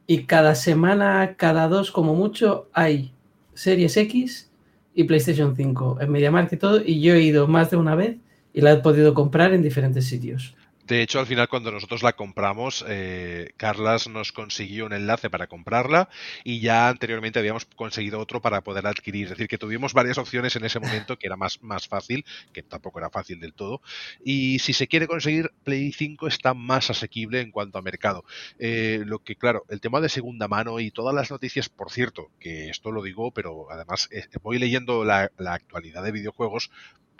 Y 0.07 0.24
cada 0.24 0.55
semana, 0.55 1.37
cada 1.38 1.66
dos 1.66 1.90
como 1.90 2.14
mucho, 2.14 2.68
hay 2.74 3.14
Series 3.55 3.96
X 3.96 4.50
y 4.94 5.05
PlayStation 5.05 5.57
5 5.57 6.02
en 6.02 6.12
MediaMarkt 6.12 6.52
y 6.52 6.57
todo, 6.59 6.83
y 6.85 7.00
yo 7.00 7.14
he 7.14 7.22
ido 7.22 7.46
más 7.46 7.70
de 7.70 7.78
una 7.78 7.94
vez 7.94 8.18
y 8.52 8.61
la 8.61 8.72
he 8.72 8.76
podido 8.76 9.14
comprar 9.14 9.55
en 9.55 9.62
diferentes 9.62 10.05
sitios. 10.05 10.55
De 10.92 11.00
hecho, 11.00 11.20
al 11.20 11.26
final, 11.26 11.48
cuando 11.48 11.72
nosotros 11.72 12.02
la 12.02 12.12
compramos, 12.12 12.85
eh, 12.87 13.55
Carlas 13.57 14.09
nos 14.09 14.31
consiguió 14.31 14.85
un 14.85 14.92
enlace 14.92 15.31
para 15.31 15.46
comprarla 15.46 16.11
y 16.44 16.61
ya 16.61 16.90
anteriormente 16.90 17.38
habíamos 17.38 17.64
conseguido 17.64 18.20
otro 18.20 18.42
para 18.42 18.61
poder 18.61 18.87
adquirir. 18.87 19.24
Es 19.24 19.31
decir, 19.31 19.48
que 19.48 19.57
tuvimos 19.57 19.94
varias 19.94 20.18
opciones 20.18 20.55
en 20.55 20.66
ese 20.66 20.81
momento 20.81 21.18
que 21.18 21.28
era 21.28 21.38
más, 21.38 21.62
más 21.62 21.88
fácil, 21.88 22.26
que 22.52 22.62
tampoco 22.62 22.98
era 22.98 23.09
fácil 23.09 23.40
del 23.40 23.55
todo. 23.55 23.81
Y 24.22 24.59
si 24.59 24.74
se 24.74 24.87
quiere 24.87 25.07
conseguir, 25.07 25.50
Play 25.64 25.92
5 25.92 26.26
está 26.26 26.52
más 26.52 26.90
asequible 26.90 27.40
en 27.40 27.52
cuanto 27.52 27.78
a 27.78 27.83
mercado. 27.83 28.26
Eh, 28.59 29.02
lo 29.07 29.20
que, 29.20 29.37
claro, 29.37 29.64
el 29.70 29.81
tema 29.81 29.98
de 30.02 30.11
segunda 30.11 30.46
mano 30.46 30.78
y 30.78 30.90
todas 30.90 31.14
las 31.14 31.31
noticias, 31.31 31.70
por 31.70 31.90
cierto, 31.90 32.31
que 32.38 32.68
esto 32.68 32.90
lo 32.92 33.02
digo, 33.02 33.31
pero 33.31 33.70
además 33.70 34.11
eh, 34.12 34.26
voy 34.42 34.59
leyendo 34.59 35.07
la, 35.07 35.33
la 35.38 35.55
actualidad 35.55 36.02
de 36.02 36.12
videojuegos 36.12 36.70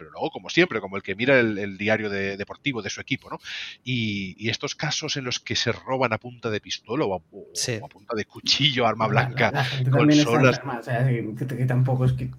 pero 0.03 0.11
luego, 0.13 0.31
como 0.31 0.51
siempre, 0.51 0.81
como 0.81 0.97
el 0.97 1.03
que 1.03 1.15
mira 1.15 1.39
el, 1.39 1.59
el 1.59 1.79
diario 1.79 2.11
de- 2.11 2.37
deportivo 2.37 2.83
de 2.83 2.91
su 2.91 3.01
equipo, 3.01 3.31
¿no? 3.31 3.39
Y, 3.85 4.35
y 4.39 4.49
estos 4.51 4.75
casos 4.75 5.17
en 5.17 5.25
los 5.25 5.39
que 5.41 5.55
se 5.57 5.73
roban 5.73 6.13
a 6.13 6.19
punta 6.19 6.51
de 6.51 6.61
pistola 6.61 7.05
o 7.05 7.15
a, 7.15 7.17
o 7.31 7.47
Sí. 7.55 7.75
a 7.83 7.87
punta 7.89 8.15
de 8.17 8.25
cuchillo, 8.25 8.87
arma 8.87 9.07
La- 9.07 9.11
blanca, 9.11 9.51
La, 9.51 9.59
la 9.59 9.65
gente 9.65 9.91
también 9.91 10.19
está 10.19 10.31
consolas. 10.31 10.57
enferma, 10.59 10.79
o 10.79 10.83
sea, 10.83 11.07
que, 11.09 11.35
que- 11.47 11.57
que 11.57 11.67
tampoco 11.67 12.05
es 12.05 12.13
que, 12.15 12.31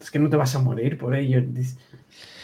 es 0.00 0.10
que 0.10 0.18
no 0.18 0.28
te 0.30 0.36
vas 0.36 0.54
a 0.54 0.58
morir 0.58 0.96
por 0.98 1.14
ello. 1.14 1.42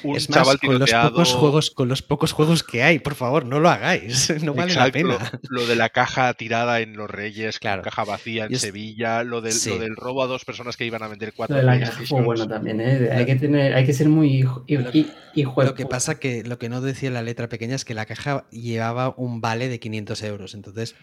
Un 0.03 0.17
es 0.17 0.29
más, 0.31 0.39
chaval 0.39 0.59
con 0.61 0.79
los, 0.79 0.91
pocos 0.93 1.35
juegos, 1.35 1.71
con 1.71 1.89
los 1.89 2.03
pocos 2.03 2.33
juegos 2.33 2.63
que 2.63 2.83
hay, 2.83 2.99
por 2.99 3.15
favor, 3.15 3.45
no 3.45 3.61
lo 3.61 3.69
hagáis. 3.69 4.33
No 4.45 4.55
vale 4.55 4.75
la 4.75 4.87
Exacto, 4.87 5.07
lo, 5.09 5.19
pena. 5.19 5.41
lo 5.49 5.67
de 5.67 5.77
la 5.77 5.89
caja 5.91 6.33
tirada 6.35 6.81
en 6.81 6.97
Los 6.97 7.11
Reyes, 7.11 7.59
Claro. 7.59 7.83
caja 7.83 8.05
vacía 8.05 8.47
en 8.47 8.55
es- 8.55 8.61
Sevilla, 8.61 9.25
lo 9.25 9.41
del, 9.41 9.53
Sí. 9.53 9.71
lo 9.71 9.79
del 9.79 9.97
robo 9.97 10.23
a 10.23 10.27
dos 10.27 10.45
personas 10.45 10.77
que 10.77 10.85
iban 10.87 11.03
a 11.03 11.09
vender 11.09 11.31
Lo 11.31 11.35
cuatro 11.37 11.57
de 11.57 11.63
la 11.63 11.79
caja 11.81 12.03
fue 12.07 12.23
bueno 12.23 12.47
también, 12.49 12.81
¿eh? 12.81 13.11
Hay 13.13 13.27
que, 13.27 13.37
tener, 13.37 13.75
hay 13.75 13.85
que 13.85 13.93
ser 13.93 14.09
muy 14.09 14.29
hijo, 14.37 14.65
y, 14.67 14.77
Lo- 14.79 14.91
y- 14.93 15.11
hijo 15.35 15.61
de 15.61 15.67
Lo 15.69 15.75
que 15.75 15.87
pasa 15.87 16.19
que 16.19 16.43
lo 16.45 16.59
que 16.59 16.69
no 16.69 16.81
decía 16.81 17.11
la 17.11 17.23
letra 17.23 17.49
pequeña 17.49 17.75
es 17.75 17.85
que 17.85 17.95
la 17.95 18.07
caja 18.07 18.45
llevaba 18.51 19.15
un 19.17 19.41
vale 19.41 19.69
de 19.69 19.79
500 19.81 20.23
euros. 20.23 20.55
Entonces, 20.55 20.95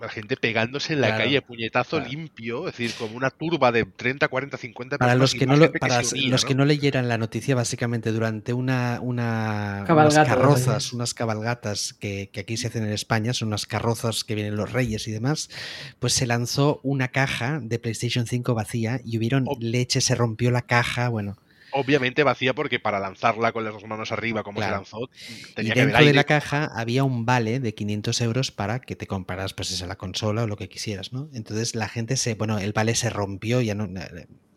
La 0.00 0.08
gente 0.08 0.36
pegándose 0.36 0.92
en 0.94 1.00
la 1.00 1.08
Claro, 1.08 1.24
calle, 1.24 1.42
puñetazo 1.42 1.98
claro. 1.98 2.10
limpio, 2.10 2.68
es 2.68 2.76
decir, 2.76 2.94
como 2.96 3.16
una 3.16 3.30
turba 3.30 3.72
de 3.72 3.84
30, 3.84 4.28
40, 4.28 4.56
50 4.58 4.98
para 4.98 5.12
personas. 5.12 5.20
los 5.20 5.34
y 5.34 5.38
que 5.38 5.46
no 5.46 5.56
lo, 5.56 5.70
que 5.72 5.78
para 5.78 6.02
unía, 6.12 6.30
los 6.30 6.42
¿no? 6.42 6.48
que 6.48 6.54
no 6.54 6.64
leyeran 6.64 7.08
la 7.08 7.18
noticia, 7.18 7.54
básicamente 7.54 8.12
durante 8.12 8.52
una, 8.52 8.98
una 9.00 9.84
unas 9.88 10.18
carrozas, 10.18 10.92
unas 10.92 11.14
cabalgatas 11.14 11.94
que, 11.94 12.30
que 12.32 12.40
aquí 12.40 12.56
se 12.56 12.66
hacen 12.68 12.84
en 12.84 12.92
España, 12.92 13.32
son 13.32 13.48
unas 13.48 13.66
carrozas 13.66 14.24
que 14.24 14.34
vienen 14.34 14.56
los 14.56 14.72
reyes 14.72 15.06
y 15.08 15.12
demás, 15.12 15.50
pues 15.98 16.12
se 16.14 16.26
lanzó 16.26 16.80
una 16.82 17.08
caja 17.08 17.60
de 17.62 17.78
PlayStation 17.78 18.26
5 18.26 18.54
vacía 18.54 19.00
y 19.04 19.18
hubieron 19.18 19.44
Oh. 19.48 19.56
leche, 19.60 20.00
se 20.00 20.14
rompió 20.14 20.50
la 20.50 20.62
caja, 20.62 21.08
bueno. 21.08 21.36
Obviamente 21.78 22.22
vacía 22.22 22.54
porque 22.54 22.80
para 22.80 22.98
lanzarla 22.98 23.52
con 23.52 23.62
las 23.64 23.74
dos 23.74 23.84
manos 23.84 24.10
arriba, 24.12 24.42
como 24.42 24.60
Claro. 24.60 24.84
se 24.84 24.96
lanzó, 24.96 25.10
Y 25.50 25.52
tenía 25.54 25.74
que 25.74 25.80
haber 25.80 25.92
dentro 25.92 26.06
de 26.06 26.14
la 26.14 26.24
caja 26.24 26.70
había 26.74 27.04
un 27.04 27.26
vale 27.26 27.60
de 27.60 27.74
500 27.74 28.20
euros 28.22 28.50
para 28.50 28.80
que 28.80 28.96
te 28.96 29.06
compraras 29.06 29.52
pues 29.52 29.70
esa 29.70 29.86
la 29.86 29.96
consola 29.96 30.44
o 30.44 30.46
lo 30.46 30.56
que 30.56 30.68
quisieras, 30.70 31.12
¿no? 31.12 31.28
Entonces 31.34 31.74
la 31.74 31.88
gente 31.88 32.16
se, 32.16 32.34
bueno, 32.34 32.58
el 32.58 32.72
vale 32.72 32.94
se 32.94 33.10
rompió, 33.10 33.60
ya 33.60 33.74
no, 33.74 33.86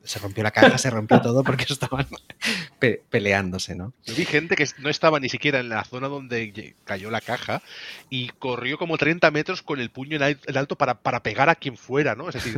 se 0.04 0.20
rompió 0.20 0.44
la 0.44 0.52
caja, 0.52 0.78
se 0.78 0.90
rompió 0.90 1.22
todo 1.22 1.44
porque 1.44 1.66
estaban 1.70 2.08
pe- 2.80 3.02
peleándose, 3.10 3.76
¿no? 3.76 3.94
Yo 4.06 4.16
vi 4.16 4.26
gente 4.26 4.56
que 4.56 4.68
no 4.80 4.90
estaba 4.90 5.20
ni 5.20 5.30
siquiera 5.30 5.60
en 5.60 5.70
la 5.70 5.84
zona 5.84 6.08
donde 6.08 6.74
cayó 6.86 7.12
la 7.12 7.22
caja 7.22 7.62
y 8.10 8.30
corrió 8.40 8.78
como 8.78 8.98
30 8.98 9.30
metros 9.32 9.62
con 9.62 9.80
el 9.80 9.90
puño 9.92 10.16
en 10.16 10.24
al- 10.24 10.40
en 10.46 10.58
alto 10.58 10.76
para, 10.78 10.96
para 11.02 11.22
pegar 11.22 11.50
a 11.50 11.56
quien 11.56 11.78
fuera, 11.78 12.16
¿no? 12.16 12.30
Es 12.30 12.36
decir, 12.36 12.58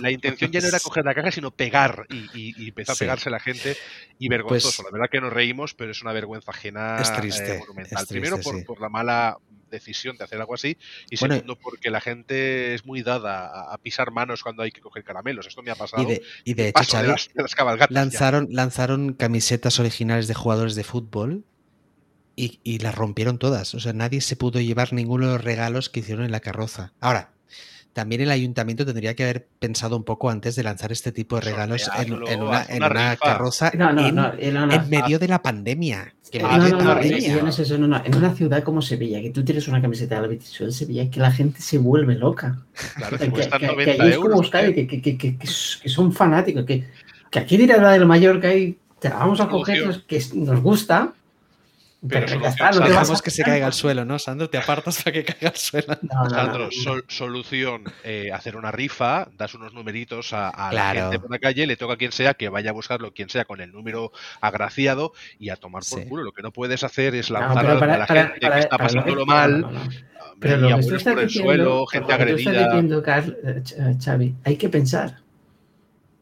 la 0.00 0.10
intención 0.10 0.50
ya 0.50 0.60
no 0.60 0.68
era 0.68 0.80
coger 0.80 1.04
la 1.04 1.14
caja, 1.14 1.30
sino 1.30 1.50
pegar 1.50 2.06
y, 2.10 2.16
y- 2.34 2.54
y 2.64 2.68
empezó 2.68 2.92
a 2.92 2.94
Sí. 2.94 3.00
pegarse 3.00 3.30
la 3.30 3.40
gente 3.40 3.76
y 4.18 4.28
vergonzoso. 4.28 4.82
Pues- 4.82 4.92
la 4.92 4.98
verdad 4.98 5.10
que 5.10 5.20
nos 5.20 5.32
reímos, 5.32 5.74
pero 5.74 5.90
es 5.92 6.02
una 6.02 6.12
vergüenza 6.12 6.50
ajena 6.50 6.98
Es 7.00 7.10
eh, 7.10 7.14
triste, 7.16 7.58
monumental. 7.58 8.02
es 8.02 8.08
Primero 8.08 8.36
triste, 8.36 8.50
por, 8.50 8.58
sí. 8.60 8.64
por 8.66 8.80
la 8.80 8.88
mala 8.88 9.38
decisión 9.72 10.16
de 10.16 10.22
hacer 10.24 10.38
algo 10.38 10.54
así 10.54 10.78
y 11.10 11.18
Bueno, 11.18 11.34
segundo 11.34 11.58
porque 11.58 11.90
la 11.90 12.00
gente 12.00 12.74
es 12.74 12.86
muy 12.86 13.02
dada 13.02 13.48
a, 13.48 13.74
a 13.74 13.78
pisar 13.78 14.12
manos 14.12 14.44
cuando 14.44 14.62
hay 14.62 14.70
que 14.70 14.80
coger 14.80 15.02
caramelos. 15.02 15.48
Esto 15.48 15.62
me 15.62 15.72
ha 15.72 15.74
pasado. 15.74 16.04
Y 16.04 16.06
de, 16.06 16.22
y 16.44 16.54
de 16.54 16.62
Me 16.62 16.68
hecho, 16.68 16.96
de 16.98 17.08
las, 17.08 17.30
de 17.34 17.42
las 17.42 17.54
cabalgatas 17.56 17.92
ya. 17.92 18.00
lanzaron, 18.00 18.48
lanzaron 18.50 19.14
camisetas 19.14 19.80
originales 19.80 20.28
de 20.28 20.34
jugadores 20.34 20.76
de 20.76 20.84
fútbol 20.84 21.44
y, 22.36 22.60
y 22.62 22.78
las 22.78 22.94
rompieron 22.94 23.38
todas. 23.38 23.74
O 23.74 23.80
sea, 23.80 23.92
nadie 23.92 24.20
se 24.20 24.36
pudo 24.36 24.60
llevar 24.60 24.92
ninguno 24.92 25.26
de 25.26 25.32
los 25.32 25.44
regalos 25.44 25.88
que 25.90 26.00
hicieron 26.00 26.24
en 26.24 26.30
la 26.30 26.40
carroza. 26.40 26.92
Ahora, 27.00 27.32
también 27.92 28.20
el 28.22 28.30
ayuntamiento 28.30 28.86
tendría 28.86 29.14
que 29.14 29.22
haber 29.24 29.46
pensado 29.58 29.96
un 29.96 30.04
poco 30.04 30.30
antes 30.30 30.56
de 30.56 30.62
lanzar 30.62 30.92
este 30.92 31.12
tipo 31.12 31.36
de 31.36 31.42
regalos 31.42 31.90
en, 31.98 32.12
una, 32.14 32.56
haz 32.58 32.70
en 32.70 32.76
una 32.82 32.86
una 32.90 33.10
rifa. 33.10 33.16
carroza 33.24 33.70
No, 33.74 33.92
no, 33.92 34.06
en, 34.06 34.14
no, 34.14 34.32
eh, 34.38 34.50
no, 34.52 34.66
no. 34.66 34.72
en 34.72 34.88
medio 34.90 35.18
de 35.18 35.28
la 35.28 35.42
pandemia. 35.42 36.14
Que 36.30 36.38
de 36.38 36.44
no, 36.44 36.78
pandemia. 36.78 37.48
eso. 37.48 37.74
En 37.74 38.14
una 38.16 38.34
ciudad 38.34 38.62
como 38.62 38.80
Sevilla, 38.80 39.20
que 39.20 39.30
tú 39.30 39.44
tienes 39.44 39.68
una 39.68 39.82
camiseta 39.82 40.18
del 40.20 40.30
Betis 40.30 40.58
de 40.58 40.72
Sevilla, 40.72 41.10
que 41.10 41.20
la 41.20 41.30
gente 41.30 41.60
se 41.60 41.76
vuelve 41.76 42.14
loca. 42.14 42.58
Claro, 42.96 43.18
Que, 43.18 43.24
que 43.26 43.30
cuestan 43.30 43.60
que- 43.60 43.66
que 43.66 43.72
90 43.72 44.02
allí 44.02 44.12
es 44.12 44.16
como. 44.18 44.34
Euskadi, 44.36 44.72
¿eh? 44.80 44.86
que, 45.38 45.88
son 45.88 46.12
fanáticos, 46.12 46.64
que, 46.64 46.84
que 47.30 47.38
aquí 47.38 47.58
dirá 47.58 47.76
la 47.76 47.92
del 47.92 48.06
Mallorca 48.06 48.54
y 48.54 48.78
te 48.98 49.10
la 49.10 49.16
vamos 49.16 49.40
a 49.40 49.48
coger, 49.48 50.02
que 50.06 50.22
nos 50.34 50.62
gusta, 50.62 51.12
Pero 52.08 52.26
pero, 52.26 52.46
está, 52.46 52.70
Dejamos 52.72 53.22
que 53.22 53.30
se 53.30 53.44
caiga 53.44 53.66
al 53.66 53.72
suelo, 53.72 54.04
¿no, 54.04 54.18
Sandro? 54.18 54.50
Te 54.50 54.58
apartas 54.58 55.00
para 55.02 55.12
que 55.12 55.24
caiga 55.24 55.50
al 55.50 55.56
suelo. 55.56 55.86
No, 56.02 56.14
no, 56.14 56.24
no, 56.24 56.30
Sandro, 56.30 56.64
no. 56.64 56.70
sol- 56.72 57.04
solución, 57.06 57.84
eh, 58.02 58.30
hacer 58.32 58.56
una 58.56 58.72
rifa, 58.72 59.28
das 59.38 59.54
unos 59.54 59.72
numeritos 59.72 60.32
a, 60.32 60.48
a 60.48 60.70
Claro. 60.70 60.98
la 60.98 61.02
gente 61.06 61.18
por 61.20 61.30
la 61.30 61.38
calle, 61.38 61.64
le 61.66 61.76
toca 61.76 61.94
a 61.94 61.96
quien 61.96 62.10
sea 62.10 62.34
que 62.34 62.48
vaya 62.48 62.70
a 62.70 62.72
buscarlo, 62.72 63.12
quien 63.12 63.28
sea, 63.28 63.44
con 63.44 63.60
el 63.60 63.70
número 63.70 64.10
agraciado 64.40 65.12
y 65.38 65.50
a 65.50 65.56
tomar 65.56 65.82
por 65.88 66.00
Sí. 66.00 66.08
culo. 66.08 66.24
Lo 66.24 66.32
que 66.32 66.42
no 66.42 66.50
puedes 66.52 66.82
hacer 66.82 67.14
es 67.14 67.30
lanzar 67.30 67.66
a, 67.66 67.78
para- 67.78 67.94
a 67.94 67.98
la 67.98 68.06
para- 68.06 68.22
gente 68.26 68.40
para- 68.40 68.54
que 68.56 68.60
está 68.62 68.78
pasándolo 68.78 69.24
mal, 69.24 69.62
hombre, 69.64 69.80
Pero 70.40 70.56
y 70.56 70.60
lo 70.60 70.66
que 70.66 70.72
tú 70.72 70.78
abuelos 70.80 70.86
estás 70.98 71.12
por 71.12 71.22
el 71.22 71.28
diciendo, 71.28 71.48
suelo, 71.52 71.86
gente 71.86 72.06
tú 72.06 72.10
estás 72.12 72.20
agredida. 72.20 72.64
diciendo, 72.66 73.02
Carl, 73.04 73.36
eh, 73.44 73.62
eh, 73.78 73.94
Xavi, 74.04 74.34
hay 74.44 74.56
que 74.56 74.68
pensar. 74.68 75.18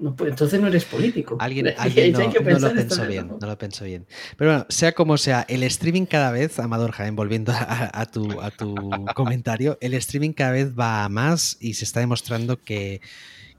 No, 0.00 0.16
puede- 0.16 0.30
entonces 0.30 0.60
no 0.60 0.66
eres 0.68 0.84
político. 0.86 1.36
Alguien, 1.38 1.66
Hay 1.78 1.90
alguien 2.00 2.12
no, 2.12 2.58
lo 2.58 2.74
pensó 2.74 3.06
bien, 3.06 3.32
no 3.40 3.46
lo 3.46 3.58
pensó 3.58 3.84
bien. 3.84 4.06
Pero 4.36 4.50
bueno, 4.50 4.66
sea 4.70 4.92
como 4.92 5.16
sea, 5.18 5.44
el 5.48 5.62
streaming 5.64 6.06
cada 6.06 6.30
vez, 6.32 6.58
Amador 6.58 6.92
Jaén, 6.92 7.14
volviendo 7.16 7.52
a, 7.52 7.90
a 7.92 8.06
tu, 8.06 8.40
a 8.40 8.50
tu 8.50 8.74
comentario, 9.14 9.76
el 9.80 9.94
streaming 9.94 10.32
cada 10.32 10.52
vez 10.52 10.72
va 10.78 11.04
a 11.04 11.08
más 11.08 11.56
y 11.60 11.74
se 11.74 11.84
está 11.84 12.00
demostrando 12.00 12.60
que, 12.62 13.00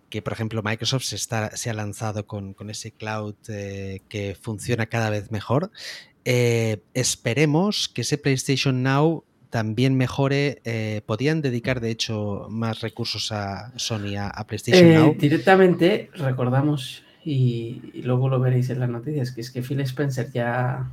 que 0.09 0.21
por 0.21 0.33
ejemplo, 0.33 0.61
Microsoft 0.63 1.03
se, 1.03 1.15
está, 1.15 1.55
se 1.55 1.69
ha 1.69 1.73
lanzado 1.73 2.25
con, 2.25 2.53
con 2.53 2.69
ese 2.69 2.91
cloud 2.91 3.35
eh, 3.47 4.01
que 4.09 4.35
funciona 4.39 4.87
cada 4.87 5.09
vez 5.09 5.31
mejor. 5.31 5.71
Eh, 6.25 6.81
esperemos 6.93 7.87
que 7.87 8.01
ese 8.01 8.17
PlayStation 8.17 8.83
Now 8.83 9.23
también 9.51 9.95
mejore. 9.95 10.61
eh, 10.63 11.01
podían 11.05 11.41
dedicar, 11.43 11.79
de 11.81 11.91
hecho, 11.91 12.47
más 12.49 12.81
recursos 12.81 13.31
a 13.31 13.71
Sony 13.77 14.15
a, 14.17 14.29
a 14.29 14.47
PlayStation 14.47 14.87
Eh, 14.87 14.95
Now. 14.95 15.15
directamente 15.19 16.09
recordamos, 16.15 17.03
y, 17.23 17.81
y 17.93 18.01
luego 18.01 18.27
lo 18.29 18.39
veréis 18.39 18.71
en 18.71 18.79
las 18.79 18.89
noticias, 18.89 19.31
que 19.31 19.41
es 19.41 19.51
que 19.51 19.61
Phil 19.61 19.81
Spencer 19.81 20.31
ya 20.33 20.89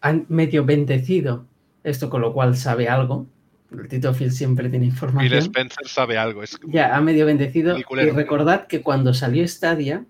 ha 0.00 0.12
medio 0.28 0.64
bendecido 0.64 1.44
esto, 1.84 2.10
con 2.10 2.20
lo 2.20 2.32
cual 2.32 2.56
sabe 2.56 2.88
algo. 2.88 3.26
El 3.70 3.88
Tito 3.88 4.12
Phil 4.14 4.30
siempre 4.32 4.68
tiene 4.68 4.86
Phil 4.86 4.92
información. 4.94 5.38
Spencer 5.38 5.86
sabe 5.86 6.18
algo. 6.18 6.42
Es 6.42 6.58
Ya 6.66 6.96
ha 6.96 7.00
medio 7.00 7.26
bendecido. 7.26 7.76
Y 7.78 8.10
recordad 8.10 8.66
que 8.66 8.82
cuando 8.82 9.12
salió 9.14 9.46
Stadia, 9.46 10.04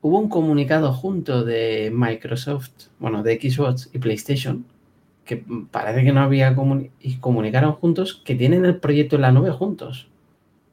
hubo 0.00 0.18
un 0.18 0.28
comunicado 0.28 0.92
junto 0.92 1.44
de 1.44 1.90
Microsoft, 1.94 2.70
bueno, 2.98 3.22
de 3.22 3.38
Xbox 3.40 3.88
y 3.92 3.98
PlayStation, 3.98 4.64
que 5.24 5.44
parece 5.70 6.04
que 6.04 6.12
no 6.12 6.20
había 6.20 6.54
comuni- 6.54 6.90
y 7.00 7.16
comunicaron 7.16 7.72
juntos 7.74 8.20
que 8.24 8.34
tienen 8.34 8.64
el 8.64 8.76
proyecto 8.76 9.18
la 9.18 9.32
nube 9.32 9.50
juntos. 9.50 10.08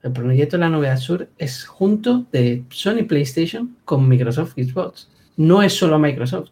El 0.01 0.11
proyecto 0.11 0.57
la 0.57 0.69
nube 0.69 0.89
Azure 0.89 1.27
es 1.37 1.65
junto 1.65 2.25
de 2.31 2.63
Sony 2.69 3.03
PlayStation 3.07 3.75
con 3.85 4.07
Microsoft 4.07 4.53
Xbox. 4.53 5.09
No 5.37 5.61
es 5.61 5.73
solo 5.77 5.99
Microsoft. 5.99 6.49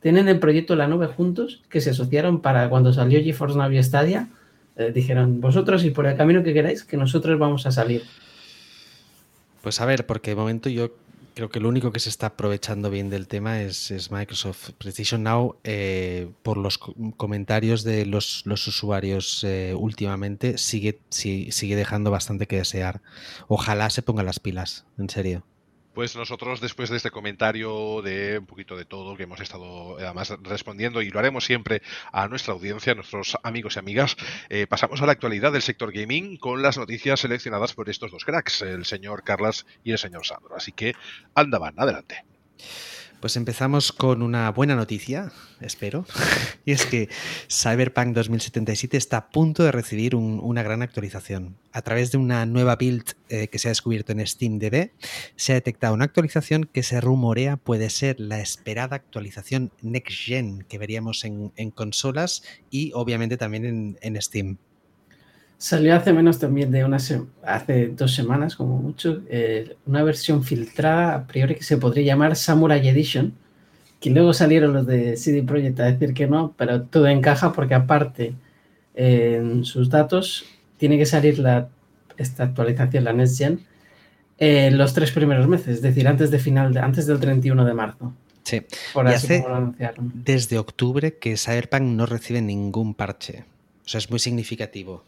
Tienen 0.00 0.28
el 0.28 0.38
proyecto 0.38 0.76
la 0.76 0.86
nube 0.86 1.06
juntos 1.06 1.62
que 1.68 1.80
se 1.80 1.90
asociaron 1.90 2.40
para 2.40 2.68
cuando 2.68 2.92
salió 2.92 3.20
GeForce 3.22 3.56
Now 3.58 3.72
y 3.72 3.82
Stadia. 3.82 4.28
eh, 4.76 4.90
dijeron, 4.92 5.40
vosotros 5.40 5.84
y 5.84 5.90
por 5.90 6.04
el 6.06 6.16
camino 6.16 6.42
que 6.42 6.52
queráis, 6.52 6.82
que 6.82 6.96
nosotros 6.96 7.38
vamos 7.38 7.64
a 7.64 7.70
salir. 7.70 8.02
Pues 9.62 9.80
a 9.80 9.86
ver, 9.86 10.04
porque 10.04 10.30
de 10.30 10.36
momento 10.36 10.68
yo 10.68 10.90
creo 11.34 11.50
que 11.50 11.60
lo 11.60 11.68
único 11.68 11.90
que 11.92 12.00
se 12.00 12.08
está 12.08 12.28
aprovechando 12.28 12.90
bien 12.90 13.10
del 13.10 13.26
tema 13.28 13.60
es, 13.62 13.90
Microsoft. 14.10 14.70
PlayStation 14.78 15.22
Now, 15.22 15.56
eh, 15.64 16.30
por 16.42 16.56
los 16.56 16.78
co- 16.78 16.94
comentarios 17.16 17.82
de 17.84 18.06
los, 18.06 18.46
usuarios 18.68 19.42
eh, 19.44 19.74
últimamente, 19.76 20.58
sigue, 20.58 21.00
si- 21.10 21.50
sigue 21.52 21.76
dejando 21.76 22.10
bastante 22.10 22.46
que 22.46 22.56
desear. 22.56 23.02
Ojalá 23.48 23.90
se 23.90 24.02
pongan 24.02 24.26
las 24.26 24.38
pilas, 24.40 24.84
en 24.98 25.08
serio. 25.10 25.44
Pues 25.94 26.16
nosotros, 26.16 26.60
después 26.60 26.90
de 26.90 26.96
este 26.96 27.12
comentario 27.12 28.02
de 28.02 28.38
un 28.38 28.46
poquito 28.46 28.76
de 28.76 28.84
todo 28.84 29.16
que 29.16 29.22
hemos 29.22 29.40
estado 29.40 29.96
eh, 30.00 30.04
además 30.04 30.34
respondiendo, 30.42 31.00
y 31.02 31.10
lo 31.10 31.20
haremos 31.20 31.44
siempre 31.44 31.82
a 32.10 32.26
nuestra 32.26 32.52
audiencia, 32.52 32.92
a 32.92 32.94
nuestros 32.96 33.38
amigos 33.44 33.76
y 33.76 33.78
amigas, 33.78 34.16
eh, 34.48 34.66
pasamos 34.66 35.00
a 35.02 35.06
la 35.06 35.12
actualidad 35.12 35.52
del 35.52 35.62
sector 35.62 35.92
gaming 35.92 36.36
con 36.36 36.62
las 36.62 36.78
noticias 36.78 37.20
seleccionadas 37.20 37.74
por 37.74 37.88
estos 37.88 38.10
dos 38.10 38.24
cracks, 38.24 38.62
el 38.62 38.84
señor 38.84 39.22
Carlas 39.22 39.66
y 39.84 39.92
el 39.92 39.98
señor 39.98 40.26
Sandro. 40.26 40.56
Así 40.56 40.72
que, 40.72 40.94
anda, 41.36 41.60
van, 41.60 41.78
adelante. 41.78 42.24
Pues 43.24 43.38
empezamos 43.38 43.90
con 43.90 44.20
una 44.20 44.50
buena 44.50 44.76
noticia, 44.76 45.32
espero, 45.62 46.04
y 46.66 46.72
es 46.72 46.84
que 46.84 47.08
Cyberpunk 47.50 48.08
2077 48.14 48.98
está 48.98 49.16
a 49.16 49.30
punto 49.30 49.62
de 49.64 49.72
recibir 49.72 50.14
un- 50.14 50.40
una 50.42 50.62
gran 50.62 50.82
actualización. 50.82 51.56
A 51.72 51.80
través 51.80 52.12
de 52.12 52.18
una 52.18 52.44
nueva 52.44 52.76
build 52.76 53.14
eh, 53.30 53.48
que 53.48 53.58
se 53.58 53.68
ha 53.68 53.70
descubierto 53.70 54.12
en 54.12 54.26
SteamDB, 54.26 54.90
se 55.36 55.52
ha 55.52 55.54
detectado 55.54 55.94
una 55.94 56.04
actualización 56.04 56.64
que 56.70 56.82
se 56.82 57.00
rumorea 57.00 57.56
puede 57.56 57.88
ser 57.88 58.20
la 58.20 58.40
esperada 58.40 58.96
actualización 58.96 59.72
Next 59.80 60.18
Gen 60.26 60.62
que 60.68 60.76
veríamos 60.76 61.24
en, 61.24 61.50
consolas 61.70 62.42
y 62.68 62.92
obviamente 62.92 63.38
también 63.38 63.96
en 64.02 64.20
Steam. 64.20 64.58
Salió 65.64 65.96
hace 65.96 66.12
menos 66.12 66.38
también 66.38 66.70
de 66.70 66.84
una 66.84 66.98
hace 67.42 67.86
dos 67.88 68.14
semanas, 68.14 68.54
como 68.54 68.76
mucho, 68.76 69.22
eh, 69.30 69.76
una 69.86 70.02
versión 70.02 70.44
filtrada 70.44 71.14
a 71.14 71.26
priori 71.26 71.54
que 71.54 71.62
se 71.62 71.78
podría 71.78 72.04
llamar 72.04 72.36
Samurai 72.36 72.86
Edition, 72.86 73.32
que 73.98 74.10
luego 74.10 74.34
salieron 74.34 74.74
los 74.74 74.86
de 74.86 75.16
CD 75.16 75.42
Projekt 75.42 75.80
a 75.80 75.84
decir 75.90 76.12
que 76.12 76.26
no, 76.26 76.52
pero 76.58 76.82
todo 76.82 77.06
encaja 77.08 77.50
porque 77.54 77.72
aparte 77.72 78.34
eh, 78.94 79.38
en 79.40 79.64
sus 79.64 79.88
datos 79.88 80.44
tiene 80.76 80.98
que 80.98 81.06
salir 81.06 81.38
la, 81.38 81.70
esta 82.18 82.44
actualización, 82.44 83.04
la 83.04 83.14
Next 83.14 83.38
Gen, 83.38 83.60
eh, 84.36 84.70
los 84.70 84.92
tres 84.92 85.12
primeros 85.12 85.48
meses, 85.48 85.76
es 85.76 85.80
decir, 85.80 86.06
antes, 86.06 86.30
de 86.30 86.38
final 86.40 86.74
de- 86.74 86.80
antes 86.80 87.06
del 87.06 87.18
31 87.20 87.64
de 87.64 87.72
marzo. 87.72 88.12
Sí. 88.42 88.60
Por 88.92 89.06
Y 89.06 89.14
hace- 89.14 89.42
como 89.42 89.60
lo. 89.60 89.74
Desde 90.12 90.58
octubre 90.58 91.16
que 91.16 91.38
Cyberpunk 91.38 91.84
no 91.84 92.04
recibe 92.04 92.42
ningún 92.42 92.92
parche. 92.92 93.44
O 93.86 93.88
sea, 93.88 93.96
es 93.96 94.10
muy 94.10 94.18
significativo. 94.18 95.04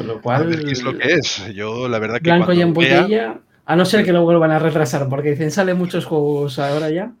Con 0.00 0.06
lo 0.08 0.14
A 0.16 0.22
cual, 0.22 0.46
ver 0.46 0.64
qué 0.64 0.72
es 0.72 0.82
lo 0.82 0.96
que 0.96 1.12
es. 1.12 1.52
Yo, 1.54 1.86
la 1.86 1.98
verdad 1.98 2.16
que 2.16 2.22
blanco 2.22 2.54
y 2.54 2.62
en 2.62 2.72
vea- 2.72 3.00
botella, 3.02 3.40
a 3.66 3.76
no 3.76 3.84
ser 3.84 4.02
que 4.02 4.14
lo 4.14 4.22
vuelvan 4.22 4.50
a 4.50 4.58
retrasar, 4.58 5.10
porque 5.10 5.32
dicen 5.32 5.50
salen 5.50 5.76
muchos 5.76 6.06
juegos 6.06 6.58
ahora 6.58 6.88
ya. 6.88 7.12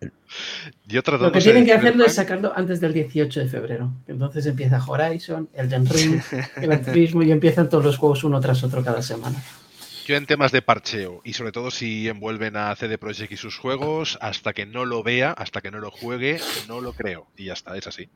yo 0.86 1.02
Lo 1.04 1.30
que 1.30 1.40
tienen 1.40 1.66
que 1.66 1.74
hacerlo 1.74 2.06
es 2.06 2.14
sacarlo 2.14 2.54
antes 2.56 2.80
del 2.80 2.94
18 2.94 3.40
de 3.40 3.48
febrero. 3.48 3.92
Entonces 4.08 4.46
empieza 4.46 4.82
Horizon, 4.82 5.50
Elden 5.52 5.84
Ring, 5.86 6.20
el 6.56 6.80
Turismo 6.80 7.22
y 7.22 7.30
empiezan 7.32 7.68
todos 7.68 7.84
los 7.84 7.98
juegos 7.98 8.24
uno 8.24 8.40
tras 8.40 8.64
otro 8.64 8.82
cada 8.82 9.02
semana. 9.02 9.36
Yo 10.06 10.16
en 10.16 10.24
temas 10.24 10.52
de 10.52 10.62
parcheo 10.62 11.20
y 11.22 11.34
sobre 11.34 11.52
todo 11.52 11.70
si 11.70 12.08
envuelven 12.08 12.56
a 12.56 12.74
CD 12.74 12.96
Projekt 12.96 13.32
y 13.32 13.36
sus 13.36 13.58
juegos, 13.58 14.16
hasta 14.22 14.54
que 14.54 14.64
no 14.64 14.86
lo 14.86 15.02
vea, 15.02 15.32
hasta 15.32 15.60
que 15.60 15.70
no 15.70 15.80
lo 15.80 15.90
juegue, 15.90 16.40
no 16.66 16.80
lo 16.80 16.94
creo. 16.94 17.26
Y 17.36 17.44
ya 17.44 17.52
está, 17.52 17.76
es 17.76 17.86
así. 17.86 18.08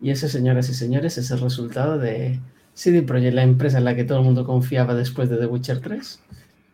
Y 0.00 0.10
ese, 0.10 0.28
señoras 0.28 0.68
y 0.70 0.74
señores, 0.74 1.18
es 1.18 1.30
el 1.30 1.40
resultado 1.40 1.98
de 1.98 2.40
CD 2.78 3.02
Projekt, 3.02 3.34
la 3.34 3.42
empresa 3.42 3.78
en 3.78 3.84
la 3.84 3.96
que 3.96 4.04
todo 4.04 4.18
el 4.18 4.24
mundo 4.24 4.44
confiaba 4.44 4.94
después 4.94 5.28
de 5.28 5.36
The 5.36 5.46
Witcher 5.46 5.80
3 5.80 6.20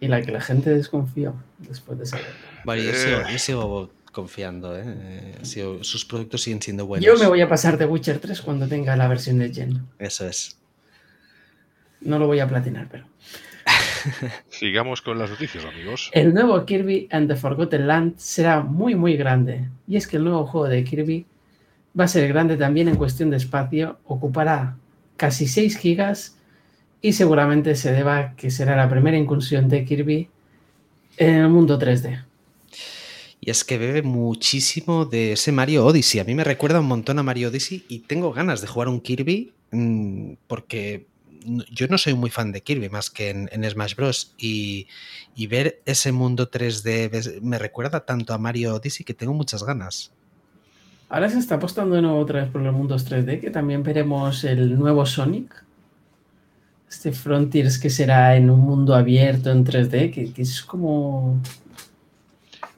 y 0.00 0.08
la 0.08 0.20
que 0.20 0.32
la 0.32 0.40
gente 0.42 0.68
desconfió 0.70 1.34
después 1.58 1.98
de 1.98 2.04
saber. 2.04 2.26
Bueno, 2.64 2.82
yo 2.82 2.90
Eh. 2.90 2.94
sigo, 2.94 3.18
yo 3.30 3.38
sigo 3.38 3.90
confiando, 4.12 4.76
¿eh? 4.78 4.82
Eh, 4.86 5.34
sigo- 5.42 5.82
sus 5.82 6.04
productos 6.04 6.42
siguen 6.42 6.60
siendo 6.60 6.84
buenos. 6.86 7.06
Yo 7.06 7.16
me 7.18 7.26
voy 7.26 7.40
a 7.40 7.48
pasar 7.48 7.78
The 7.78 7.86
Witcher 7.86 8.18
3 8.18 8.42
cuando 8.42 8.68
tenga 8.68 8.94
la 8.96 9.08
versión 9.08 9.38
de 9.38 9.52
Gen. 9.52 9.82
Eso 9.98 10.26
es. 10.28 10.58
No 12.02 12.18
lo 12.18 12.26
voy 12.26 12.40
a 12.40 12.46
platinar, 12.48 12.86
pero. 12.90 13.06
Sigamos 14.50 15.00
con 15.00 15.18
las 15.18 15.30
noticias, 15.30 15.64
amigos. 15.64 16.10
El 16.12 16.34
nuevo 16.34 16.64
Kirby 16.66 17.08
and 17.10 17.28
the 17.28 17.36
Forgotten 17.36 17.86
Land 17.86 18.18
será 18.18 18.60
muy 18.60 18.94
muy 18.94 19.16
grande. 19.16 19.68
Y 19.88 19.96
es 19.96 20.06
que 20.06 20.18
el 20.18 20.24
nuevo 20.24 20.46
juego 20.46 20.68
de 20.68 20.84
Kirby 20.84 21.24
va 21.98 22.04
a 22.04 22.08
ser 22.08 22.28
grande 22.28 22.58
también 22.58 22.88
en 22.88 22.96
cuestión 22.96 23.30
de 23.30 23.38
espacio, 23.38 23.98
ocupará 24.04 24.76
casi 25.16 25.46
6 25.48 25.76
gigas 25.78 26.36
y 27.02 27.12
seguramente 27.12 27.74
se 27.76 27.92
deba 27.92 28.34
que 28.36 28.50
será 28.50 28.76
la 28.76 28.88
primera 28.88 29.16
incursión 29.16 29.68
de 29.68 29.84
Kirby 29.84 30.28
en 31.16 31.34
el 31.34 31.48
mundo 31.48 31.78
3D. 31.78 32.24
Y 33.40 33.50
es 33.50 33.62
que 33.64 33.76
bebe 33.76 34.02
muchísimo 34.02 35.04
de 35.04 35.32
ese 35.32 35.52
Mario 35.52 35.84
Odyssey. 35.84 36.20
A 36.20 36.24
mí 36.24 36.34
me 36.34 36.44
recuerda 36.44 36.80
un 36.80 36.86
montón 36.86 37.18
a 37.18 37.22
Mario 37.22 37.48
Odyssey 37.48 37.84
y 37.88 38.00
tengo 38.00 38.32
ganas 38.32 38.60
de 38.62 38.66
jugar 38.68 38.88
un 38.88 39.00
Kirby 39.00 39.52
mm, 39.70 40.32
porque 40.46 41.06
yo 41.70 41.86
no 41.88 41.98
soy 41.98 42.14
muy 42.14 42.30
fan 42.30 42.52
de 42.52 42.62
Kirby 42.62 42.88
más 42.88 43.10
que 43.10 43.28
en, 43.28 43.50
en 43.52 43.68
Smash 43.68 43.96
Bros. 43.96 44.34
Y, 44.38 44.86
y 45.36 45.46
ver 45.46 45.82
ese 45.84 46.10
mundo 46.10 46.50
3D 46.50 47.10
ves- 47.10 47.42
me 47.42 47.58
recuerda 47.58 48.06
tanto 48.06 48.32
a 48.32 48.38
Mario 48.38 48.74
Odyssey 48.76 49.04
que 49.04 49.12
tengo 49.12 49.34
muchas 49.34 49.62
ganas. 49.62 50.10
Ahora 51.08 51.28
se 51.28 51.38
está 51.38 51.56
apostando 51.56 51.94
de 51.94 52.02
nuevo 52.02 52.18
otra 52.18 52.40
vez 52.40 52.50
por 52.50 52.60
los 52.60 52.74
mundos 52.74 53.08
3D, 53.08 53.40
que 53.40 53.50
también 53.50 53.82
veremos 53.82 54.44
el 54.44 54.78
nuevo 54.78 55.04
Sonic. 55.06 55.64
este 56.88 57.12
Frontiers 57.12 57.78
que 57.78 57.90
será 57.90 58.36
en 58.36 58.50
un 58.50 58.60
mundo 58.60 58.94
abierto 58.94 59.50
en 59.50 59.64
3D, 59.64 60.12
que, 60.12 60.42
es 60.42 60.62
como... 60.62 61.40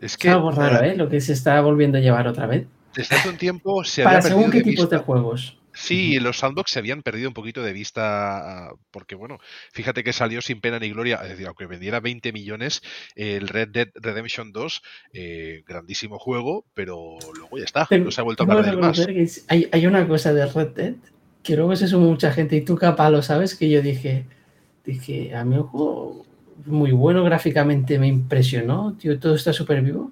Es 0.01 0.17
que... 0.17 0.29
algo 0.29 0.51
raro, 0.51 0.85
¿eh? 0.85 0.97
Lo 0.97 1.09
que 1.09 1.21
se 1.21 1.33
está 1.33 1.61
volviendo 1.61 1.99
a 1.99 2.01
llevar 2.01 2.27
otra 2.29 2.47
vez. 2.47 2.67
Desde 2.95 3.17
hace 3.17 3.29
un 3.29 3.37
tiempo 3.37 3.85
se 3.85 4.03
Para 4.03 4.23
según 4.23 4.51
qué 4.51 4.63
tipos 4.63 4.89
de 4.89 4.97
juegos. 4.99 5.59
Sí, 5.77 6.19
los 6.19 6.39
sandbox 6.39 6.71
se 6.71 6.79
habían 6.79 7.03
perdido 7.03 7.29
un 7.29 7.35
poquito 7.35 7.63
de 7.63 7.75
vista 7.75 8.71
porque, 8.91 9.15
bueno, 9.15 9.39
fíjate 9.73 10.03
que 10.03 10.15
salió 10.15 10.41
sin 10.41 10.63
pena 10.63 10.79
ni 10.79 10.91
gloria, 10.91 11.21
es 11.23 11.29
decir, 11.29 11.47
aunque 11.47 11.67
vendiera 11.67 12.01
20 12.01 12.33
millones, 12.33 12.81
el 13.15 13.47
Red 13.47 13.69
Dead 13.69 13.89
Redemption 13.95 14.53
2, 14.53 14.83
eh, 15.13 15.63
grandísimo 15.67 16.19
juego, 16.19 16.65
pero 16.73 17.19
luego 17.37 17.59
ya 17.59 17.65
está, 17.65 17.87
no 17.91 18.11
se 18.11 18.21
ha 18.23 18.25
vuelto 18.25 18.43
a 18.43 18.47
hablar 18.47 18.71
de 18.71 18.77
más. 18.79 19.07
Hay, 19.49 19.69
hay, 19.71 19.87
una 19.87 20.09
cosa 20.09 20.33
de 20.33 20.47
Red 20.47 20.69
Dead 20.69 20.95
que 21.43 21.57
luego 21.57 21.77
se 21.77 21.89
sumó 21.89 22.09
mucha 22.09 22.33
gente 22.33 22.57
y 22.57 22.63
tú 22.63 22.77
capaz 22.77 23.11
lo 23.11 23.21
sabes 23.21 23.55
que 23.55 23.69
yo 23.69 23.83
dije, 23.83 24.25
dije, 24.85 25.35
a 25.37 25.45
mí 25.45 25.57
un 25.57 25.65
juego 25.65 26.25
muy 26.65 26.93
bueno 26.93 27.23
gráficamente 27.23 27.99
me 27.99 28.09
impresionó, 28.09 28.97
tío, 28.99 29.19
todo 29.19 29.35
está 29.35 29.53
súper 29.53 29.83
vivo, 29.83 30.11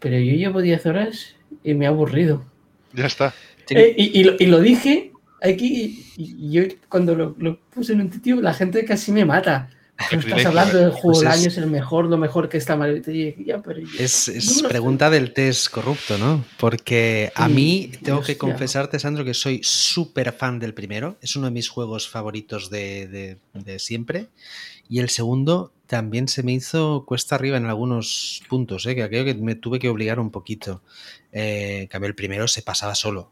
pero 0.00 0.18
yo 0.18 0.32
llevo 0.32 0.60
10 0.60 0.86
horas 0.86 1.36
y 1.62 1.74
me 1.74 1.86
ha 1.86 1.90
aburrido. 1.90 2.44
Ya 2.92 3.06
está. 3.06 3.32
Eh, 3.74 3.94
y, 3.96 4.46
lo, 4.46 4.60
dije 4.60 5.12
aquí 5.40 6.04
y, 6.16 6.50
yo 6.50 6.62
cuando 6.88 7.14
lo, 7.14 7.60
puse 7.70 7.92
en 7.92 8.02
un 8.02 8.10
título 8.10 8.42
la 8.42 8.54
gente 8.54 8.84
casi 8.84 9.12
me 9.12 9.24
mata. 9.24 9.70
estás 10.10 10.46
hablando 10.46 10.78
del 10.78 10.90
juego 10.90 11.10
pues 11.10 11.20
del 11.20 11.28
año, 11.28 11.48
es 11.48 11.58
el 11.58 11.66
mejor, 11.68 12.06
lo 12.06 12.16
mejor 12.18 12.48
que 12.48 12.56
está 12.56 12.76
mal. 12.76 13.02
es, 13.98 14.64
pregunta 14.68 15.10
del 15.10 15.32
test 15.32 15.68
corrupto, 15.68 16.18
¿no? 16.18 16.44
Porque 16.58 17.30
a 17.34 17.48
mí 17.48 17.92
tengo 18.02 18.22
que 18.22 18.36
confesarte, 18.36 18.98
Sandro, 18.98 19.24
que 19.24 19.34
soy 19.34 19.60
súper 19.62 20.32
fan 20.32 20.58
del 20.58 20.74
primero. 20.74 21.18
Es 21.20 21.36
uno 21.36 21.46
de 21.46 21.52
mis 21.52 21.68
juegos 21.68 22.08
favoritos 22.08 22.70
de, 22.70 23.38
siempre. 23.78 24.28
Y 24.88 24.98
el 24.98 25.08
segundo 25.08 25.72
también 25.86 26.26
se 26.26 26.42
me 26.42 26.52
hizo 26.52 27.04
cuesta 27.06 27.36
arriba 27.36 27.56
en 27.56 27.66
algunos 27.66 28.42
puntos, 28.48 28.86
¿eh? 28.86 28.94
que 28.94 29.06
creo 29.08 29.24
que 29.24 29.34
me 29.34 29.54
tuve 29.54 29.78
que 29.78 29.88
obligar 29.88 30.18
un 30.18 30.30
poquito. 30.30 30.82
Eh, 31.32 31.82
en 31.82 31.86
cambio, 31.86 32.08
el 32.08 32.14
primero 32.14 32.48
se 32.48 32.62
pasaba 32.62 32.94
solo 32.94 33.30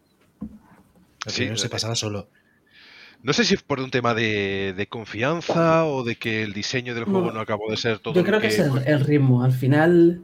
sí, 1.27 1.49
se 1.57 1.67
eh, 1.67 1.71
pasaba 1.71 1.95
solo. 1.95 2.29
No 3.23 3.33
sé 3.35 3.45
si 3.45 3.55
es 3.55 3.63
por 3.63 3.81
un 3.81 3.91
tema 3.91 4.15
de, 4.15 4.87
confianza 4.89 5.85
o 5.85 6.05
de 6.05 6.17
que 6.17 6.43
el 6.43 6.55
diseño 6.55 6.95
del 6.95 7.05
juego 7.05 7.31
no, 7.33 7.41
acabó 7.41 7.71
de 7.71 7.77
ser 7.77 7.99
todo. 7.99 8.15
Yo 8.15 8.25
creo 8.25 8.41
que, 8.41 8.47
es 8.47 8.59
el, 8.59 9.01
ritmo. 9.05 9.45
Al 9.45 9.53
final. 9.53 10.23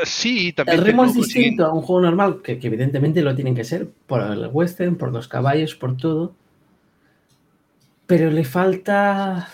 Eh, 0.00 0.06
sí, 0.06 0.52
también. 0.52 0.78
El 0.78 0.84
ritmo 0.86 1.04
es 1.04 1.14
distinto 1.14 1.66
a 1.66 1.74
un 1.74 1.82
juego 1.82 2.00
normal, 2.02 2.40
que, 2.42 2.58
evidentemente 2.62 3.20
lo 3.20 3.34
tienen 3.34 3.54
que 3.54 3.64
ser 3.64 3.88
por 4.06 4.22
el 4.22 4.48
western, 4.50 4.96
por 4.96 5.12
los 5.12 5.28
caballos, 5.28 5.74
por 5.74 5.96
todo. 5.98 6.34
Pero 8.06 8.30
le 8.30 8.44
falta. 8.44 9.48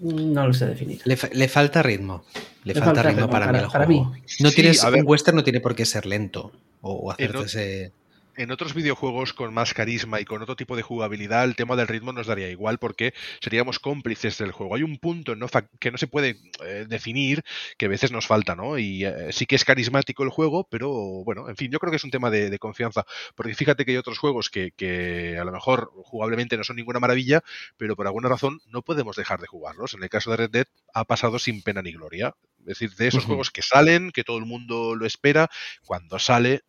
No 0.00 0.48
lo 0.48 0.52
sé 0.52 0.66
definir. 0.66 1.00
Le, 1.04 1.16
falta 1.48 1.84
ritmo. 1.84 2.24
Le, 2.64 2.74
falta, 2.74 3.04
ritmo, 3.04 3.30
para, 3.30 3.52
mí 3.52 3.58
el 3.58 3.66
juego. 3.66 4.12
No 4.40 4.50
tienes, 4.50 4.82
un 4.82 5.02
western 5.04 5.36
no 5.36 5.44
tiene 5.44 5.60
por 5.60 5.76
qué 5.76 5.86
ser 5.86 6.04
lento 6.04 6.50
o 6.80 7.12
hacerte 7.12 7.44
ese 7.44 7.92
en 8.36 8.50
otros 8.50 8.74
videojuegos 8.74 9.32
con 9.32 9.52
más 9.52 9.74
carisma 9.74 10.20
y 10.20 10.24
con 10.24 10.42
otro 10.42 10.56
tipo 10.56 10.76
de 10.76 10.82
jugabilidad, 10.82 11.44
el 11.44 11.56
tema 11.56 11.76
del 11.76 11.88
ritmo 11.88 12.12
nos 12.12 12.26
daría 12.26 12.48
igual 12.48 12.78
porque 12.78 13.14
seríamos 13.40 13.78
cómplices 13.78 14.38
del 14.38 14.52
juego. 14.52 14.74
Hay 14.74 14.82
un 14.82 14.98
punto 14.98 15.34
que 15.78 15.90
no 15.90 15.98
se 15.98 16.06
puede 16.06 16.36
eh, 16.64 16.86
definir 16.88 17.42
que 17.76 17.86
a 17.86 17.88
veces 17.88 18.12
nos 18.12 18.26
falta, 18.26 18.54
¿no? 18.54 18.78
Y 18.78 19.04
eh, 19.04 19.32
sí 19.32 19.46
que 19.46 19.56
es 19.56 19.64
carismático 19.64 20.22
el 20.22 20.30
juego, 20.30 20.66
pero 20.70 20.90
bueno, 21.24 21.48
en 21.48 21.56
fin, 21.56 21.70
yo 21.70 21.78
creo 21.78 21.90
que 21.90 21.96
es 21.96 22.04
un 22.04 22.10
tema 22.10 22.30
de, 22.30 22.58
confianza. 22.58 23.04
Porque 23.34 23.54
fíjate 23.54 23.84
que 23.84 23.92
hay 23.92 23.96
otros 23.96 24.18
juegos 24.18 24.50
que, 24.50 25.36
a 25.38 25.44
lo 25.44 25.52
mejor 25.52 25.90
jugablemente 26.04 26.56
no 26.56 26.64
son 26.64 26.76
ninguna 26.76 27.00
maravilla, 27.00 27.42
pero 27.76 27.96
por 27.96 28.06
alguna 28.06 28.28
razón 28.28 28.60
no 28.66 28.82
podemos 28.82 29.16
dejar 29.16 29.40
de 29.40 29.46
jugarlos. 29.46 29.94
En 29.94 30.02
el 30.02 30.08
caso 30.08 30.30
de 30.30 30.36
Red 30.36 30.50
Dead 30.50 30.66
ha 30.94 31.04
pasado 31.04 31.38
sin 31.38 31.62
pena 31.62 31.82
ni 31.82 31.92
gloria. 31.92 32.34
Es 32.60 32.78
decir, 32.78 32.94
de 32.94 33.08
esos 33.08 33.24
juegos 33.24 33.50
que 33.50 33.62
salen, 33.62 34.12
que 34.12 34.22
todo 34.22 34.38
el 34.38 34.44
mundo 34.44 34.94
lo 34.94 35.04
espera, 35.04 35.50
cuando 35.84 36.20
sale 36.20 36.62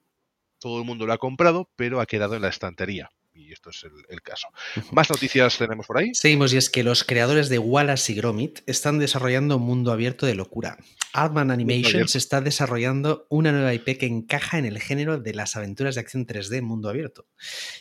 todo 0.64 0.80
el 0.80 0.86
mundo 0.86 1.06
lo 1.06 1.12
ha 1.12 1.18
comprado, 1.18 1.70
pero 1.76 2.00
ha 2.00 2.06
quedado 2.06 2.36
en 2.36 2.42
la 2.42 2.48
estantería. 2.48 3.10
Y 3.34 3.52
esto 3.52 3.72
es 3.72 3.84
el, 3.84 4.22
caso. 4.22 4.48
¿Más 4.94 5.10
noticias 5.10 5.58
tenemos 5.58 5.88
por 5.88 5.98
ahí? 5.98 6.12
Seguimos, 6.14 6.54
y 6.54 6.58
es 6.58 6.70
que 6.70 6.84
los 6.84 7.04
creadores 7.04 7.50
de 7.50 7.60
Wallace 7.60 8.14
y 8.14 8.16
Gromit 8.16 8.60
están 8.66 8.98
desarrollando 8.98 9.58
un 9.58 9.64
mundo 9.64 9.92
abierto 9.92 10.26
de 10.26 10.36
locura. 10.36 10.78
Altman 11.12 11.52
Animations 11.52 12.16
está 12.16 12.40
desarrollando 12.40 13.28
una 13.30 13.52
nueva 13.52 13.74
IP 13.74 13.98
que 13.98 14.06
encaja 14.06 14.58
en 14.58 14.66
el 14.66 14.80
género 14.80 15.20
de 15.20 15.34
las 15.34 15.58
aventuras 15.58 15.96
de 15.96 16.02
acción 16.02 16.26
3D 16.26 16.62
mundo 16.62 16.88
abierto. 16.88 17.26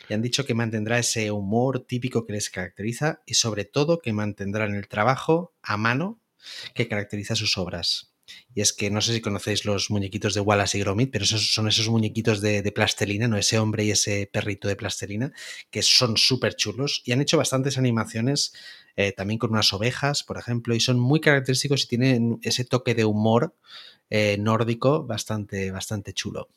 Y 0.09 0.15
han 0.15 0.23
dicho 0.23 0.45
que 0.45 0.55
mantendrá 0.55 0.99
ese 0.99 1.31
humor 1.31 1.87
típico 1.87 2.27
que 2.27 2.33
les 2.33 2.51
caracteriza 2.51 3.23
y 3.27 3.35
sobre 3.35 3.65
todo 3.65 4.01
que 4.01 4.13
mantendrán 4.13 4.75
el 4.75 4.89
trabajo 4.89 5.55
a 5.63 5.77
mano 5.77 6.21
que 6.75 6.89
caracteriza 6.89 7.37
sus 7.37 7.57
obras. 7.59 8.12
Y 8.55 8.61
es 8.61 8.73
que 8.73 8.91
no 8.91 9.01
sé 9.01 9.15
si 9.15 9.21
conocéis 9.21 9.65
los 9.65 9.91
muñequitos 9.91 10.35
de 10.35 10.41
Wallace 10.41 10.79
y 10.79 10.81
Gromit, 10.81 11.11
pero 11.11 11.25
esos 11.25 11.53
son 11.53 11.69
esos 11.69 11.89
muñequitos 11.89 12.41
de, 12.41 12.63
plastelina, 12.73 13.29
¿no? 13.29 13.37
Ese 13.37 13.59
hombre 13.59 13.85
y 13.85 13.91
ese 13.91 14.29
perrito 14.33 14.69
de 14.69 14.77
plastelina, 14.77 15.33
que 15.71 15.83
son 15.83 16.17
súper 16.17 16.55
chulos. 16.55 17.03
Y 17.05 17.13
han 17.13 17.21
hecho 17.21 17.37
bastantes 17.37 17.79
animaciones 17.79 18.53
eh, 18.97 19.13
también 19.13 19.39
con 19.39 19.51
unas 19.51 19.73
ovejas, 19.73 20.23
por 20.23 20.39
ejemplo, 20.39 20.75
y 20.75 20.81
son 20.81 20.99
muy 20.99 21.21
característicos 21.21 21.85
y 21.85 21.89
tienen 21.89 22.39
ese 22.43 22.65
toque 22.65 22.95
de 22.95 23.05
humor 23.05 23.55
eh, 24.11 24.37
nórdico 24.39 25.05
bastante, 25.05 25.71
bastante 25.71 26.13
chulo 26.13 26.49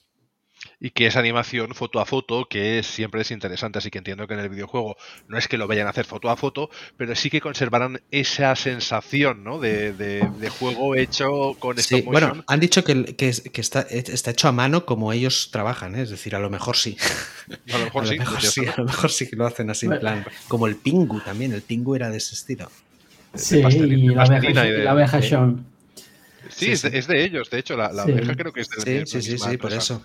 y 0.79 0.91
que 0.91 1.07
es 1.07 1.15
animación 1.15 1.73
foto 1.73 1.99
a 1.99 2.05
foto, 2.05 2.47
que 2.49 2.83
siempre 2.83 3.21
es 3.21 3.31
interesante, 3.31 3.79
así 3.79 3.89
que 3.89 3.97
entiendo 3.97 4.27
que 4.27 4.33
en 4.33 4.39
el 4.39 4.49
videojuego 4.49 4.97
no 5.27 5.37
es 5.37 5.47
que 5.47 5.57
lo 5.57 5.67
vayan 5.67 5.87
a 5.87 5.91
hacer 5.91 6.05
foto 6.05 6.29
a 6.29 6.35
foto, 6.35 6.69
pero 6.97 7.15
sí 7.15 7.29
que 7.29 7.41
conservarán 7.41 8.01
esa 8.11 8.55
sensación 8.55 9.43
¿no? 9.43 9.59
de, 9.59 10.27
juego 10.59 10.95
hecho 10.95 11.55
con 11.59 11.77
sí, 11.77 12.01
Bueno, 12.01 12.43
han 12.47 12.59
dicho 12.59 12.83
que, 12.83 13.15
que, 13.15 13.29
está, 13.29 13.81
está, 13.81 14.31
hecho 14.31 14.47
a 14.47 14.51
mano 14.51 14.85
como 14.85 15.11
ellos 15.11 15.49
trabajan, 15.51 15.95
¿eh? 15.95 16.03
es 16.03 16.09
decir, 16.09 16.35
a 16.35 16.39
lo 16.39 16.49
mejor 16.49 16.77
sí. 16.77 16.97
A 17.71 17.77
lo 17.77 17.85
mejor, 17.85 18.07
sí, 18.41 18.65
a 18.65 18.73
lo 18.77 18.85
mejor 18.85 19.11
sí 19.11 19.29
que 19.29 19.35
lo 19.35 19.45
hacen 19.45 19.69
así 19.69 19.85
en 19.85 19.99
plan. 19.99 20.25
Como 20.47 20.65
el 20.65 20.75
Pingu 20.77 21.19
también, 21.19 21.53
el 21.53 21.61
Pingu 21.61 21.95
era 21.95 22.09
de 22.09 22.17
ese 22.17 22.33
estilo. 22.33 22.71
Sí, 23.35 23.59
y 23.59 24.07
la 24.07 24.91
abeja, 24.91 25.21
Sean. 25.21 25.65
Sí, 26.49 26.71
es, 26.71 26.81
de, 26.81 27.23
ellos, 27.23 27.49
de 27.49 27.59
hecho, 27.59 27.75
la, 27.75 27.87
abeja 27.87 28.35
creo 28.35 28.53
que 28.53 28.61
es 28.61 28.69
de 28.69 29.05
Sí, 29.05 29.21
sí, 29.21 29.37
sí, 29.37 29.57
por 29.57 29.73
eso. 29.73 30.03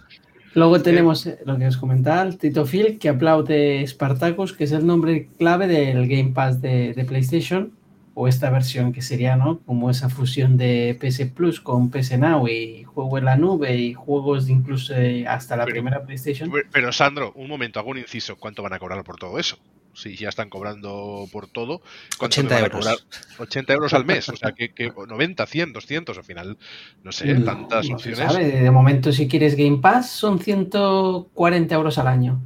Luego 0.54 0.82
tenemos 0.82 1.26
eh, 1.26 1.38
lo 1.44 1.58
que 1.58 1.66
os 1.66 1.76
comentaba, 1.76 2.28
Tito 2.30 2.66
Phil, 2.66 2.98
que 2.98 3.08
aplaude 3.08 3.86
Spartacus, 3.86 4.52
que 4.52 4.64
es 4.64 4.72
el 4.72 4.86
nombre 4.86 5.28
clave 5.38 5.68
del 5.68 6.08
Game 6.08 6.32
Pass 6.34 6.60
de, 6.60 7.04
PlayStation, 7.06 7.72
o 8.14 8.26
esta 8.26 8.50
versión 8.50 8.92
que 8.92 9.00
sería, 9.00 9.36
¿no? 9.36 9.60
Como 9.60 9.90
esa 9.90 10.08
fusión 10.08 10.56
de 10.56 10.98
PS 11.00 11.26
Plus 11.26 11.60
con 11.60 11.90
PS 11.90 12.18
Now 12.18 12.48
y 12.48 12.82
juego 12.82 13.18
en 13.18 13.24
la 13.26 13.36
nube 13.36 13.76
y 13.76 13.94
juegos 13.94 14.48
incluso 14.48 14.94
hasta 15.28 15.56
la 15.56 15.64
primera 15.64 16.02
PlayStation. 16.02 16.50
Pero 16.72 16.92
Sandro, 16.92 17.32
un 17.36 17.48
momento, 17.48 17.78
hago 17.78 17.90
un 17.90 17.98
inciso. 17.98 18.36
¿Cuánto 18.36 18.62
van 18.62 18.72
a 18.72 18.78
cobrar 18.78 19.04
por 19.04 19.16
todo 19.16 19.38
eso? 19.38 19.58
Si 19.94 20.16
ya 20.16 20.28
están 20.28 20.48
cobrando 20.48 21.28
por 21.32 21.48
todo, 21.48 21.82
80 22.18 22.60
euros. 22.60 23.06
80 23.38 23.72
euros 23.72 23.94
al 23.94 24.04
mes, 24.04 24.28
o 24.28 24.36
sea, 24.36 24.52
que, 24.52 24.92
90, 25.08 25.46
100, 25.46 25.72
200, 25.72 26.18
al 26.18 26.24
final, 26.24 26.58
no 27.02 27.12
sé, 27.12 27.34
tantas 27.36 27.88
opciones. 27.90 28.36
De 28.36 28.70
momento, 28.70 29.12
si 29.12 29.28
quieres 29.28 29.56
Game 29.56 29.78
Pass, 29.78 30.10
son 30.10 30.38
140 30.38 31.74
euros 31.74 31.98
al 31.98 32.06
año. 32.06 32.40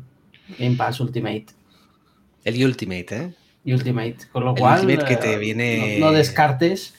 Game 0.59 0.77
Pass 0.77 1.01
Ultimate. 1.01 1.47
El 2.45 2.65
Ultimate, 2.65 3.17
¿eh? 3.17 3.35
Ultimate, 3.73 4.17
con 4.31 4.45
lo 4.45 4.55
cual 4.55 4.85
Ultimate 4.85 5.09
que 5.09 5.17
te 5.17 5.33
eh, 5.35 5.39
viene... 5.39 5.99
no, 5.99 6.13
descartes 6.13 6.95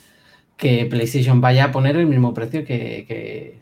que 0.57 0.85
PlayStation 0.85 1.41
vaya 1.41 1.65
a 1.65 1.71
poner 1.71 1.95
el 1.97 2.07
mismo 2.07 2.33
precio 2.33 2.65
que, 2.65 3.05
que 3.07 3.59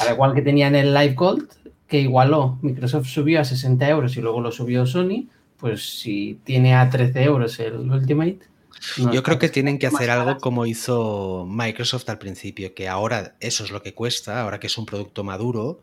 al 0.00 0.12
igual 0.14 0.34
que 0.34 0.42
tenía 0.42 0.68
en 0.68 0.76
el 0.76 0.94
Live 0.94 1.14
Gold, 1.14 1.48
que 1.88 2.00
igualó. 2.00 2.58
Microsoft 2.62 3.08
subió 3.08 3.40
a 3.40 3.44
60 3.44 3.88
euros 3.88 4.16
y 4.16 4.20
luego 4.20 4.40
lo 4.40 4.52
subió 4.52 4.86
Sony 4.86 5.28
pues 5.60 6.00
si 6.00 6.38
tiene 6.44 6.74
a 6.74 6.88
13 6.88 7.22
euros 7.22 7.58
el 7.60 7.90
Ultimate. 7.90 8.40
Yo 9.12 9.22
creo 9.22 9.38
que 9.38 9.48
tienen 9.48 9.78
que 9.78 9.86
hacer 9.86 10.10
algo 10.10 10.38
como 10.38 10.64
hizo 10.64 11.46
Microsoft 11.48 12.08
al 12.08 12.18
principio, 12.18 12.74
que 12.74 12.88
ahora 12.88 13.34
eso 13.40 13.62
es 13.64 13.70
lo 13.70 13.82
que 13.82 13.92
cuesta, 13.92 14.40
ahora 14.40 14.58
que 14.58 14.68
es 14.68 14.78
un 14.78 14.86
producto 14.86 15.22
maduro, 15.22 15.82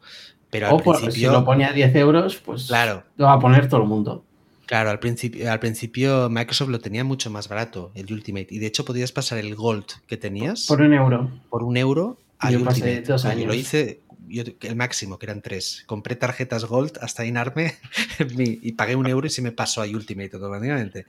pero 0.50 0.68
al 0.68 0.82
principio... 0.82 1.12
Si 1.12 1.26
lo 1.26 1.46
pone 1.46 1.66
a 1.66 1.74
10 1.74 1.96
euros, 1.96 2.38
pues 2.38 2.68
claro. 2.68 3.04
lo 3.18 3.26
va 3.26 3.34
a 3.34 3.40
poner 3.40 3.70
todo 3.70 3.82
el 3.82 3.88
mundo. 3.88 4.24
Claro, 4.66 4.90
al 4.90 5.00
principio, 5.00 5.50
al 5.52 5.60
principio 5.60 6.30
Microsoft 6.30 6.70
lo 6.70 6.80
tenía 6.80 7.04
mucho 7.04 7.30
más 7.30 7.48
barato, 7.48 7.92
el 7.94 8.12
Ultimate, 8.12 8.48
y 8.50 8.58
de 8.58 8.66
hecho 8.66 8.84
podías 8.84 9.12
pasar 9.12 9.38
el 9.38 9.56
Gold 9.56 9.86
que 10.08 10.18
tenías... 10.18 10.66
Por 10.66 10.82
un 10.82 10.94
euro. 10.94 11.30
Por 11.50 11.64
un 11.64 11.78
euro 11.78 12.18
al 12.40 12.58
Ultimate. 12.58 13.02
Dos 13.02 13.26
años. 13.26 13.46
lo 13.46 13.54
hice 13.54 14.02
el 14.30 14.76
máximo, 14.76 15.18
que 15.18 15.26
eran 15.26 15.42
tres. 15.42 15.84
Compré 15.86 16.16
tarjetas 16.16 16.66
Gold 16.66 16.98
hasta 17.02 17.26
inarme 17.26 17.76
y 18.38 18.72
pagué 18.74 18.96
un 18.96 19.08
euro 19.08 19.28
y 19.28 19.30
se 19.30 19.42
me 19.42 19.52
pasó 19.52 19.82
a 19.82 19.86
Ultimate 19.86 20.32
automáticamente. 20.34 21.06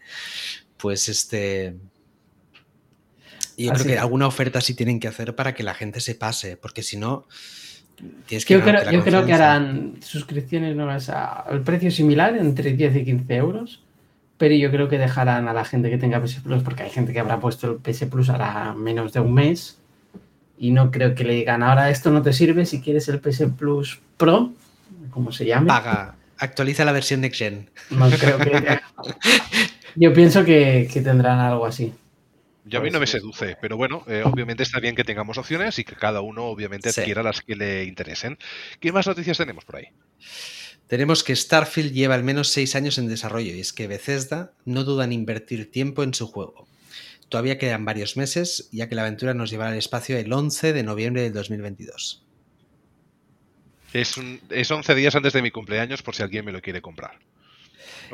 Pues 0.77 1.09
este. 1.09 1.77
Yo 3.57 3.73
creo 3.73 3.87
que 3.87 3.99
alguna 3.99 4.29
oferta 4.29 4.61
sí 4.61 4.75
tienen 4.75 5.01
que 5.01 5.09
hacer 5.09 5.35
para 5.35 5.55
que 5.55 5.65
la 5.65 5.75
gente 5.75 6.01
se 6.01 6.15
pase, 6.15 6.57
porque 6.57 6.83
si 6.83 6.97
no. 6.97 7.27
Tienes 8.27 8.47
que 8.47 8.55
yo 8.55 8.63
creo, 8.63 8.89
yo 8.93 9.03
creo 9.03 9.27
que 9.27 9.33
harán 9.33 9.97
suscripciones 10.01 10.77
nuevas 10.77 11.09
al 11.09 11.65
precio 11.65 11.91
similar, 11.91 12.37
entre 12.37 12.73
10 12.73 12.95
y 12.95 13.05
15 13.05 13.35
euros, 13.35 13.83
pero 14.37 14.55
yo 14.55 14.71
creo 14.71 14.89
que 14.89 14.99
dejarán 14.99 15.49
a 15.49 15.53
la 15.53 15.65
gente 15.65 15.91
que 15.91 15.99
tenga 15.99 16.23
PS 16.23 16.37
Plus, 16.37 16.63
porque 16.63 16.85
hay 16.85 16.91
gente 16.91 17.13
que 17.13 17.19
habrá 17.19 17.41
puesto 17.41 17.73
el 17.73 17.79
PS 17.79 18.07
Plus 18.07 18.31
hará 18.31 18.73
menos 18.75 19.13
de 19.13 19.19
un 19.19 19.35
mes, 19.35 19.81
y 20.59 20.71
no 20.71 20.91
creo 20.91 21.15
que 21.15 21.25
le 21.25 21.35
digan, 21.35 21.63
ahora 21.63 21.91
esto 21.91 22.11
no 22.11 22.23
te 22.23 22.33
sirve 22.33 22.67
si 22.67 22.81
quieres 22.81 23.09
el 23.09 23.21
PS 23.21 23.45
Plus 23.57 24.01
Pro, 24.17 24.53
como 25.11 25.33
se 25.33 25.47
llame. 25.47 25.67
Paga, 25.69 26.17
actualiza 26.39 26.85
la 26.85 26.93
versión 26.93 27.21
Next 27.21 27.39
Gen. 27.39 27.71
No 27.91 28.11
creo 28.11 28.39
que... 28.39 28.79
yo 29.95 30.13
pienso 30.13 30.45
que, 30.45 30.89
que 30.93 31.01
tendrán 31.01 31.39
algo 31.39 31.67
así. 31.67 31.93
Yo 32.65 32.81
a 32.81 32.83
mí 32.83 32.91
no 32.91 33.01
me 33.01 33.07
seduce, 33.07 33.57
pero 33.63 33.79
bueno, 33.79 34.05
eh, 34.09 34.23
obviamente 34.25 34.63
está 34.63 34.79
bien 34.79 34.95
que 34.95 35.03
tengamos 35.05 35.39
opciones 35.39 35.79
y 35.79 35.85
que 35.85 35.95
cada 35.95 36.21
uno 36.21 36.45
obviamente 36.45 36.93
Sí. 36.93 37.01
adquiera 37.01 37.23
las 37.23 37.41
que 37.41 37.57
le 37.57 37.85
interesen. 37.85 38.37
¿Qué 38.79 38.93
más 38.93 39.07
noticias 39.07 39.39
tenemos 39.39 39.65
por 39.65 39.77
ahí? 39.77 39.87
Tenemos 40.87 41.25
que 41.25 41.35
Starfield 41.35 41.93
lleva 41.93 42.15
al 42.15 42.25
menos 42.25 42.49
seis 42.49 42.75
años 42.75 42.99
en 42.99 43.09
desarrollo 43.09 43.55
y 43.55 43.61
es 43.61 43.73
que 43.73 43.87
Bethesda 43.87 44.53
no 44.67 44.85
duda 44.85 45.05
en 45.05 45.13
invertir 45.13 45.71
tiempo 45.71 46.03
en 46.03 46.13
su 46.13 46.27
juego. 46.27 46.67
Todavía 47.29 47.59
quedan 47.59 47.85
varios 47.85 48.17
meses, 48.17 48.69
ya 48.73 48.89
que 48.89 48.95
la 48.95 49.03
aventura 49.03 49.35
nos 49.35 49.51
llevará 49.51 49.73
al 49.73 49.77
espacio 49.79 50.17
el 50.17 50.33
11 50.33 50.73
de 50.73 50.83
noviembre 50.83 51.23
del 51.23 51.33
2022. 51.33 52.25
Es, 53.93 54.17
un- 54.17 54.41
es 54.51 54.71
11 54.71 54.95
días 54.95 55.15
antes 55.15 55.33
de 55.33 55.43
mi 55.43 55.51
cumpleaños 55.51 56.03
por 56.03 56.15
si 56.15 56.23
alguien 56.23 56.45
me 56.45 56.53
lo 56.53 56.61
quiere 56.61 56.81
comprar. 56.83 57.19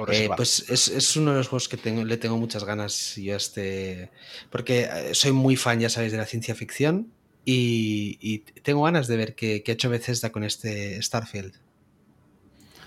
Eh, 0.09 0.29
pues 0.37 0.69
es, 0.71 0.89
es 0.89 1.17
uno 1.17 1.31
de 1.33 1.39
los 1.39 1.49
juegos 1.49 1.69
que 1.69 1.77
tengo, 1.77 2.05
le 2.05 2.17
tengo 2.17 2.37
muchas 2.37 2.65
ganas 2.65 3.15
yo 3.17 3.35
a 3.35 3.37
este. 3.37 4.11
Porque 4.51 4.89
eh, 4.93 5.15
soy 5.15 5.31
muy 5.33 5.55
fan, 5.57 5.79
ya 5.79 5.89
sabéis, 5.89 6.11
de 6.12 6.19
la 6.19 6.27
ciencia 6.27 6.55
ficción. 6.55 7.12
Y, 7.45 8.19
y 8.21 8.39
tengo 8.62 8.83
ganas 8.83 9.07
de 9.07 9.17
ver 9.17 9.35
qué, 9.35 9.62
qué 9.62 9.73
ha 9.73 9.75
hecho 9.75 9.91
Bethesda 9.91 10.33
con 10.33 10.43
este 10.45 11.01
Starfield. 11.01 11.55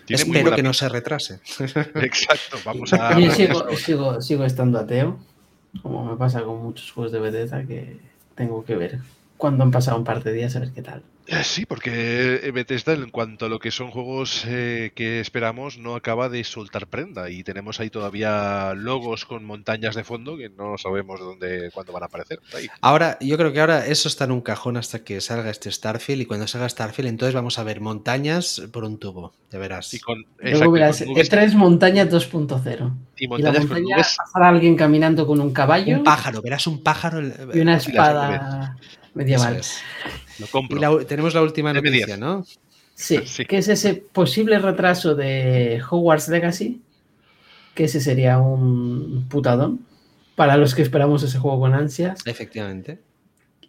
Tiene 0.06 0.24
Espero 0.24 0.56
que 0.56 0.64
no 0.64 0.74
se 0.74 0.90
retrase. 0.90 1.40
Exacto, 1.96 2.58
vamos 2.66 2.92
a... 2.94 3.20
Yo 3.20 3.32
sigo, 3.34 3.78
sigo, 3.78 4.22
sigo 4.22 4.46
estando 4.46 4.80
ateo, 4.80 5.20
como 5.82 6.06
me 6.06 6.18
pasa 6.18 6.44
con 6.44 6.62
muchos 6.64 6.92
juegos 6.92 7.12
de 7.12 7.20
Bethesda 7.20 7.66
que 7.66 8.00
tengo 8.36 8.64
que 8.66 8.76
ver 8.76 9.00
cuando 9.38 9.64
han 9.64 9.72
pasado 9.72 9.98
un 9.98 10.04
par 10.04 10.24
de 10.24 10.34
días 10.34 10.56
a 10.56 10.60
ver 10.60 10.72
qué 10.72 10.82
tal. 10.82 11.04
Eh, 11.28 11.44
Sí, 11.44 11.66
porque 11.66 12.52
Bethesda 12.54 12.94
en 12.94 13.10
cuanto 13.10 13.46
a 13.46 13.50
lo 13.50 13.60
que 13.60 13.70
son 13.72 13.92
juegos 13.92 14.44
eh, 14.48 14.92
que 14.96 15.20
esperamos 15.20 15.78
no 15.78 15.96
acaba 15.96 16.30
de 16.30 16.44
soltar 16.44 16.88
prenda 16.88 17.30
y 17.30 17.44
tenemos 17.44 17.80
ahí 17.80 17.90
todavía 17.90 18.74
logos 18.76 19.26
con 19.26 19.44
montañas 19.44 19.96
de 19.96 20.04
fondo 20.06 20.38
que 20.38 20.50
no 20.50 20.78
sabemos 20.78 21.20
de 21.20 21.26
dónde, 21.26 21.72
cuándo 21.74 21.92
van 21.92 22.04
a 22.04 22.06
aparecer. 22.06 22.40
Ahí. 22.56 22.68
Ahora, 22.82 23.18
yo 23.20 23.38
creo 23.38 23.52
que 23.52 23.60
ahora 23.60 23.86
eso 23.86 24.08
está 24.08 24.24
en 24.24 24.32
un 24.32 24.42
cajón 24.42 24.78
hasta 24.78 25.04
que 25.04 25.20
salga 25.20 25.50
este 25.50 25.72
Starfield. 25.72 26.22
Y 26.22 26.26
cuando 26.26 26.48
salga 26.48 26.70
Starfield, 26.70 27.10
entonces 27.10 27.36
vamos 27.36 27.60
a 27.60 27.64
ver 27.64 27.82
montañas 27.82 28.62
por 28.72 28.84
un 28.86 28.98
tubo. 28.98 29.34
Ya 29.52 29.60
verás. 29.60 29.94
Y 29.94 30.00
con, 30.00 30.26
exacto, 30.40 30.72
verás 30.72 31.00
con 31.00 31.08
nubes 31.10 31.30
E3 31.32 31.54
Montaña 31.56 32.06
2.0. 32.10 32.92
y 33.18 33.26
Y 33.26 33.28
la 33.28 33.30
montañas 33.30 33.66
con 33.66 33.68
montaña 33.70 33.96
nubes. 33.98 34.16
pasará 34.18 34.50
alguien 34.50 34.76
caminando 34.76 35.28
con 35.28 35.42
un 35.42 35.52
caballo 35.52 35.98
Un 35.98 36.04
pájaro, 36.04 36.42
verás 36.42 36.68
un 36.68 36.84
pájaro. 36.84 37.20
eh, 37.22 37.34
y 37.54 37.60
una 37.60 37.78
espada 37.78 38.78
medieval. 39.18 39.58
Eso 39.58 39.60
es. 39.62 40.40
Lo 40.40 40.46
Y 40.46 40.50
compro. 40.50 40.80
la 40.80 40.92
u- 40.92 41.04
tenemos 41.04 41.34
la 41.34 41.42
última 41.42 41.74
noticia, 41.74 42.06
10. 42.06 42.20
¿no? 42.20 42.46
Sí, 42.96 43.20
Sí. 43.26 43.46
que 43.46 43.58
es 43.58 43.68
ese 43.68 43.96
posible 43.96 44.58
retraso 44.60 45.14
de 45.16 45.82
Hogwarts 45.90 46.30
Legacy, 46.30 46.82
que 47.76 47.84
ese 47.86 48.00
sería 48.02 48.40
un 48.40 49.28
putadón 49.30 49.86
para 50.36 50.58
los 50.58 50.74
que 50.74 50.82
esperamos 50.82 51.22
ese 51.24 51.38
juego 51.40 51.60
con 51.60 51.74
ansias. 51.74 52.20
Efectivamente. 52.26 53.00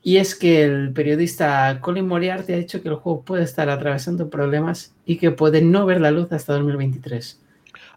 Y 0.03 0.17
es 0.19 0.35
que 0.35 0.63
el 0.63 0.93
periodista 0.93 1.79
Colin 1.81 2.07
Moriarty 2.07 2.53
ha 2.53 2.57
dicho 2.57 2.81
que 2.83 2.89
el 2.89 2.95
juego 2.95 3.23
puede 3.23 3.43
estar 3.43 3.69
atravesando 3.69 4.31
problemas 4.31 4.95
y 5.05 5.17
que 5.19 5.31
puede 5.33 5.61
no 5.61 5.85
ver 5.87 6.01
la 6.01 6.11
luz 6.11 6.31
hasta 6.33 6.53
2023. 6.55 7.41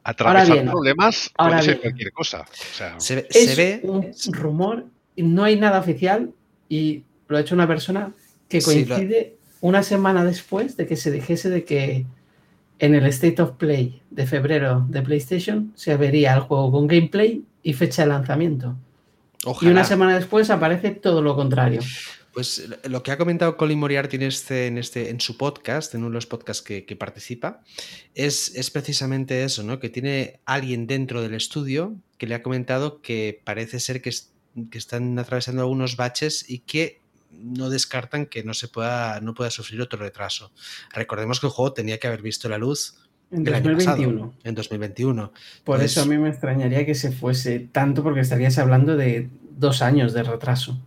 Atravesar 0.03 0.53
bien. 0.53 0.65
problemas 0.69 1.29
Ahora 1.37 1.57
puede 1.57 1.63
ser 1.63 1.73
bien. 1.75 1.81
cualquier 1.83 2.11
cosa. 2.11 2.41
O 2.41 2.73
sea, 2.75 2.99
Se, 2.99 3.15
ve- 3.15 3.27
Es 3.29 3.45
se 3.49 3.55
ve. 3.55 3.81
un 3.83 4.11
rumor, 4.33 4.85
no 5.15 5.43
hay 5.43 5.57
nada 5.57 5.79
oficial 5.79 6.31
y 6.67 7.03
lo 7.31 7.37
ha 7.37 7.41
hecho 7.41 7.55
una 7.55 7.67
persona 7.67 8.13
que 8.47 8.61
Sí, 8.61 8.85
lo- 8.85 8.95
coincide 8.95 9.37
una 9.61 9.83
semana 9.83 10.23
después 10.25 10.77
de 10.77 10.85
que 10.87 10.95
se 10.95 11.11
dijese 11.11 11.49
de 11.49 11.63
que 11.63 12.05
en 12.79 12.95
el 12.95 13.05
State 13.07 13.41
of 13.41 13.51
Play 13.57 14.01
de 14.09 14.25
febrero 14.25 14.85
de 14.89 15.01
PlayStation 15.01 15.71
se 15.75 15.95
vería 15.97 16.33
el 16.33 16.41
juego 16.41 16.71
con 16.71 16.87
gameplay 16.87 17.43
y 17.63 17.73
fecha 17.73 18.03
de 18.03 18.09
lanzamiento. 18.09 18.75
Y 19.61 19.67
una 19.67 19.83
semana 19.83 20.15
después 20.15 20.49
aparece 20.49 20.91
todo 20.91 21.21
lo 21.21 21.35
contrario. 21.35 21.81
Pues 22.33 22.69
lo 22.87 23.03
que 23.03 23.11
ha 23.11 23.17
comentado 23.17 23.57
Colin 23.57 23.77
Moriarty 23.77 24.15
en, 24.15 24.21
este, 24.23 24.67
en, 24.67 24.77
este, 24.77 25.09
en 25.09 25.19
su 25.19 25.35
podcast, 25.37 25.93
en 25.93 26.01
uno 26.01 26.09
de 26.11 26.13
los 26.13 26.25
podcasts 26.27 26.63
que, 26.63 26.85
que 26.85 26.95
participa, 26.95 27.61
es, 28.15 28.55
es 28.55 28.71
precisamente 28.71 29.43
eso, 29.43 29.63
¿no? 29.63 29.79
Que 29.79 29.89
tiene 29.89 30.39
alguien 30.45 30.87
dentro 30.87 31.21
del 31.21 31.33
estudio 31.33 31.95
que 32.17 32.27
le 32.27 32.35
ha 32.35 32.41
comentado 32.41 33.01
que 33.01 33.41
parece 33.43 33.79
ser 33.81 34.01
que, 34.01 34.09
es- 34.09 34.31
que 34.69 34.77
están 34.77 35.19
atravesando 35.19 35.61
algunos 35.61 35.97
baches 35.97 36.49
y 36.49 36.59
que 36.59 37.00
no 37.33 37.69
descartan 37.69 38.25
que 38.25 38.43
no 38.43 38.53
se 38.53 38.67
pueda, 38.67 39.19
no 39.21 39.33
pueda 39.33 39.49
sufrir 39.49 39.81
otro 39.81 39.99
retraso. 39.99 40.51
Recordemos 40.93 41.39
que 41.39 41.47
el 41.47 41.51
juego 41.53 41.73
tenía 41.73 41.97
que 41.99 42.07
haber 42.07 42.21
visto 42.21 42.47
la 42.49 42.57
luz 42.57 42.95
En 43.31 43.47
el 43.47 43.53
año 43.53 43.75
pasado, 43.75 43.97
2021. 43.97 44.33
en 44.43 44.55
2021. 44.55 45.33
Por 45.63 45.77
Pues- 45.79 45.91
eso 45.91 46.01
a 46.01 46.05
mí 46.05 46.17
me 46.17 46.29
extrañaría 46.29 46.85
que 46.85 46.95
se 46.95 47.11
fuese 47.11 47.59
tanto 47.59 48.03
porque 48.03 48.19
estarías 48.21 48.57
hablando 48.57 48.97
de 48.97 49.29
dos 49.57 49.81
años 49.81 50.13
de 50.13 50.23
retraso. 50.23 50.79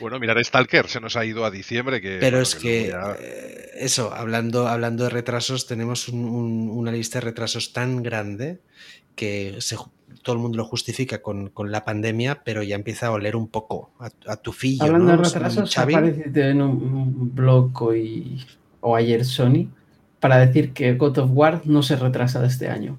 bueno, 0.00 0.18
mirar 0.20 0.42
Stalker 0.44 0.86
se 0.88 1.00
nos 1.00 1.16
ha 1.16 1.24
ido 1.24 1.46
a 1.46 1.50
diciembre. 1.50 2.02
Que, 2.02 2.18
Pero 2.20 2.36
bueno, 2.36 2.42
es 2.42 2.54
que, 2.56 2.92
eh, 3.20 3.70
eso, 3.78 4.12
hablando, 4.14 4.68
hablando 4.68 5.04
de 5.04 5.10
retrasos, 5.10 5.66
tenemos 5.66 6.08
un- 6.08 6.26
un- 6.26 6.68
una 6.70 6.92
lista 6.92 7.20
de 7.20 7.24
retrasos 7.26 7.72
tan 7.72 8.02
grande 8.02 8.60
que 9.14 9.56
se 9.60 9.76
todo 10.22 10.36
el 10.36 10.42
mundo 10.42 10.58
lo 10.58 10.64
justifica 10.64 11.20
con, 11.20 11.48
con 11.48 11.72
la 11.72 11.84
pandemia, 11.84 12.42
pero 12.44 12.62
ya 12.62 12.76
empieza 12.76 13.08
a 13.08 13.10
oler 13.10 13.34
un 13.34 13.48
poco 13.48 13.90
a, 13.98 14.10
a 14.30 14.36
tu 14.36 14.52
fillo. 14.52 14.84
Hablando 14.84 15.06
¿no? 15.16 15.18
de 15.18 15.24
retrasos, 15.24 15.76
aparecido 15.78 16.42
en 16.44 16.62
un, 16.62 17.34
blog 17.34 17.82
hoy 17.82 18.44
o 18.80 18.94
ayer 18.94 19.24
Sony 19.24 19.68
para 20.20 20.38
decir 20.38 20.72
que 20.72 20.94
God 20.94 21.18
of 21.18 21.30
War 21.32 21.62
no 21.64 21.82
se 21.82 21.96
retrasa 21.96 22.40
de 22.40 22.48
este 22.48 22.68
año. 22.68 22.98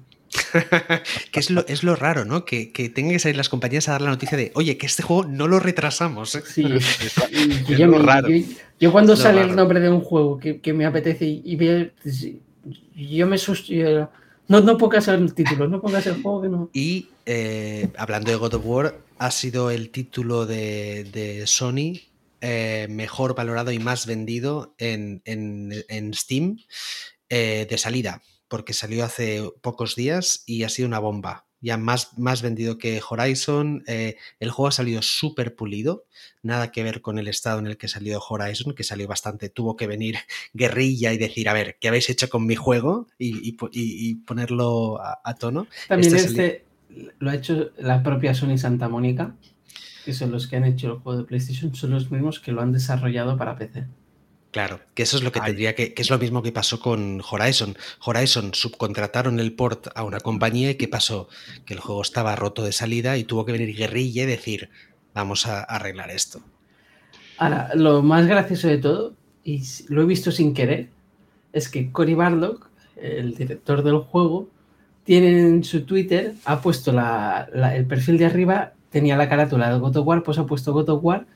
que 1.32 1.40
es 1.40 1.50
lo, 1.50 1.64
es 1.68 1.84
lo 1.84 1.94
raro, 1.96 2.24
¿no? 2.24 2.44
Que, 2.44 2.72
que 2.72 2.88
tengan 2.88 3.12
que 3.12 3.18
salir 3.20 3.36
las 3.36 3.48
compañías 3.48 3.88
a 3.88 3.92
dar 3.92 4.02
la 4.02 4.10
noticia 4.10 4.36
de, 4.36 4.50
oye, 4.54 4.76
que 4.76 4.86
este 4.86 5.02
juego 5.02 5.24
no 5.24 5.46
lo 5.46 5.60
retrasamos. 5.60 6.34
¿eh". 6.34 6.42
Sí, 6.44 6.64
es 6.74 7.14
yo, 7.68 7.88
me- 7.88 7.98
raro. 8.00 8.28
yo- 8.28 8.44
yo 8.80 8.92
cuando 8.92 9.16
sale 9.16 9.38
raro. 9.40 9.50
el 9.50 9.56
nombre 9.56 9.80
de 9.80 9.88
un 9.88 10.00
juego 10.00 10.38
que, 10.38 10.60
que 10.60 10.72
me 10.72 10.84
apetece 10.84 11.24
y, 11.24 11.40
y 11.44 11.56
veo, 11.56 11.88
yo 12.96 13.26
me 13.26 13.38
susto. 13.38 13.72
yo- 13.72 14.10
no, 14.48 14.60
no 14.60 14.76
pongas 14.78 15.08
el 15.08 15.34
título, 15.34 15.68
no 15.68 15.80
pongas 15.80 16.06
el 16.06 16.22
juego 16.22 16.42
que 16.42 16.48
no. 16.48 16.70
Y 16.72 17.08
eh, 17.26 17.88
hablando 17.96 18.30
de 18.30 18.36
God 18.36 18.54
of 18.54 18.62
War, 18.66 18.98
ha 19.18 19.30
sido 19.30 19.70
el 19.70 19.90
título 19.90 20.46
de, 20.46 21.04
de 21.04 21.46
Sony 21.46 22.00
eh, 22.40 22.86
mejor 22.90 23.34
valorado 23.34 23.72
y 23.72 23.78
más 23.78 24.06
vendido 24.06 24.74
en, 24.78 25.22
en- 25.24 25.72
en 25.88 26.12
Steam 26.14 26.58
eh, 27.30 27.66
de 27.70 27.78
salida, 27.78 28.22
porque 28.48 28.72
salió 28.74 29.04
hace 29.04 29.42
pocos 29.62 29.94
días 29.96 30.42
y 30.46 30.64
ha 30.64 30.68
sido 30.68 30.88
una 30.88 30.98
bomba. 30.98 31.43
Ya 31.64 31.76
más, 31.78 32.16
más 32.18 32.42
vendido 32.42 32.78
que 32.78 33.00
Horizon. 33.08 33.82
eh, 33.86 34.16
el 34.38 34.50
juego 34.50 34.68
ha 34.68 34.72
salido 34.72 35.02
súper 35.02 35.54
pulido. 35.56 36.04
Nada 36.42 36.70
que 36.70 36.82
ver 36.84 37.00
con 37.00 37.18
el 37.18 37.26
estado 37.26 37.58
en 37.58 37.66
el 37.66 37.76
que 37.78 37.88
salió 37.88 38.20
Horizon, 38.20 38.74
que 38.74 38.84
salió 38.84 39.08
bastante. 39.08 39.48
Tuvo 39.48 39.74
que 39.76 39.86
venir 39.86 40.16
guerrilla 40.52 41.12
y 41.12 41.18
decir, 41.18 41.48
a 41.48 41.52
ver, 41.54 41.76
¿qué 41.80 41.88
habéis 41.88 42.10
hecho 42.10 42.28
con 42.28 42.46
mi 42.46 42.54
juego? 42.54 43.06
Y, 43.18 43.48
y 43.48 43.52
po- 43.52 43.70
y- 43.72 44.10
y 44.10 44.14
ponerlo 44.16 45.00
a, 45.02 45.20
a 45.24 45.34
tono. 45.34 45.66
También 45.88 46.14
Este 46.14 46.26
este 46.28 46.64
lo 47.18 47.30
ha 47.30 47.34
hecho 47.34 47.70
la 47.78 48.02
propia 48.02 48.34
Sony 48.34 48.58
Santa 48.58 48.88
Mónica, 48.88 49.34
que 50.04 50.12
son 50.12 50.30
los 50.30 50.46
que 50.46 50.56
han 50.56 50.64
hecho 50.64 50.92
el 50.92 50.98
juego 50.98 51.18
de 51.20 51.24
PlayStation, 51.24 51.74
son 51.74 51.90
los 51.90 52.10
mismos 52.10 52.38
que 52.40 52.52
lo 52.52 52.60
han 52.60 52.72
desarrollado 52.72 53.36
para 53.36 53.56
PC. 53.56 53.84
Claro, 54.54 54.78
que 54.94 55.02
eso 55.02 55.16
es 55.16 55.24
lo 55.24 55.32
que 55.32 55.40
Ay. 55.40 55.46
tendría 55.46 55.74
que, 55.74 55.94
que 55.94 56.02
es 56.02 56.10
lo 56.10 56.18
mismo 56.20 56.40
que 56.40 56.52
pasó 56.52 56.78
con 56.78 57.20
Horizon. 57.28 57.76
Horizon 58.04 58.54
subcontrataron 58.54 59.40
el 59.40 59.52
port 59.52 59.88
a 59.96 60.04
una 60.04 60.20
compañía 60.20 60.70
y 60.70 60.74
¿qué 60.76 60.86
pasó? 60.86 61.28
Que 61.66 61.74
el 61.74 61.80
juego 61.80 62.00
estaba 62.02 62.36
roto 62.36 62.62
de 62.62 62.70
salida 62.70 63.16
y 63.18 63.24
tuvo 63.24 63.44
que 63.44 63.50
venir 63.50 63.74
guerrilla 63.76 64.22
y 64.22 64.26
decir, 64.26 64.70
vamos 65.12 65.48
a 65.48 65.60
arreglar 65.64 66.12
esto. 66.12 66.40
Ahora, 67.38 67.70
lo 67.74 68.00
más 68.02 68.28
gracioso 68.28 68.68
de 68.68 68.78
todo, 68.78 69.14
y 69.42 69.60
lo 69.88 70.02
he 70.02 70.06
visto 70.06 70.30
sin 70.30 70.54
querer, 70.54 70.88
es 71.52 71.68
que 71.68 71.90
Cory 71.90 72.14
Barlock, 72.14 72.68
el 72.94 73.34
director 73.34 73.82
del 73.82 73.98
juego, 73.98 74.48
tiene 75.02 75.36
en 75.40 75.64
su 75.64 75.82
Twitter, 75.84 76.32
ha 76.44 76.60
puesto 76.60 76.92
la- 76.92 77.48
la- 77.52 77.74
el 77.74 77.86
perfil 77.86 78.18
de 78.18 78.26
arriba, 78.26 78.72
tenía 78.90 79.16
la 79.16 79.28
carátula 79.28 79.68
de 79.72 79.80
God 79.80 79.96
of 79.96 80.06
War, 80.06 80.22
pues 80.22 80.38
ha 80.38 80.46
puesto 80.46 80.72
God 80.72 80.90
of 80.90 81.02
War 81.02 81.26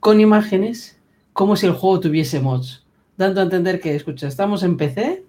con 0.00 0.20
imágenes 0.20 0.97
como 1.38 1.54
si 1.54 1.66
el 1.66 1.72
juego 1.72 2.00
tuviese 2.00 2.40
mods, 2.40 2.84
dando 3.16 3.40
a 3.40 3.44
entender 3.44 3.80
que, 3.80 3.94
escucha, 3.94 4.26
estamos 4.26 4.64
en 4.64 4.76
PC, 4.76 5.22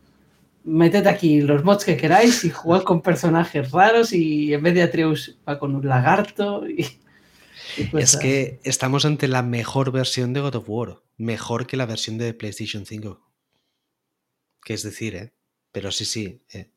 meted 0.64 1.06
aquí 1.06 1.40
los 1.42 1.64
mods 1.64 1.86
que 1.86 1.98
queráis 1.98 2.44
y 2.46 2.50
jugad 2.50 2.82
con 2.82 3.04
personajes 3.04 3.70
raros 3.70 4.12
y 4.12 4.52
en 4.52 4.64
vez 4.64 4.74
de 4.74 4.82
Atreus 4.82 5.38
va 5.48 5.60
con 5.60 5.76
un 5.76 5.88
lagarto 5.88 6.64
Es 7.94 8.18
que 8.18 8.60
estamos 8.64 9.06
ante 9.06 9.28
la 9.28 9.44
mejor 9.44 9.92
versión 9.92 10.34
de 10.34 10.42
God 10.42 10.56
of 10.56 10.66
War, 10.68 11.04
mejor 11.18 11.68
que 11.68 11.78
la 11.78 11.86
versión 11.86 12.18
de 12.18 12.34
PlayStation 12.34 12.88
5. 12.88 13.22
Que 14.64 14.74
es 14.74 14.82
decir, 14.82 15.14
¿eh? 15.16 15.34
Pero 15.72 15.92
sí, 15.92 16.06
sí. 16.06 16.42
eh. 16.52 16.72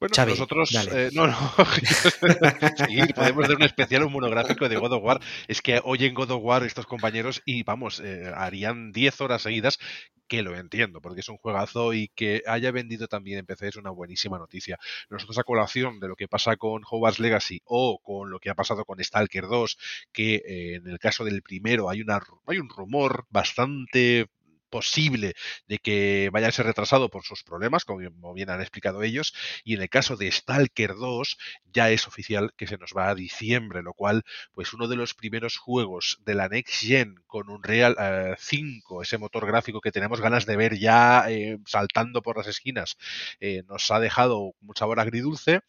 Bueno, 0.00 0.26
nosotros. 0.26 0.74
Eh, 0.92 1.10
no, 1.12 1.26
no. 1.26 1.36
sí, 2.88 3.12
podemos 3.14 3.44
hacer 3.44 3.56
un 3.56 3.62
especial, 3.62 4.04
un 4.04 4.12
monográfico 4.12 4.66
de 4.66 4.76
God 4.76 4.94
of 4.94 5.04
War. 5.04 5.20
Es 5.46 5.60
que 5.60 5.78
oyen 5.84 6.14
God 6.14 6.30
of 6.30 6.42
War 6.42 6.64
estos 6.64 6.86
compañeros 6.86 7.42
y 7.44 7.64
vamos, 7.64 8.00
eh, 8.00 8.32
harían 8.34 8.92
10 8.92 9.20
horas 9.20 9.42
seguidas, 9.42 9.78
que 10.26 10.42
lo 10.42 10.56
entiendo, 10.56 11.02
porque 11.02 11.20
es 11.20 11.28
un 11.28 11.36
juegazo 11.36 11.92
y 11.92 12.08
que 12.14 12.42
haya 12.46 12.70
vendido 12.70 13.08
también 13.08 13.40
en 13.40 13.46
PC 13.46 13.68
es 13.68 13.76
una 13.76 13.90
buenísima 13.90 14.38
noticia. 14.38 14.78
Nosotros, 15.10 15.36
a 15.36 15.44
colación 15.44 16.00
de 16.00 16.08
lo 16.08 16.16
que 16.16 16.28
pasa 16.28 16.56
con 16.56 16.82
Hogwarts 16.88 17.18
Legacy 17.18 17.60
o 17.64 17.98
con 18.02 18.30
lo 18.30 18.38
que 18.38 18.48
ha 18.48 18.54
pasado 18.54 18.86
con 18.86 19.04
Stalker 19.04 19.48
2, 19.48 19.76
que 20.12 20.36
eh, 20.36 20.74
en 20.76 20.86
el 20.88 20.98
caso 20.98 21.24
del 21.24 21.42
primero 21.42 21.90
hay, 21.90 22.00
una, 22.00 22.20
hay 22.46 22.58
un 22.58 22.70
rumor 22.70 23.26
bastante 23.28 24.28
posible 24.70 25.34
de 25.68 25.78
que 25.78 26.30
vaya 26.32 26.48
a 26.48 26.52
ser 26.52 26.66
retrasado 26.66 27.10
por 27.10 27.24
sus 27.24 27.42
problemas, 27.42 27.84
como 27.84 28.34
bien 28.34 28.50
han 28.50 28.60
explicado 28.60 29.02
ellos, 29.02 29.34
y 29.64 29.74
en 29.74 29.82
el 29.82 29.88
caso 29.88 30.16
de 30.16 30.30
Stalker 30.32 30.94
2 30.94 31.38
ya 31.72 31.90
es 31.90 32.06
oficial 32.06 32.52
que 32.56 32.66
se 32.66 32.78
nos 32.78 32.92
va 32.96 33.08
a 33.10 33.14
diciembre, 33.14 33.82
lo 33.82 33.92
cual, 33.94 34.24
pues 34.52 34.72
uno 34.72 34.88
de 34.88 34.96
los 34.96 35.14
primeros 35.14 35.56
juegos 35.58 36.18
de 36.24 36.34
la 36.34 36.48
Next 36.48 36.82
Gen 36.82 37.16
con 37.26 37.48
un 37.50 37.62
Real 37.62 37.96
5, 38.38 39.02
ese 39.02 39.18
motor 39.18 39.46
gráfico 39.46 39.80
que 39.80 39.92
tenemos 39.92 40.20
ganas 40.20 40.46
de 40.46 40.56
ver 40.56 40.78
ya 40.78 41.30
eh, 41.30 41.58
saltando 41.66 42.22
por 42.22 42.36
las 42.38 42.46
esquinas, 42.46 42.96
eh, 43.40 43.62
nos 43.68 43.90
ha 43.90 44.00
dejado 44.00 44.54
mucha 44.60 44.80
sabor 44.80 45.00
agridulce. 45.00 45.60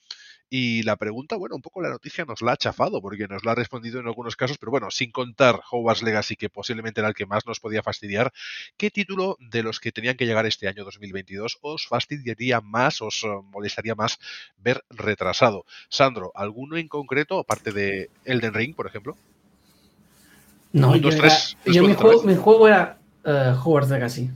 Y 0.54 0.84
la 0.84 0.98
pregunta, 0.98 1.38
bueno, 1.38 1.56
un 1.56 1.62
poco 1.62 1.82
la 1.82 1.90
noticia 1.90 2.26
nos 2.26 2.42
la 2.42 2.52
ha 2.52 2.58
chafado, 2.58 3.02
porque 3.02 3.26
nos 3.26 3.46
la 3.46 3.54
ha 3.54 3.56
respondido 3.56 4.02
en 4.02 4.08
algunos 4.08 4.36
casos, 4.36 4.58
pero 4.58 4.70
bueno, 4.70 4.92
sin 4.92 5.10
contar 5.10 5.62
Hogwarts 5.72 6.04
Legacy, 6.04 6.36
que 6.36 6.50
posiblemente 6.50 7.00
era 7.00 7.08
el 7.08 7.14
que 7.14 7.26
más 7.26 7.48
nos 7.48 7.62
podía 7.62 7.82
fastidiar, 7.82 8.34
¿qué 8.76 8.92
título 8.92 9.38
de 9.40 9.64
los 9.64 9.80
que 9.80 9.94
tenían 9.94 10.18
que 10.18 10.26
llegar 10.26 10.46
este 10.46 10.68
año 10.68 10.84
2022 10.84 11.60
os 11.62 11.88
fastidiaría 11.88 12.60
más, 12.60 13.02
os 13.02 13.24
eh, 13.24 13.30
molestaría 13.50 13.96
más 13.96 14.20
ver 14.58 14.84
retrasado? 14.90 15.64
Sandro, 15.88 16.34
¿alguno 16.36 16.76
en 16.76 16.90
concreto, 16.90 17.40
aparte 17.40 17.72
de 17.72 18.10
Elden 18.26 18.54
Ring, 18.54 18.76
por 18.76 18.88
ejemplo? 18.88 19.16
No, 20.74 20.98
yo, 20.98 21.12
mi, 21.82 22.36
juego, 22.36 22.68
era 22.68 22.98
uh, 23.24 23.58
Hogwarts 23.58 23.90
Legacy. 23.90 24.30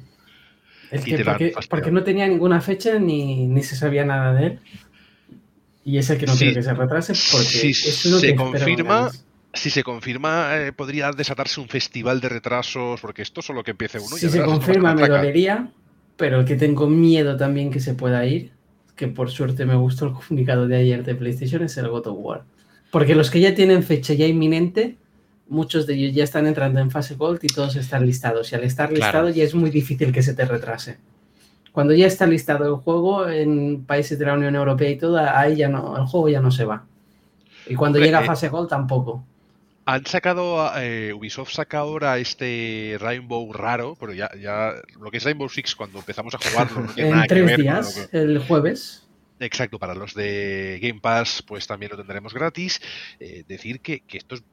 porque, 1.70 1.92
no 1.92 2.06
tenía 2.06 2.26
ninguna 2.26 2.62
fecha 2.62 3.00
ni, 3.00 3.48
ni 3.48 3.64
se 3.64 3.76
sabía 3.76 4.06
nada 4.06 4.34
de 4.34 4.46
él. 4.46 4.60
Y 5.86 6.00
es 6.00 6.10
el 6.10 6.18
que 6.18 6.26
no 6.26 6.36
quiere 6.36 6.56
que 6.56 6.64
se 6.64 6.74
retrase 6.74 7.14
porque 7.32 7.46
si 7.46 7.74
se 7.74 8.36
confirma, 8.36 9.12
si 9.54 9.70
se 9.70 9.84
confirma, 9.84 10.50
podría 10.76 11.12
desatarse 11.12 11.62
un 11.62 11.70
festival 11.70 12.20
de 12.20 12.28
retrasos, 12.28 13.00
porque 13.00 13.22
esto 13.22 13.44
solo 13.44 13.64
que 13.64 13.72
empiece 13.72 14.00
uno. 14.00 14.18
Si 14.18 14.28
se 14.28 14.44
confirma, 14.44 14.96
me 14.96 15.08
dolería, 15.08 15.70
pero 16.18 16.40
el 16.40 16.46
que 16.46 16.56
tengo 16.56 16.88
miedo 16.88 17.38
también 17.38 17.70
que 17.70 17.80
se 17.80 17.94
pueda 17.94 18.26
ir, 18.26 18.52
que 18.96 19.08
por 19.08 19.30
suerte 19.30 19.66
me 19.68 19.76
gustó 19.76 20.08
el 20.08 20.14
comunicado 20.28 20.68
de 20.68 20.78
ayer 20.78 21.04
de 21.04 21.14
PlayStation, 21.14 21.64
es 21.64 21.78
el 21.78 21.88
God 21.88 22.08
of 22.08 22.18
War. 22.20 22.44
Porque 22.90 23.14
los 23.14 23.30
que 23.30 23.40
ya 23.40 23.54
tienen 23.54 23.84
fecha 23.84 24.16
ya 24.16 24.26
inminente, 24.26 24.98
muchos 25.48 25.86
de 25.86 25.94
ellos 25.94 26.16
ya 26.16 26.24
están 26.24 26.48
entrando 26.48 26.80
en 26.80 26.90
fase 26.90 27.14
Gold 27.14 27.44
y 27.44 27.48
todos 27.48 27.76
están 27.76 28.08
listados. 28.08 28.52
Y 28.52 28.56
al 28.56 28.64
estar 28.64 28.92
listados 28.92 29.36
ya 29.36 29.44
es 29.44 29.54
muy 29.54 29.70
difícil 29.70 30.12
que 30.12 30.24
se 30.24 30.34
te 30.34 30.46
retrase. 30.46 30.98
Cuando 31.76 31.94
ya 31.94 32.08
está 32.08 32.26
listado 32.26 32.66
el 32.74 32.82
juego 32.82 33.28
en 33.28 33.84
países 33.84 34.18
de 34.18 34.26
la 34.26 34.36
Unión 34.36 34.56
Europea 34.56 34.90
y 34.90 34.98
todo, 34.98 35.18
ahí 35.18 35.58
ya 35.58 35.68
no, 35.68 35.98
el 35.98 36.06
juego 36.06 36.30
ya 36.30 36.40
no 36.40 36.50
se 36.50 36.64
va. 36.64 36.86
Y 37.68 37.76
cuando 37.76 38.00
llega 38.00 38.20
a 38.20 38.24
eh, 38.24 38.26
fase 38.26 38.48
Gold 38.48 38.70
tampoco. 38.70 39.26
Han 39.86 40.06
sacado, 40.06 40.72
eh, 40.78 41.12
Ubisoft 41.12 41.52
saca 41.52 41.80
ahora 41.80 42.18
este 42.18 42.96
Rainbow 42.98 43.52
raro, 43.52 43.98
pero 44.00 44.14
ya, 44.14 44.32
ya 44.42 44.72
lo 45.02 45.12
que 45.12 45.18
es 45.18 45.26
Rainbow 45.26 45.50
Six 45.50 45.76
cuando 45.76 46.00
empezamos 46.00 46.34
a 46.34 46.38
jugarlo 46.38 46.80
no 46.80 46.94
tiene 46.94 47.10
en 47.10 47.28
tres 47.28 47.58
días, 47.58 48.10
el 48.14 48.40
jueves. 48.40 49.06
Exacto, 49.42 49.78
para 49.78 49.96
los 49.96 50.14
de 50.14 50.80
Game 50.82 51.02
Pass 51.02 51.44
pues 51.46 51.68
también 51.68 51.92
lo 51.92 51.98
tendremos 51.98 52.34
gratis. 52.34 52.82
Eh, 53.20 53.44
decir 53.50 53.82
que, 53.82 54.00
que 54.00 54.18
esto 54.18 54.36
es... 54.36 54.44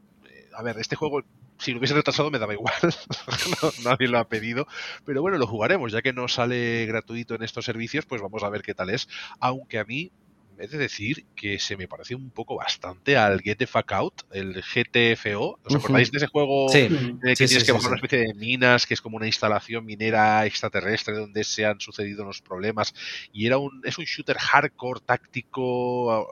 a 0.57 0.63
ver, 0.65 0.77
este 0.81 0.97
juego 0.97 1.23
si 1.63 1.73
lo 1.73 1.79
hubiese 1.79 1.95
retrasado 1.95 2.31
me 2.31 2.39
daba 2.39 2.55
igual, 2.55 2.75
nadie 3.85 4.09
lo 4.09 4.19
ha 4.19 4.29
pedido, 4.29 4.67
pero 5.05 5.23
bueno, 5.23 5.39
lo 5.39 5.47
jugaremos, 5.47 5.93
ya 5.93 6.03
que 6.03 6.13
no 6.13 6.27
sale 6.29 6.87
gratuito 6.87 7.35
en 7.35 7.43
estos 7.43 7.65
servicios, 7.65 8.05
pues 8.05 8.21
vamos 8.21 8.43
a 8.43 8.51
ver 8.51 8.63
qué 8.63 8.75
tal 8.75 8.91
es, 8.91 9.09
aunque 9.39 9.79
a 9.79 9.85
mí 9.85 10.11
he 10.59 10.67
de 10.67 10.79
decir 10.79 11.25
que 11.35 11.59
se 11.59 11.77
me 11.77 11.89
parece 11.89 12.15
un 12.15 12.31
poco 12.31 12.57
bastante 12.57 13.17
al 13.17 13.41
Get 13.41 13.59
the 13.59 13.67
Fuck 13.67 13.93
Out, 13.93 14.23
el 14.31 14.63
GTFO. 14.63 15.59
¿Os 15.65 15.75
acordáis 15.75 16.13
de 16.13 16.19
ese 16.19 16.27
juego 16.29 16.71
que 16.71 16.89
tienes 17.35 17.65
que 17.65 17.73
bajar 17.73 17.89
una 17.89 17.97
especie 17.97 18.19
de 18.21 18.35
minas, 18.35 18.87
que 18.87 18.95
es 18.95 19.01
como 19.01 19.17
una 19.17 19.27
instalación 19.27 19.85
minera 19.85 20.47
extraterrestre 20.47 21.17
donde 21.17 21.43
se 21.43 21.65
han 21.65 21.81
sucedido 21.81 22.23
unos 22.23 22.43
problemas? 22.43 22.95
Y 23.33 23.47
era 23.47 23.59
un, 23.59 23.81
es 23.85 23.99
un 23.99 24.05
shooter 24.05 24.37
hardcore, 24.39 25.01
táctico, 25.05 26.29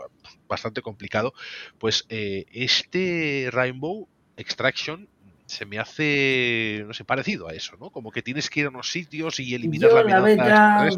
bastante 0.47 0.83
complicado. 0.83 1.35
Pues 1.79 2.07
eh, 2.09 2.45
este 2.53 3.49
Rainbow 3.51 4.09
Extraction 4.37 5.09
se 5.51 5.67
me 5.67 5.79
hace, 5.79 6.85
no 6.87 6.95
sé, 6.95 7.05
parecido 7.05 7.49
a 7.49 7.53
eso, 7.53 7.77
¿no? 7.79 7.91
Como 7.91 8.13
que 8.13 8.23
tienes 8.23 8.49
que 8.49 8.61
ir 8.61 8.67
a 8.67 8.69
unos 8.69 8.91
sitios 8.91 9.41
y 9.41 9.55
eliminar 9.55 9.93
la 9.93 10.19
amenaza 10.19 10.89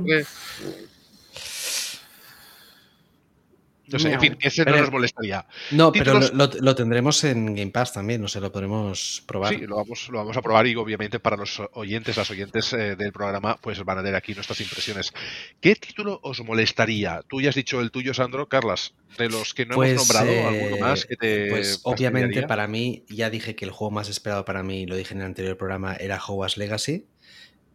No 3.88 3.98
sé, 3.98 4.12
en 4.12 4.20
fin, 4.20 4.36
ese 4.40 4.64
no 4.64 4.76
nos 4.76 4.90
molestaría. 4.90 5.44
No, 5.72 5.90
pero 5.90 6.20
lo, 6.20 6.74
tendremos 6.74 7.24
en 7.24 7.54
Game 7.54 7.72
Pass 7.72 7.92
también, 7.92 8.20
no 8.20 8.28
sé, 8.28 8.40
lo 8.40 8.52
podremos 8.52 9.22
probar. 9.26 9.54
Sí, 9.54 9.66
lo 9.66 9.76
vamos, 9.76 10.08
lo 10.08 10.18
vamos 10.18 10.36
a 10.36 10.42
probar 10.42 10.66
y 10.66 10.76
obviamente 10.76 11.18
para 11.18 11.36
los 11.36 11.60
oyentes, 11.72 12.16
las 12.16 12.30
oyentes 12.30 12.72
eh, 12.72 12.96
del 12.96 13.12
programa, 13.12 13.58
pues 13.60 13.84
van 13.84 13.98
a 13.98 14.02
ver 14.02 14.14
aquí 14.14 14.34
nuestras 14.34 14.60
impresiones. 14.60 15.12
¿Qué 15.60 15.74
título 15.74 16.20
os 16.22 16.42
molestaría? 16.44 17.22
Tú 17.28 17.40
ya 17.40 17.48
has 17.48 17.54
dicho 17.54 17.80
el 17.80 17.90
tuyo, 17.90 18.14
Sandro. 18.14 18.48
Carlas, 18.48 18.94
de 19.18 19.28
los 19.28 19.52
que 19.52 19.66
no 19.66 19.82
hemos 19.82 20.06
pues, 20.06 20.22
nombrado, 20.22 20.48
¿alguno 20.48 20.76
más 20.78 21.04
que 21.04 21.16
te. 21.16 21.50
Pues 21.50 21.80
obviamente 21.82 22.42
para 22.44 22.68
mí, 22.68 23.04
ya 23.08 23.30
dije 23.30 23.56
que 23.56 23.64
el 23.64 23.72
juego 23.72 23.90
más 23.90 24.08
esperado 24.08 24.44
para 24.44 24.62
mí, 24.62 24.86
lo 24.86 24.96
dije 24.96 25.14
en 25.14 25.20
el 25.20 25.26
anterior 25.26 25.56
programa, 25.56 25.96
era 25.96 26.20
Hogwarts 26.24 26.56
Legacy. 26.56 27.06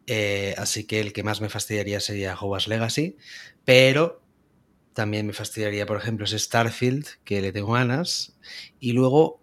Eh, 0.09 0.55
así 0.57 0.85
que 0.85 1.01
el 1.01 1.11
que 1.11 1.23
más 1.23 1.41
me 1.41 1.49
fastidiaría 1.49 1.99
sería 1.99 2.35
Hogwarts 2.35 2.67
Legacy. 2.69 3.17
Pero 3.65 4.21
también 4.97 5.27
me 5.27 5.33
fastidiaría, 5.33 5.85
por 5.85 5.97
ejemplo, 5.97 6.25
ese 6.25 6.39
Starfield, 6.39 7.05
que 7.23 7.39
le 7.39 7.51
tengo 7.51 7.73
ganas. 7.73 8.33
Y 8.79 8.93
luego 8.93 9.39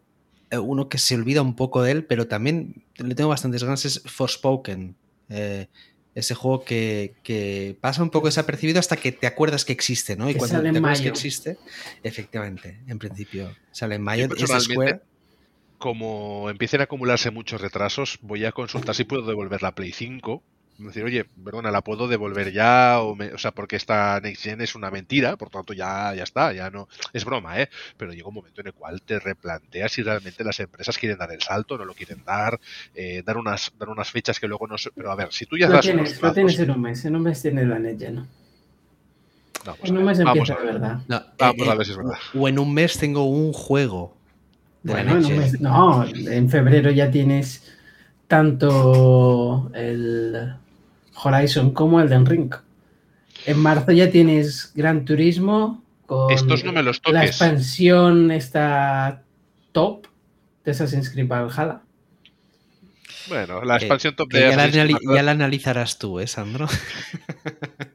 eh, 0.50 0.58
uno 0.58 0.88
que 0.88 0.98
se 0.98 1.14
olvida 1.14 1.42
un 1.42 1.54
poco 1.54 1.80
de 1.84 1.92
él, 1.92 2.04
pero 2.04 2.26
también 2.26 2.82
le 2.96 3.14
tengo 3.14 3.30
bastantes 3.30 3.62
ganas, 3.62 3.84
es 3.84 4.02
Forspoken. 4.04 4.96
Eh, 5.28 5.68
ese 6.16 6.34
juego 6.34 6.64
que, 6.64 7.76
pasa 7.80 8.02
un 8.02 8.10
poco 8.10 8.26
desapercibido 8.26 8.80
hasta 8.80 8.96
que 8.96 9.12
te 9.12 9.28
acuerdas 9.28 9.64
que 9.64 9.72
existe, 9.72 10.16
¿no? 10.16 10.28
Y 10.28 10.34
cuando 10.34 10.60
te 10.60 10.68
acuerdas 10.70 11.00
que 11.00 11.08
existe, 11.08 11.56
efectivamente, 12.02 12.80
en 12.88 12.98
principio, 12.98 13.54
sale 13.70 13.94
en 13.94 14.02
mayo. 14.02 14.28
Como 15.78 16.50
empiecen 16.50 16.80
a 16.80 16.84
acumularse 16.84 17.30
muchos 17.30 17.60
retrasos, 17.60 18.18
voy 18.22 18.44
a 18.44 18.50
consultar 18.50 18.96
si 18.96 19.04
puedo 19.04 19.24
devolver 19.24 19.62
la 19.62 19.72
Play 19.72 19.92
5 19.92 20.42
decir, 20.78 21.04
oye, 21.04 21.24
perdona, 21.24 21.70
la 21.70 21.82
puedo 21.82 22.08
devolver 22.08 22.52
ya, 22.52 23.00
o, 23.00 23.12
o, 23.12 23.38
sea, 23.38 23.52
porque 23.52 23.76
esta 23.76 24.20
Next 24.20 24.42
Gen 24.42 24.60
es 24.60 24.74
una 24.74 24.90
mentira, 24.90 25.36
por 25.36 25.50
tanto 25.50 25.72
ya, 25.72 26.14
ya 26.14 26.24
está, 26.24 26.52
ya 26.52 26.70
no, 26.70 26.88
es 27.12 27.24
broma, 27.24 27.60
¿eh? 27.60 27.68
Pero 27.96 28.12
llega 28.12 28.28
un 28.28 28.34
momento 28.34 28.60
en 28.60 28.68
el 28.68 28.74
cual 28.74 29.02
te 29.02 29.18
replanteas 29.20 29.92
si 29.92 30.02
realmente 30.02 30.42
las 30.42 30.58
empresas 30.60 30.98
quieren 30.98 31.18
dar 31.18 31.32
el 31.32 31.40
salto, 31.40 31.78
no 31.78 31.84
lo 31.84 31.94
quieren 31.94 32.24
dar, 32.24 32.58
eh, 32.94 33.22
dar, 33.24 33.36
unas, 33.36 33.72
dar 33.78 33.88
unas 33.88 34.10
fechas 34.10 34.40
que 34.40 34.48
luego 34.48 34.66
no 34.66 34.76
se... 34.78 34.90
Pero 34.90 35.12
a 35.12 35.14
ver, 35.14 35.32
si 35.32 35.46
tú 35.46 35.56
ya 35.56 35.68
lo 35.68 35.74
das 35.74 35.84
tienes, 35.84 36.20
Lo 36.20 36.32
tienes 36.32 36.58
en 36.58 36.70
un 36.70 36.80
mes, 36.80 37.04
en 37.04 37.16
un 37.16 37.22
mes 37.22 37.40
tienes 37.40 37.66
la 37.66 37.78
Next 37.78 38.00
Gen, 38.00 38.14
¿no? 38.16 38.26
en 39.82 39.96
un 39.96 40.04
mes 40.04 40.18
empieza, 40.18 40.56
verdad. 40.56 40.98
No, 41.08 41.22
vamos 41.38 41.68
a 41.68 41.72
eh, 41.72 41.76
ver 41.76 41.86
si 41.86 41.92
es 41.92 41.96
verdad. 41.96 42.18
O 42.34 42.48
en 42.48 42.58
un 42.58 42.74
mes 42.74 42.98
tengo 42.98 43.24
un 43.24 43.52
juego. 43.52 44.14
bueno, 44.82 45.16
en 45.16 45.24
un 45.24 45.38
mes, 45.38 45.60
no, 45.60 46.04
en 46.06 46.50
febrero 46.50 46.90
ya 46.90 47.10
tienes 47.10 47.72
tanto 48.26 49.70
el 49.74 50.56
Horizon 51.24 51.72
como 51.72 52.00
Elden 52.00 52.26
Ring. 52.26 52.54
En 53.46 53.58
marzo 53.58 53.92
ya 53.92 54.10
tienes 54.10 54.72
Gran 54.74 55.04
Turismo 55.04 55.82
con 56.06 56.30
Estos 56.30 56.64
no 56.64 56.72
me 56.72 56.82
los 56.82 57.00
toques. 57.00 57.14
la 57.14 57.24
expansión 57.24 58.30
está 58.30 59.22
top 59.72 60.06
de 60.64 60.70
Assassin's 60.70 61.10
Creed 61.10 61.28
Valhalla. 61.28 61.80
Bueno, 63.28 63.62
la 63.62 63.76
expansión 63.76 64.14
top 64.14 64.32
de 64.32 64.40
ya 64.40 64.56
la, 64.56 64.68
ya 64.68 65.22
la 65.22 65.30
analizarás 65.30 65.98
tú, 65.98 66.20
¿eh, 66.20 66.26
Sandro? 66.26 66.68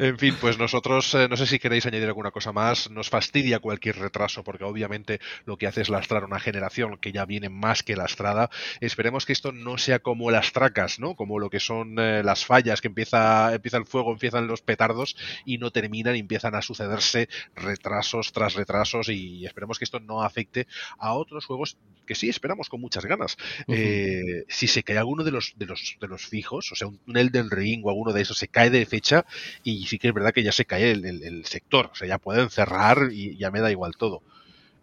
En 0.00 0.16
fin, 0.16 0.36
pues 0.40 0.58
nosotros, 0.58 1.12
eh, 1.14 1.26
no 1.28 1.36
sé 1.36 1.44
si 1.44 1.58
queréis 1.58 1.84
añadir 1.84 2.06
alguna 2.06 2.30
cosa 2.30 2.52
más, 2.52 2.88
nos 2.88 3.10
fastidia 3.10 3.58
cualquier 3.58 3.96
retraso 3.98 4.44
porque 4.44 4.62
obviamente 4.62 5.18
lo 5.44 5.56
que 5.56 5.66
hace 5.66 5.80
es 5.80 5.88
lastrar 5.88 6.22
una 6.22 6.38
generación 6.38 6.98
que 6.98 7.10
ya 7.10 7.24
viene 7.24 7.48
más 7.48 7.82
que 7.82 7.96
lastrada. 7.96 8.48
Esperemos 8.80 9.26
que 9.26 9.32
esto 9.32 9.50
no 9.50 9.76
sea 9.76 9.98
como 9.98 10.30
las 10.30 10.52
tracas, 10.52 11.00
¿no? 11.00 11.16
Como 11.16 11.40
lo 11.40 11.50
que 11.50 11.58
son 11.58 11.98
eh, 11.98 12.22
las 12.22 12.46
fallas, 12.46 12.80
que 12.80 12.86
empieza, 12.86 13.52
empieza 13.52 13.76
el 13.76 13.86
fuego, 13.86 14.12
empiezan 14.12 14.46
los 14.46 14.62
petardos 14.62 15.16
y 15.44 15.58
no 15.58 15.72
terminan 15.72 16.14
y 16.14 16.20
empiezan 16.20 16.54
a 16.54 16.62
sucederse 16.62 17.28
retrasos 17.56 18.30
tras 18.30 18.54
retrasos 18.54 19.08
y 19.08 19.46
esperemos 19.46 19.78
que 19.80 19.84
esto 19.84 19.98
no 19.98 20.22
afecte 20.22 20.68
a 20.98 21.14
otros 21.14 21.44
juegos 21.44 21.76
que 22.06 22.14
sí 22.14 22.28
esperamos 22.28 22.68
con 22.68 22.80
muchas 22.80 23.04
ganas. 23.04 23.36
Eh, 23.66 24.44
si 24.48 24.66
se 24.66 24.82
cae 24.82 24.96
alguno 24.96 25.24
de 25.24 25.32
los, 25.32 25.54
de 25.56 25.66
los, 25.66 25.96
de 26.00 26.08
los 26.08 26.26
fijos, 26.26 26.72
o 26.72 26.74
sea, 26.74 26.86
un 26.86 27.16
Elden 27.16 27.50
Ring 27.50 27.84
o 27.84 27.90
alguno 27.90 28.12
de 28.12 28.22
esos 28.22 28.38
se 28.38 28.48
cae 28.48 28.70
de 28.70 28.86
fecha 28.86 29.26
y 29.62 29.87
sí 29.88 29.98
que 29.98 30.08
es 30.08 30.14
verdad 30.14 30.32
que 30.32 30.42
ya 30.42 30.52
se 30.52 30.64
cae 30.64 30.92
el, 30.92 31.44
sector, 31.44 31.90
o 31.92 31.94
sea, 31.94 32.06
ya 32.06 32.18
pueden 32.18 32.50
cerrar 32.50 33.10
y 33.12 33.36
ya 33.36 33.50
me 33.50 33.60
da 33.60 33.70
igual 33.70 33.96
todo. 33.96 34.22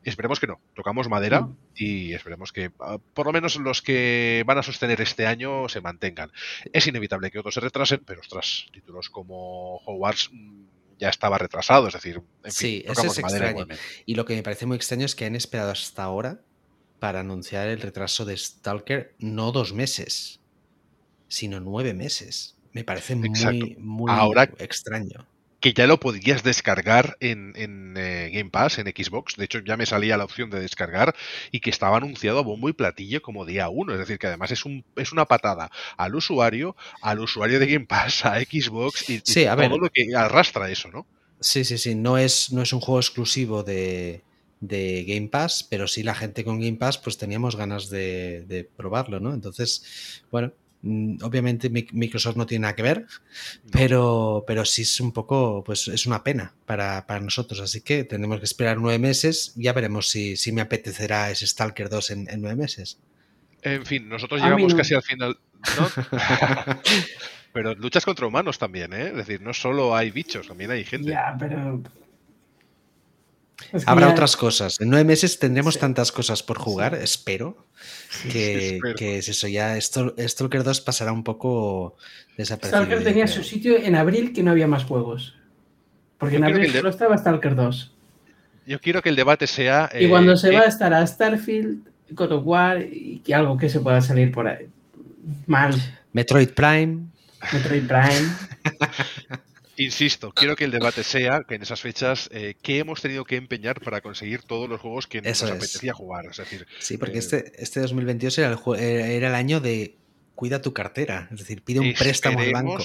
Esperemos 0.04 0.40
que 0.40 0.46
no, 0.46 0.60
tocamos 0.76 1.10
madera 1.10 1.42
mm. 1.42 1.58
y 1.76 2.14
esperemos 2.14 2.52
que 2.52 2.72
ah, 2.80 3.00
por 3.14 3.26
lo 3.26 3.34
menos 3.34 3.56
los 3.56 3.82
que 3.82 4.44
van 4.46 4.60
a 4.60 4.64
sostener 4.64 5.02
este 5.02 5.26
año 5.26 5.68
se 5.68 5.82
mantengan. 5.82 6.32
Es 6.74 6.86
inevitable 6.86 7.32
que 7.32 7.40
otros 7.40 7.56
se 7.56 7.62
retrasen, 7.62 8.02
pero 8.06 8.22
ostras, 8.22 8.68
títulos 8.72 9.10
como 9.10 9.78
Hogwarts 9.86 10.30
mm, 10.32 10.64
ya 11.00 11.10
estaba 11.10 11.38
retrasado, 11.38 11.88
es 11.88 11.94
decir, 11.94 12.22
en 12.44 12.52
sí, 12.52 12.84
eso 12.86 13.08
es 13.08 13.18
extraño. 13.18 13.68
Y 14.06 14.16
lo 14.16 14.26
que 14.26 14.36
me 14.36 14.44
parece 14.44 14.66
muy 14.66 14.78
extraño 14.78 15.06
es 15.06 15.16
que 15.16 15.26
han 15.26 15.36
esperado 15.36 15.72
hasta 15.72 16.04
ahora 16.04 16.40
para 17.00 17.22
anunciar 17.22 17.68
el 17.68 17.82
retraso 17.82 18.26
de 18.26 18.38
Stalker 18.38 19.16
no 19.20 19.52
dos 19.52 19.74
meses, 19.74 20.40
sino 21.28 21.60
nueve 21.60 21.94
meses. 21.94 22.55
Me 22.76 22.84
parece 22.84 23.16
muy, 23.16 23.78
muy 23.80 24.12
extraño 24.60 25.26
que 25.62 25.74
ya 25.74 25.88
lo 25.88 26.00
podías 26.00 26.44
descargar 26.44 27.18
en, 27.22 27.54
eh, 27.98 28.30
Game 28.34 28.52
Pass, 28.52 28.78
en 28.78 28.86
Xbox. 28.86 29.38
De 29.38 29.46
hecho, 29.46 29.62
ya 29.66 29.78
me 29.78 29.86
salía 29.86 30.18
la 30.18 30.26
opción 30.26 30.50
de 30.52 30.60
descargar 30.60 31.16
y 31.52 31.62
que 31.62 31.72
estaba 31.72 31.98
anunciado 31.98 32.38
a 32.38 32.42
bombo 32.44 32.70
y 32.70 32.74
platillo 32.74 33.22
como 33.22 33.46
día 33.46 33.70
uno. 33.70 33.94
Es 33.94 34.00
decir, 34.00 34.20
que 34.20 34.28
además 34.28 34.52
es, 34.52 34.66
un, 34.66 34.84
es 34.98 35.14
una 35.14 35.26
patada 35.26 35.72
al 35.98 36.14
usuario, 36.14 36.76
al 37.02 37.22
usuario 37.22 37.60
de 37.60 37.66
Game 37.66 37.86
Pass, 37.88 38.26
a 38.26 38.40
Xbox 38.42 39.10
y, 39.10 39.22
todo 39.22 39.78
lo 39.80 39.90
que 39.90 40.14
arrastra 40.16 40.70
eso, 40.70 40.90
¿no? 40.90 41.08
Sí, 41.40 41.64
sí, 41.64 41.80
sí. 41.80 41.96
No 41.96 42.20
es, 42.20 42.52
no 42.52 42.62
es 42.62 42.74
un 42.74 42.82
juego 42.82 43.00
exclusivo 43.00 43.64
de, 43.64 44.22
de 44.60 45.06
Game 45.08 45.30
Pass, 45.30 45.66
pero 45.68 45.88
sí 45.88 46.04
la 46.04 46.14
gente 46.14 46.44
con 46.44 46.60
Game 46.60 46.78
Pass, 46.78 47.00
pues 47.00 47.18
teníamos 47.18 47.56
ganas 47.56 47.90
de, 47.90 48.44
de 48.48 48.66
probarlo, 48.66 49.20
¿no? 49.20 49.34
Entonces, 49.34 50.22
bueno, 50.30 50.54
obviamente 51.22 51.70
Microsoft 51.70 52.36
no 52.36 52.46
tiene 52.46 52.64
nada 52.64 52.76
que 52.76 52.84
ver, 52.84 53.06
pero, 53.72 54.44
pero 54.46 54.66
sí 54.66 54.84
es 54.84 55.00
un 55.00 55.12
poco, 55.12 55.64
pues 55.66 55.88
es 55.88 56.06
una 56.06 56.24
pena 56.24 56.54
para, 56.66 57.04
nosotros. 57.22 57.60
Así 57.62 57.82
que 57.82 58.04
tenemos 58.04 58.40
que 58.40 58.46
esperar 58.46 58.78
nueve 58.78 59.00
meses. 59.00 59.54
Ya 59.56 59.74
veremos 59.74 60.10
si, 60.10 60.36
me 60.52 60.62
apetecerá 60.62 61.32
ese 61.32 61.48
Stalker 61.48 61.90
2 61.90 62.12
en, 62.12 62.28
nueve 62.38 62.56
meses. 62.56 63.00
En 63.62 63.86
fin, 63.86 64.08
nosotros 64.08 64.42
llegamos 64.42 64.76
casi 64.76 64.94
al 64.94 65.04
final. 65.04 65.38
pero 67.54 67.74
luchas 67.74 68.06
contra 68.06 68.28
humanos 68.28 68.60
también, 68.60 68.94
¿eh? 68.94 69.08
Es 69.08 69.16
decir, 69.16 69.42
no 69.42 69.54
solo 69.54 69.96
hay 69.96 70.12
bichos, 70.12 70.48
también 70.48 70.72
hay 70.72 70.84
gente. 70.84 71.10
Ya, 71.10 71.36
pero 71.40 71.82
Habrá 73.86 74.10
otras 74.10 74.36
cosas. 74.36 74.80
En 74.82 74.90
nueve 74.90 75.06
meses 75.06 75.40
tendremos 75.40 75.78
tantas 75.78 76.12
cosas 76.12 76.44
por 76.44 76.58
jugar, 76.58 76.96
espero, 77.02 77.68
que, 78.32 78.80
es 79.00 79.30
eso. 79.30 79.48
Ya 79.48 79.80
Stalker 79.80 80.64
2 80.64 80.82
pasará 80.82 81.12
un 81.12 81.24
poco 81.24 81.96
desapercibido. 82.38 82.86
Stalker 82.86 83.04
tenía 83.04 83.28
su 83.28 83.44
sitio 83.44 83.78
en 83.78 83.96
abril 83.96 84.34
que 84.34 84.44
no 84.44 84.52
había 84.52 84.68
más 84.68 84.84
juegos. 84.84 85.36
Porque 86.18 86.38
en 86.38 86.46
abril 86.46 86.72
solo 86.72 86.90
estaba 86.90 87.18
Stalker 87.18 87.56
2. 87.56 87.92
Yo 88.68 88.80
quiero 88.80 89.02
que 89.02 89.10
el 89.10 89.16
debate 89.16 89.48
sea. 89.48 89.90
y 89.98 90.08
cuando 90.08 90.34
eh, 90.34 90.38
se 90.38 90.52
va 90.52 90.62
a 90.62 90.66
estar 90.66 90.94
a 90.94 91.06
Starfield, 91.06 91.88
God 92.12 92.32
of 92.32 92.44
War 92.46 92.82
y 92.82 93.20
que 93.20 93.34
algo 93.34 93.58
que 93.58 93.70
se 93.70 93.80
pueda 93.80 94.02
salir 94.02 94.32
por 94.32 94.48
ahí. 94.48 94.68
Mal. 95.46 95.76
Metroid 96.14 96.50
Prime. 96.50 97.06
Metroid 97.54 97.88
Prime. 97.88 98.30
Insisto, 99.78 100.32
quiero 100.32 100.56
que 100.56 100.66
el 100.66 100.72
debate 100.72 101.04
sea 101.04 101.44
que 101.48 101.56
en 101.56 101.62
esas 101.62 101.82
fechas, 101.82 102.30
eh, 102.32 102.56
¿qué 102.62 102.80
hemos 102.80 103.02
tenido 103.02 103.26
que 103.26 103.36
empeñar 103.36 103.82
para 103.82 104.02
conseguir 104.02 104.42
todos 104.44 104.70
los 104.70 104.80
juegos 104.80 105.08
que 105.08 105.22
nos 105.22 105.44
apetecía 105.44 105.94
jugar? 105.94 106.26
Es 106.28 106.38
decir, 106.38 106.66
sí, 106.80 106.98
porque 106.98 107.16
eh, 107.16 107.20
este, 107.20 107.52
este 107.58 107.80
2022 107.82 108.38
era 108.38 108.50
el, 108.50 108.80
era 108.80 109.28
el 109.28 109.36
año 109.36 109.60
de 109.60 109.98
cuida 110.34 110.62
tu 110.62 110.74
cartera, 110.74 111.28
es 111.32 111.40
decir, 111.40 111.62
pide 111.62 111.80
un 111.80 111.94
préstamo 111.94 112.40
al 112.40 112.52
banco 112.52 112.80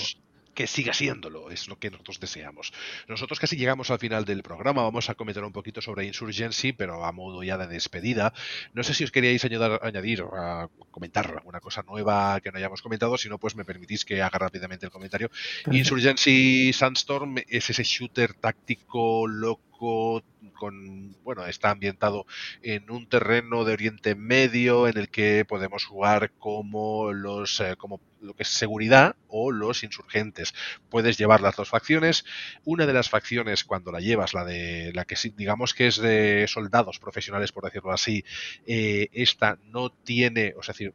que 0.61 0.67
siga 0.67 0.93
siéndolo, 0.93 1.51
es 1.51 1.69
lo 1.69 1.79
que 1.79 1.91
nosotros 1.91 2.21
deseamos. 2.21 2.71
Nosotros 3.09 3.41
casi 3.41 3.57
llegamos 3.57 3.91
al 3.91 3.99
final 3.99 4.27
del 4.27 4.43
programa, 4.43 4.83
vamos 4.83 5.09
a 5.09 5.15
comentar 5.15 5.43
un 5.43 5.53
poquito 5.53 5.81
sobre 5.81 6.05
Insurgency, 6.05 6.75
pero 6.75 7.03
a 7.07 7.13
modo 7.13 7.43
ya 7.43 7.57
de 7.57 7.67
despedida. 7.67 8.35
No 8.75 8.83
sé 8.83 8.93
si 8.93 9.05
os 9.05 9.11
queríais 9.11 9.43
añadir, 9.43 9.79
añadir 9.81 10.23
a 10.37 10.69
comentar 10.91 11.29
alguna 11.31 11.61
cosa 11.61 11.83
nueva 11.89 12.41
que 12.43 12.53
no 12.53 12.59
hayamos 12.59 12.83
comentado, 12.83 13.17
si 13.17 13.31
no, 13.31 13.39
pues 13.39 13.57
me 13.57 13.65
permitís 13.65 14.05
que 14.05 14.21
haga 14.21 14.39
rápidamente 14.39 14.85
el 14.85 14.93
comentario. 14.93 15.31
Insurgency 15.73 16.75
Sandstorm 16.75 17.37
es 17.49 17.71
ese 17.71 17.83
shooter 17.83 18.35
táctico 18.35 19.27
loco 19.27 19.70
con, 19.81 21.17
bueno, 21.25 21.47
está 21.47 21.71
ambientado 21.71 22.27
en 22.63 22.91
un 22.91 23.09
terreno 23.09 23.65
de 23.65 23.73
Oriente 23.73 24.15
Medio 24.15 24.87
en 24.87 24.99
el 24.99 25.09
que 25.09 25.47
podemos 25.47 25.87
jugar 25.87 26.33
como 26.39 27.13
los, 27.13 27.61
eh, 27.61 27.77
como 27.79 28.01
lo 28.21 28.35
que 28.35 28.43
es 28.43 28.51
seguridad 28.51 29.17
o 29.29 29.51
los 29.51 29.83
insurgentes. 29.83 30.53
Puedes 30.91 31.17
llevar 31.17 31.41
las 31.41 31.57
dos 31.57 31.71
facciones. 31.71 32.25
Una 32.65 32.85
de 32.87 32.93
las 32.93 33.09
facciones, 33.09 33.65
cuando 33.65 33.91
la 33.91 34.01
llevas, 34.01 34.35
la 34.35 34.45
de 34.45 34.93
la 34.95 35.07
que 35.07 35.17
digamos 35.35 35.73
que 35.73 35.87
es 35.87 35.97
de 35.97 36.47
soldados 36.47 36.99
profesionales, 36.99 37.53
por 37.53 37.65
decirlo 37.65 37.93
así, 37.93 38.23
eh, 38.67 39.09
esta 39.13 39.59
no 39.65 39.91
tiene, 39.91 40.55
o 40.59 40.63
sea, 40.63 40.75
decir, 40.75 40.93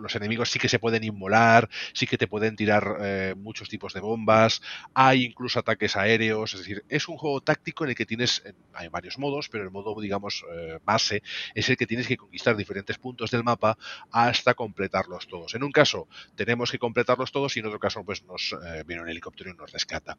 los 0.00 0.14
enemigos 0.16 0.50
sí 0.50 0.58
que 0.58 0.68
se 0.68 0.78
pueden 0.78 1.04
inmolar, 1.04 1.68
sí 1.92 2.06
que 2.06 2.18
te 2.18 2.26
pueden 2.26 2.56
tirar 2.56 2.96
eh, 3.00 3.34
muchos 3.36 3.68
tipos 3.68 3.92
de 3.94 4.00
bombas, 4.00 4.62
hay 4.94 5.24
incluso 5.24 5.58
ataques 5.58 5.96
aéreos, 5.96 6.54
es 6.54 6.60
decir, 6.60 6.84
es 6.88 7.08
un 7.08 7.16
juego 7.16 7.40
táctico 7.40 7.84
en 7.84 7.90
el 7.90 7.96
que 7.96 8.06
tienes, 8.06 8.42
hay 8.72 8.88
varios 8.88 9.18
modos, 9.18 9.48
pero 9.48 9.64
el 9.64 9.70
modo, 9.70 9.98
digamos, 10.00 10.44
eh, 10.52 10.78
base 10.84 11.22
es 11.54 11.68
el 11.68 11.76
que 11.76 11.86
tienes 11.86 12.06
que 12.06 12.16
conquistar 12.16 12.56
diferentes 12.56 12.98
puntos 12.98 13.30
del 13.30 13.44
mapa 13.44 13.78
hasta 14.10 14.54
completarlos 14.54 15.26
todos. 15.26 15.54
En 15.54 15.62
un 15.62 15.72
caso 15.72 16.08
tenemos 16.34 16.70
que 16.70 16.78
completarlos 16.78 17.32
todos 17.32 17.56
y 17.56 17.60
en 17.60 17.66
otro 17.66 17.78
caso 17.78 18.04
pues 18.04 18.22
nos 18.24 18.52
eh, 18.52 18.84
viene 18.86 19.02
un 19.02 19.08
helicóptero 19.08 19.50
y 19.50 19.54
nos 19.54 19.72
rescata. 19.72 20.18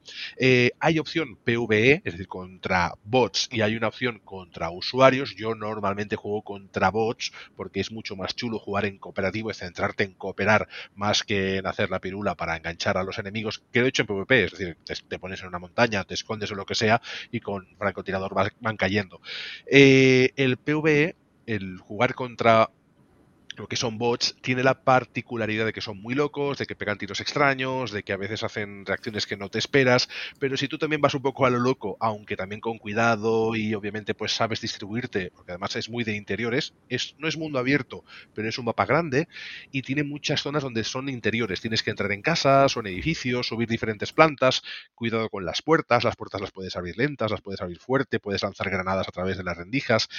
hay 0.79 0.99
opción 0.99 1.37
PvE, 1.43 2.01
es 2.03 2.13
decir, 2.13 2.27
contra 2.27 2.93
bots 3.03 3.49
y 3.51 3.61
hay 3.61 3.75
una 3.75 3.87
opción 3.87 4.19
contra 4.23 4.69
usuarios. 4.71 5.35
Yo 5.35 5.55
normalmente 5.55 6.15
juego 6.15 6.41
contra 6.41 6.89
bots 6.89 7.31
porque 7.55 7.79
es 7.79 7.91
mucho 7.91 8.15
más 8.15 8.35
chulo 8.35 8.59
jugar 8.59 8.85
en 8.85 8.97
cooperativo, 8.97 9.51
etc 9.51 9.66
centrarte 9.67 10.03
en 10.03 10.13
cooperar 10.13 10.67
más 10.95 11.23
que 11.23 11.57
en 11.57 11.67
hacer 11.67 11.89
la 11.89 11.99
pirula 11.99 12.35
para 12.35 12.55
enganchar 12.55 12.97
a 12.97 13.03
los 13.03 13.19
enemigos, 13.19 13.63
que 13.71 13.79
lo 13.79 13.85
he 13.85 13.89
hecho 13.89 14.03
en 14.03 14.07
PvP, 14.07 14.43
es 14.45 14.51
decir, 14.51 14.77
te, 15.07 15.19
pones 15.19 15.41
en 15.41 15.47
una 15.47 15.59
montaña, 15.59 16.03
te 16.03 16.13
escondes 16.13 16.51
o 16.51 16.55
lo 16.55 16.65
que 16.65 16.75
sea 16.75 17.01
y 17.31 17.39
con 17.39 17.67
francotirador 17.77 18.33
van, 18.33 18.77
cayendo. 18.77 19.21
Eh, 19.65 20.31
el 20.35 20.57
PvE, 20.57 21.15
el 21.45 21.79
jugar 21.79 22.13
contra 22.13 22.69
lo 23.57 23.67
que 23.67 23.75
son 23.75 23.97
bots, 23.97 24.35
tiene 24.41 24.63
la 24.63 24.83
particularidad 24.83 25.65
de 25.65 25.73
que 25.73 25.81
son 25.81 25.99
muy 25.99 26.13
locos, 26.13 26.59
de 26.59 26.67
que 26.67 26.75
pegan 26.75 26.97
tiros 26.97 27.19
extraños, 27.19 27.91
de 27.91 28.03
que 28.03 28.13
a 28.13 28.17
veces 28.17 28.43
hacen 28.43 28.85
reacciones 28.85 29.25
que 29.25 29.35
no 29.35 29.49
te 29.49 29.57
esperas, 29.57 30.07
pero 30.39 30.57
si 30.57 30.67
tú 30.67 30.77
también 30.77 31.01
vas 31.01 31.15
un 31.15 31.23
poco 31.23 31.45
a 31.45 31.49
lo 31.49 31.59
loco, 31.59 31.97
aunque 31.99 32.37
también 32.37 32.61
con 32.61 32.77
cuidado 32.77 33.55
y 33.55 33.73
obviamente 33.73 34.13
pues 34.13 34.33
sabes 34.33 34.61
distribuirte, 34.61 35.31
porque 35.31 35.53
además 35.53 35.75
es 35.75 35.89
muy 35.89 36.03
de 36.03 36.15
interiores, 36.15 36.73
es, 36.87 37.15
no 37.17 37.27
es 37.27 37.37
mundo 37.37 37.57
abierto, 37.57 38.05
pero 38.35 38.47
es 38.47 38.57
un 38.59 38.65
mapa 38.65 38.85
grande 38.85 39.27
y 39.71 39.81
tiene 39.81 40.03
muchas 40.03 40.41
zonas 40.41 40.61
donde 40.61 40.83
son 40.83 41.09
interiores, 41.09 41.59
tienes 41.59 41.81
que 41.81 41.89
entrar 41.89 42.11
en 42.11 42.21
casas 42.21 42.77
o 42.77 42.81
en 42.81 42.87
edificios, 42.87 43.47
subir 43.47 43.67
diferentes 43.67 44.13
plantas, 44.13 44.61
cuidado 44.93 45.29
con 45.29 45.45
las 45.45 45.63
puertas, 45.63 46.03
las 46.03 46.15
puertas 46.15 46.41
las 46.41 46.51
puedes 46.51 46.75
abrir 46.75 46.97
lentas, 46.97 47.31
las 47.31 47.41
puedes 47.41 47.61
abrir 47.61 47.79
fuerte, 47.79 48.19
puedes 48.19 48.43
lanzar 48.43 48.69
granadas 48.69 49.07
a 49.07 49.11
través 49.11 49.35
de 49.37 49.43
las 49.43 49.57
rendijas, 49.57 50.09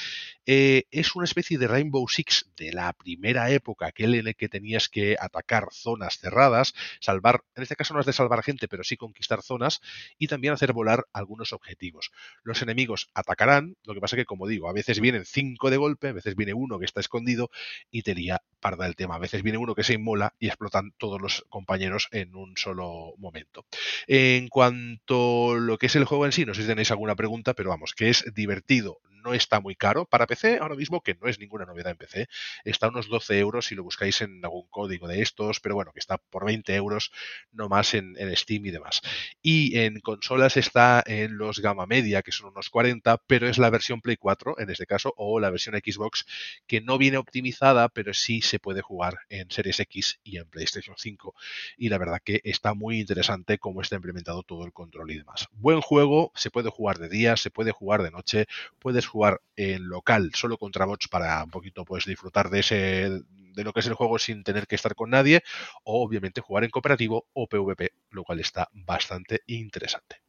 eh, 0.45 0.85
es 0.91 1.15
una 1.15 1.25
especie 1.25 1.57
de 1.57 1.69
Rainbow 1.69 2.09
Six 2.09 2.51
de 2.57 2.73
la 2.73 2.93
primera 2.93 3.28
era 3.31 3.51
época, 3.51 3.87
aquel 3.87 4.15
en 4.15 4.27
el 4.29 4.37
que 4.37 4.49
tenías 4.49 4.89
que 4.89 5.17
atacar 5.19 5.69
zonas 5.73 6.19
cerradas, 6.19 6.75
salvar, 7.01 7.43
en 7.55 7.63
este 7.63 7.77
caso 7.77 7.95
no 7.95 8.01
es 8.01 8.07
de 8.07 8.13
salvar 8.13 8.43
gente, 8.43 8.69
pero 8.69 8.85
sí 8.85 8.97
conquistar 8.97 9.43
zonas 9.43 9.81
y 10.19 10.29
también 10.29 10.55
hacer 10.55 10.73
volar 10.73 11.07
algunos 11.13 11.53
objetivos. 11.53 12.11
Los 12.43 12.63
enemigos 12.63 13.11
atacarán, 13.15 13.77
lo 13.85 13.95
que 13.95 14.01
pasa 14.01 14.17
que, 14.17 14.25
como 14.25 14.47
digo, 14.47 14.69
a 14.69 14.73
veces 14.73 15.01
vienen 15.01 15.25
cinco 15.25 15.71
de 15.71 15.77
golpe, 15.77 16.09
a 16.09 16.13
veces 16.13 16.35
viene 16.35 16.55
uno 16.55 16.79
que 16.79 16.85
está 16.85 17.01
escondido 17.01 17.51
y 17.91 18.03
te 18.03 18.15
lía 18.15 18.43
parda 18.61 18.87
el 18.87 18.97
tema. 18.97 19.17
A 19.17 19.19
veces 19.19 19.43
viene 19.43 19.59
uno 19.59 19.75
que 19.75 19.85
se 19.85 19.95
inmola 19.95 20.35
y 20.39 20.49
explotan 20.49 20.93
todos 20.99 21.21
los 21.21 21.45
compañeros 21.49 22.09
en 22.11 22.35
un 22.35 22.57
solo 22.57 23.15
momento. 23.19 23.67
En 24.07 24.49
cuanto 24.49 25.53
a 25.53 25.59
lo 25.59 25.79
que 25.79 25.87
es 25.87 25.97
el 25.97 26.05
juego 26.05 26.27
en 26.27 26.33
sí, 26.33 26.45
no 26.45 26.55
sé 26.55 26.63
si 26.63 26.69
tenéis 26.69 26.91
alguna 26.91 27.15
pregunta, 27.15 27.55
pero 27.55 27.71
vamos, 27.71 27.95
que 27.95 28.11
es 28.11 28.25
divertido, 28.35 29.01
no 29.23 29.35
está 29.35 29.61
muy 29.61 29.75
caro. 29.75 30.05
Para 30.05 30.27
PC, 30.27 30.59
ahora 30.59 30.75
mismo, 30.75 31.03
que 31.03 31.15
no 31.15 31.29
es 31.29 31.39
ninguna 31.39 31.65
novedad 31.65 31.93
en 31.93 31.99
PC, 31.99 32.29
está 32.65 32.87
a 32.87 32.91
unos 32.91 33.09
12 33.09 33.39
euros 33.39 33.67
si 33.67 33.75
lo 33.75 33.83
buscáis 33.83 34.21
en 34.21 34.45
algún 34.45 34.69
código 34.69 35.09
de 35.09 35.23
estos, 35.23 35.61
pero 35.61 35.75
bueno, 35.75 35.93
que 35.93 36.01
está 36.01 36.19
por 36.19 36.45
20 36.45 36.75
euros 36.75 37.11
no 37.53 37.69
más 37.69 37.95
en, 37.95 38.17
Steam 38.37 38.67
y 38.67 38.71
demás. 38.71 39.01
Y 39.43 39.79
en 39.79 40.01
consolas 40.01 40.57
está 40.57 41.03
en 41.07 41.39
los 41.39 41.61
gama 41.61 41.87
media, 41.87 42.23
que 42.23 42.33
son 42.33 42.51
unos 42.51 42.71
40, 42.71 43.19
pero 43.27 43.49
es 43.49 43.59
la 43.59 43.71
versión 43.71 44.01
Play 44.01 44.17
4 44.17 44.59
en 44.59 44.71
este 44.71 44.87
caso, 44.87 45.15
o 45.17 45.41
la 45.41 45.51
versión 45.51 45.75
Xbox, 45.77 46.27
que 46.67 46.81
no 46.81 46.99
viene 46.99 47.17
optimizada, 47.17 47.89
pero 47.89 48.15
sí 48.15 48.41
se 48.43 48.59
puede 48.59 48.83
jugar 48.83 49.19
en 49.29 49.51
Series 49.51 49.81
X 49.81 50.21
y 50.23 50.39
en 50.39 50.49
PlayStation 50.49 50.97
5. 50.97 51.35
Y 51.77 51.89
la 51.89 51.99
verdad 51.99 52.21
que 52.25 52.41
está 52.45 52.75
muy 52.75 53.01
interesante 53.01 53.59
cómo 53.59 53.83
está 53.83 53.97
implementado 53.97 54.43
todo 54.43 54.65
el 54.65 54.73
control 54.73 55.11
y 55.11 55.19
demás. 55.19 55.49
Buen 55.53 55.81
juego, 55.81 56.33
se 56.35 56.51
puede 56.51 56.71
jugar 56.71 56.99
de 56.99 57.09
día, 57.09 57.37
se 57.37 57.51
puede 57.51 57.73
jugar 57.73 58.03
de 58.03 58.11
noche, 58.11 58.47
puedes 58.79 59.07
jugar 59.09 59.41
en 59.57 59.89
local 59.89 60.31
solo 60.35 60.59
contra 60.59 60.85
bots 60.85 61.09
para 61.09 61.43
un 61.43 61.51
poquito 61.51 61.85
pues 61.85 62.05
disfrutar 62.05 62.51
de 62.51 62.61
ese 62.61 63.11
de 63.59 63.65
lo 63.65 63.73
que 63.73 63.81
es 63.81 63.87
el 63.87 63.95
juego 63.95 64.19
sin 64.21 64.45
tener 64.45 64.69
que 64.69 64.77
estar 64.77 64.95
con 64.95 65.11
nadie, 65.11 65.43
o 65.83 66.05
obviamente 66.05 66.41
jugar 66.41 66.63
en 66.63 66.71
cooperativo 66.71 67.27
o 67.33 67.49
PvP, 67.49 67.91
lo 68.11 68.23
cual 68.23 68.39
está 68.39 68.69
bastante 68.73 69.43
interesante. 69.49 70.23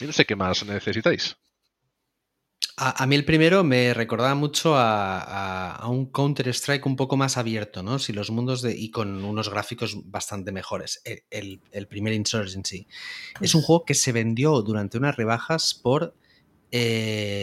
Y 0.00 0.06
no 0.06 0.12
sé 0.12 0.24
qué 0.24 0.34
más 0.34 0.64
necesitáis. 0.64 1.36
A, 2.76 3.06
mí 3.06 3.14
el 3.14 3.24
primero 3.24 3.62
me 3.62 3.94
recordaba 3.94 4.34
mucho 4.34 4.74
a, 4.76 5.86
un 5.86 6.06
Counter-Strike 6.06 6.84
un 6.86 6.96
poco 6.96 7.16
más 7.16 7.36
abierto, 7.36 7.84
¿no? 7.84 8.00
Si 8.00 8.12
los 8.12 8.30
mundos 8.30 8.62
de. 8.62 8.74
y 8.76 8.90
con 8.90 9.24
unos 9.24 9.48
gráficos 9.48 10.10
bastante 10.10 10.50
mejores. 10.50 11.00
El, 11.30 11.60
primer 11.88 12.14
Insurgency. 12.14 12.88
Es 13.40 13.54
un 13.54 13.62
juego 13.62 13.84
que 13.84 13.94
se 13.94 14.10
vendió 14.10 14.60
durante 14.62 14.98
unas 14.98 15.14
rebajas 15.14 15.72
por 15.74 16.16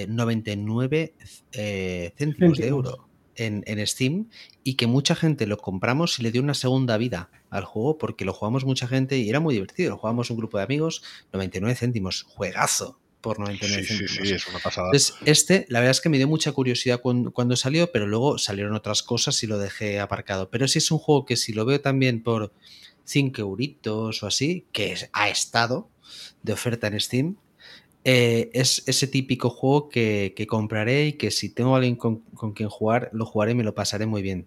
99 0.10 1.02
eh, 1.02 1.14
eh, 1.54 2.14
céntimos 2.18 2.58
de 2.58 2.68
euro 2.68 3.08
en, 3.36 3.64
en, 3.66 3.86
Steam 3.88 4.30
y 4.64 4.76
que 4.76 4.88
mucha 4.88 5.16
gente 5.16 5.48
lo 5.48 5.58
compramos 5.58 6.20
y 6.20 6.24
le 6.24 6.32
dio 6.32 6.42
una 6.42 6.54
segunda 6.54 6.98
vida 6.98 7.30
al 7.50 7.64
juego 7.64 7.98
porque 7.98 8.26
lo 8.26 8.34
jugamos 8.34 8.66
mucha 8.66 8.88
gente 8.88 9.18
y 9.18 9.30
era 9.30 9.40
muy 9.40 9.54
divertido. 9.54 9.92
Lo 9.92 9.98
jugamos 9.98 10.30
un 10.30 10.38
grupo 10.38 10.58
de 10.58 10.66
amigos, 10.66 11.04
99 11.32 11.76
céntimos, 11.76 12.24
juegazo 12.24 13.00
por 13.22 13.40
99 13.40 13.84
sí, 13.84 14.08
Sí, 14.08 14.26
sí, 14.26 14.34
es 14.34 14.48
una 14.48 14.60
pasada. 14.60 14.88
Entonces, 14.88 15.16
este, 15.26 15.66
la 15.70 15.80
verdad 15.80 15.92
es 15.92 16.02
que 16.02 16.10
me 16.10 16.18
dio 16.18 16.28
mucha 16.28 16.52
curiosidad 16.52 17.00
cuando, 17.02 17.56
salió, 17.56 17.92
pero 17.92 18.08
luego 18.08 18.38
salieron 18.38 18.74
otras 18.74 19.04
cosas 19.04 19.42
y 19.44 19.48
lo 19.48 19.58
dejé 19.58 20.00
aparcado. 20.00 20.50
Pero 20.50 20.68
sí 20.68 20.80
es 20.80 20.92
un 20.92 20.98
juego 20.98 21.26
que 21.26 21.38
si 21.38 21.54
lo 21.54 21.64
veo 21.66 21.80
también 21.80 22.22
por 22.24 22.52
5 23.06 23.40
euritos 23.42 24.24
o 24.24 24.28
así, 24.28 24.66
que 24.72 24.96
ha 25.14 25.30
estado 25.30 25.90
de 26.44 26.54
oferta 26.54 26.88
en 26.88 27.00
Steam, 27.00 27.38
eh, 28.04 28.50
es 28.54 28.84
ese 28.88 29.08
típico 29.08 29.50
juego 29.50 29.90
que, 29.90 30.34
compraré 30.48 31.08
y 31.08 31.14
que 31.14 31.32
si 31.32 31.50
tengo 31.50 31.76
alguien 31.76 31.96
con, 31.96 32.20
con 32.36 32.54
quien 32.54 32.70
jugar, 32.70 33.10
lo 33.14 33.26
jugaré 33.26 33.52
y 33.52 33.56
me 33.56 33.64
lo 33.64 33.76
pasaré 33.76 34.06
muy 34.06 34.22
bien. 34.22 34.46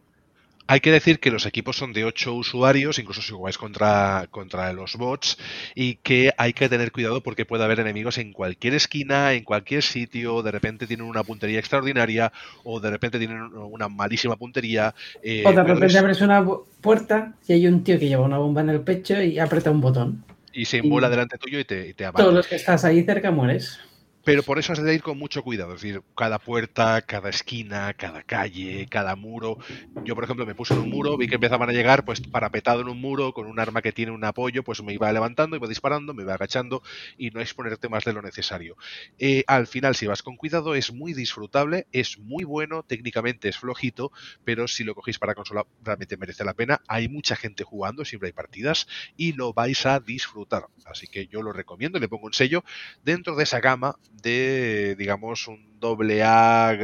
Hay 0.67 0.81
que 0.81 0.91
decir 0.91 1.21
que 1.21 1.31
los 1.31 1.45
equipos 1.45 1.77
son 1.77 1.93
de 1.93 2.07
8 2.07 2.33
usuarios, 2.33 2.99
incluso 2.99 3.21
si 3.21 3.33
jugáis 3.33 3.59
contra, 3.59 4.29
contra 4.31 4.73
los 4.73 4.97
bots, 4.97 5.37
y 5.75 5.97
que 5.97 6.33
hay 6.39 6.55
que 6.55 6.71
tener 6.71 6.91
cuidado 6.91 7.21
porque 7.23 7.45
puede 7.45 7.65
haber 7.65 7.81
enemigos 7.81 8.17
en 8.17 8.33
cualquier 8.33 8.73
esquina, 8.73 9.35
en 9.35 9.45
cualquier 9.45 9.83
sitio, 9.83 10.43
de 10.43 10.51
repente 10.51 10.87
tienen 10.87 11.05
una 11.05 11.23
puntería 11.23 11.59
extraordinaria 11.59 12.33
o 12.63 12.81
de 12.81 12.91
repente 12.91 13.19
tienen 13.19 13.43
una 13.43 13.91
malísima 13.91 14.37
puntería. 14.37 14.95
Eh, 15.23 15.45
o 15.45 15.53
de 15.53 15.65
repente 15.65 15.99
abres 15.99 16.23
una 16.23 16.43
puerta 16.81 17.35
y 17.47 17.53
hay 17.53 17.67
un 17.67 17.85
tío 17.85 17.99
que 17.99 18.09
lleva 18.09 18.25
una 18.25 18.39
bomba 18.39 18.63
en 18.63 18.71
el 18.71 18.81
pecho 18.81 19.21
y 19.23 19.39
aprieta 19.39 19.71
un 19.71 19.83
botón. 19.83 20.25
Y 20.55 20.65
se 20.67 20.79
envuela 20.79 21.11
delante 21.11 21.37
tuyo 21.37 21.59
y 21.59 21.65
te, 21.65 21.89
y 21.89 21.95
te 21.95 22.11
Todos 22.13 22.33
los 22.33 22.47
que 22.47 22.57
estás 22.57 22.85
ahí 22.85 23.05
cerca 23.05 23.31
mueres. 23.31 23.81
Pero 24.25 24.43
por 24.43 24.59
eso 24.59 24.73
has 24.73 24.83
de 24.83 24.95
ir 24.95 25.03
con 25.03 25.19
mucho 25.19 25.43
cuidado, 25.43 25.75
es 25.75 25.83
decir, 25.83 26.03
cada 26.17 26.39
puerta, 26.39 27.03
cada 27.03 27.29
esquina, 27.29 27.93
cada 27.93 28.23
calle, 28.23 28.87
cada 28.91 29.17
muro. 29.17 29.59
Yo, 30.05 30.15
por 30.15 30.25
ejemplo, 30.25 30.47
me 30.47 30.55
puse 30.55 30.73
en 30.73 30.81
un 30.81 30.89
muro, 30.89 31.19
vi 31.19 31.29
que 31.29 31.35
empezaban 31.35 31.69
a 31.69 31.73
llegar, 31.73 32.07
pues 32.07 32.23
parapetado 32.23 32.81
en 32.81 32.89
un 32.89 32.99
muro, 32.99 33.35
con 33.35 33.47
un 33.47 33.61
arma 33.61 33.83
que 33.83 33.93
tiene 33.93 34.13
un 34.13 34.25
apoyo, 34.25 34.63
pues 34.63 34.83
me 34.83 34.95
iba 34.95 35.13
levantando, 35.13 35.57
iba 35.57 35.69
disparando, 35.69 36.15
me 36.15 36.23
iba 36.23 36.33
agachando 36.33 36.83
y 37.19 37.31
no 37.33 37.41
exponerte 37.43 37.91
más 37.91 38.05
de 38.05 38.15
lo 38.15 38.23
necesario. 38.23 38.77
Eh, 39.19 39.45
al 39.47 39.67
final, 39.67 39.95
si 39.95 40.07
vas 40.07 40.23
con 40.23 40.37
cuidado, 40.37 40.75
es 40.75 40.91
muy 40.91 41.13
disfrutable, 41.13 41.87
es 41.93 42.19
muy 42.19 42.45
bueno, 42.45 42.83
técnicamente 42.83 43.51
es 43.51 43.59
flojito, 43.59 44.11
pero 44.43 44.69
si 44.69 44.85
lo 44.85 44.95
cogéis 44.95 45.19
para 45.19 45.35
consola, 45.35 45.67
realmente 45.83 46.17
merece 46.17 46.45
la 46.45 46.55
pena. 46.55 46.81
Hay 46.89 47.09
mucha 47.09 47.37
gente 47.37 47.63
jugando, 47.63 48.07
siempre 48.07 48.29
hay 48.29 48.33
partidas 48.33 48.87
y 49.19 49.35
lo 49.35 49.53
vais 49.53 49.85
a 49.85 50.01
disfrutar. 50.01 50.69
Así 50.87 51.09
que 51.09 51.27
yo 51.27 51.43
lo 51.43 51.53
recomiendo, 51.53 51.99
le 51.99 52.09
pongo 52.09 52.27
un 52.27 52.33
sello 52.33 52.65
dentro 53.03 53.37
de 53.37 53.43
esa 53.43 53.61
gama 53.61 53.97
de, 54.23 54.97
digamos, 54.97 55.49
un 55.49 55.79
doble 55.81 56.23
A, 56.25 56.77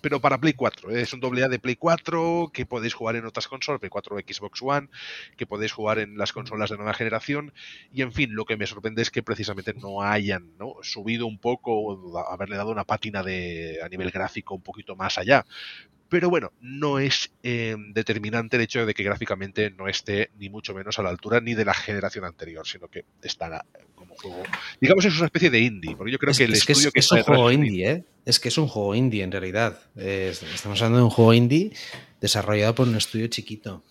pero 0.00 0.20
para 0.20 0.38
Play 0.38 0.52
4. 0.52 0.90
¿eh? 0.90 1.02
Es 1.02 1.12
un 1.12 1.20
doble 1.20 1.44
A 1.44 1.48
de 1.48 1.58
Play 1.58 1.76
4 1.76 2.50
que 2.52 2.66
podéis 2.66 2.94
jugar 2.94 3.16
en 3.16 3.26
otras 3.26 3.48
consolas, 3.48 3.80
Play 3.80 3.90
4 3.90 4.16
o 4.16 4.18
Xbox 4.18 4.62
One, 4.62 4.88
que 5.36 5.46
podéis 5.46 5.72
jugar 5.72 5.98
en 5.98 6.16
las 6.16 6.32
consolas 6.32 6.70
de 6.70 6.76
nueva 6.76 6.94
generación. 6.94 7.52
Y 7.92 8.02
en 8.02 8.12
fin, 8.12 8.34
lo 8.34 8.44
que 8.44 8.56
me 8.56 8.66
sorprende 8.66 9.02
es 9.02 9.10
que 9.10 9.22
precisamente 9.22 9.74
no 9.74 10.02
hayan 10.02 10.56
¿no? 10.58 10.74
subido 10.82 11.26
un 11.26 11.38
poco, 11.38 12.18
haberle 12.30 12.56
dado 12.56 12.70
una 12.70 12.84
pátina 12.84 13.22
de, 13.22 13.78
a 13.82 13.88
nivel 13.88 14.10
gráfico 14.10 14.54
un 14.54 14.62
poquito 14.62 14.96
más 14.96 15.18
allá. 15.18 15.44
Pero 16.08 16.30
bueno, 16.30 16.52
no 16.60 16.98
es 16.98 17.30
eh, 17.42 17.76
determinante 17.92 18.56
el 18.56 18.62
hecho 18.62 18.86
de 18.86 18.94
que 18.94 19.02
gráficamente 19.02 19.70
no 19.70 19.88
esté 19.88 20.30
ni 20.38 20.48
mucho 20.48 20.74
menos 20.74 20.98
a 20.98 21.02
la 21.02 21.10
altura 21.10 21.40
ni 21.40 21.54
de 21.54 21.64
la 21.64 21.74
generación 21.74 22.24
anterior, 22.24 22.66
sino 22.66 22.88
que 22.88 23.04
estará 23.22 23.64
como 23.94 24.14
juego. 24.16 24.42
Digamos, 24.80 25.04
es 25.04 25.16
una 25.16 25.26
especie 25.26 25.50
de 25.50 25.60
indie, 25.60 25.96
porque 25.96 26.12
yo 26.12 26.18
creo 26.18 26.32
que 26.32 26.44
el 26.44 26.54
estudio 26.54 26.90
que, 26.92 27.00
es, 27.00 27.12
un 27.12 27.22
juego 27.22 27.52
indie, 27.52 27.90
¿eh? 27.90 28.04
Es 28.24 28.40
que 28.40 28.48
es 28.48 28.56
un 28.58 28.68
juego 28.68 28.94
indie 28.94 29.22
en 29.22 29.32
realidad. 29.32 29.80
estamos 29.96 30.80
hablando 30.80 30.98
de 30.98 31.04
un 31.04 31.10
juego 31.10 31.34
indie 31.34 31.72
desarrollado 32.20 32.74
por 32.74 32.88
un 32.88 32.96
estudio 32.96 33.26
chiquito 33.28 33.84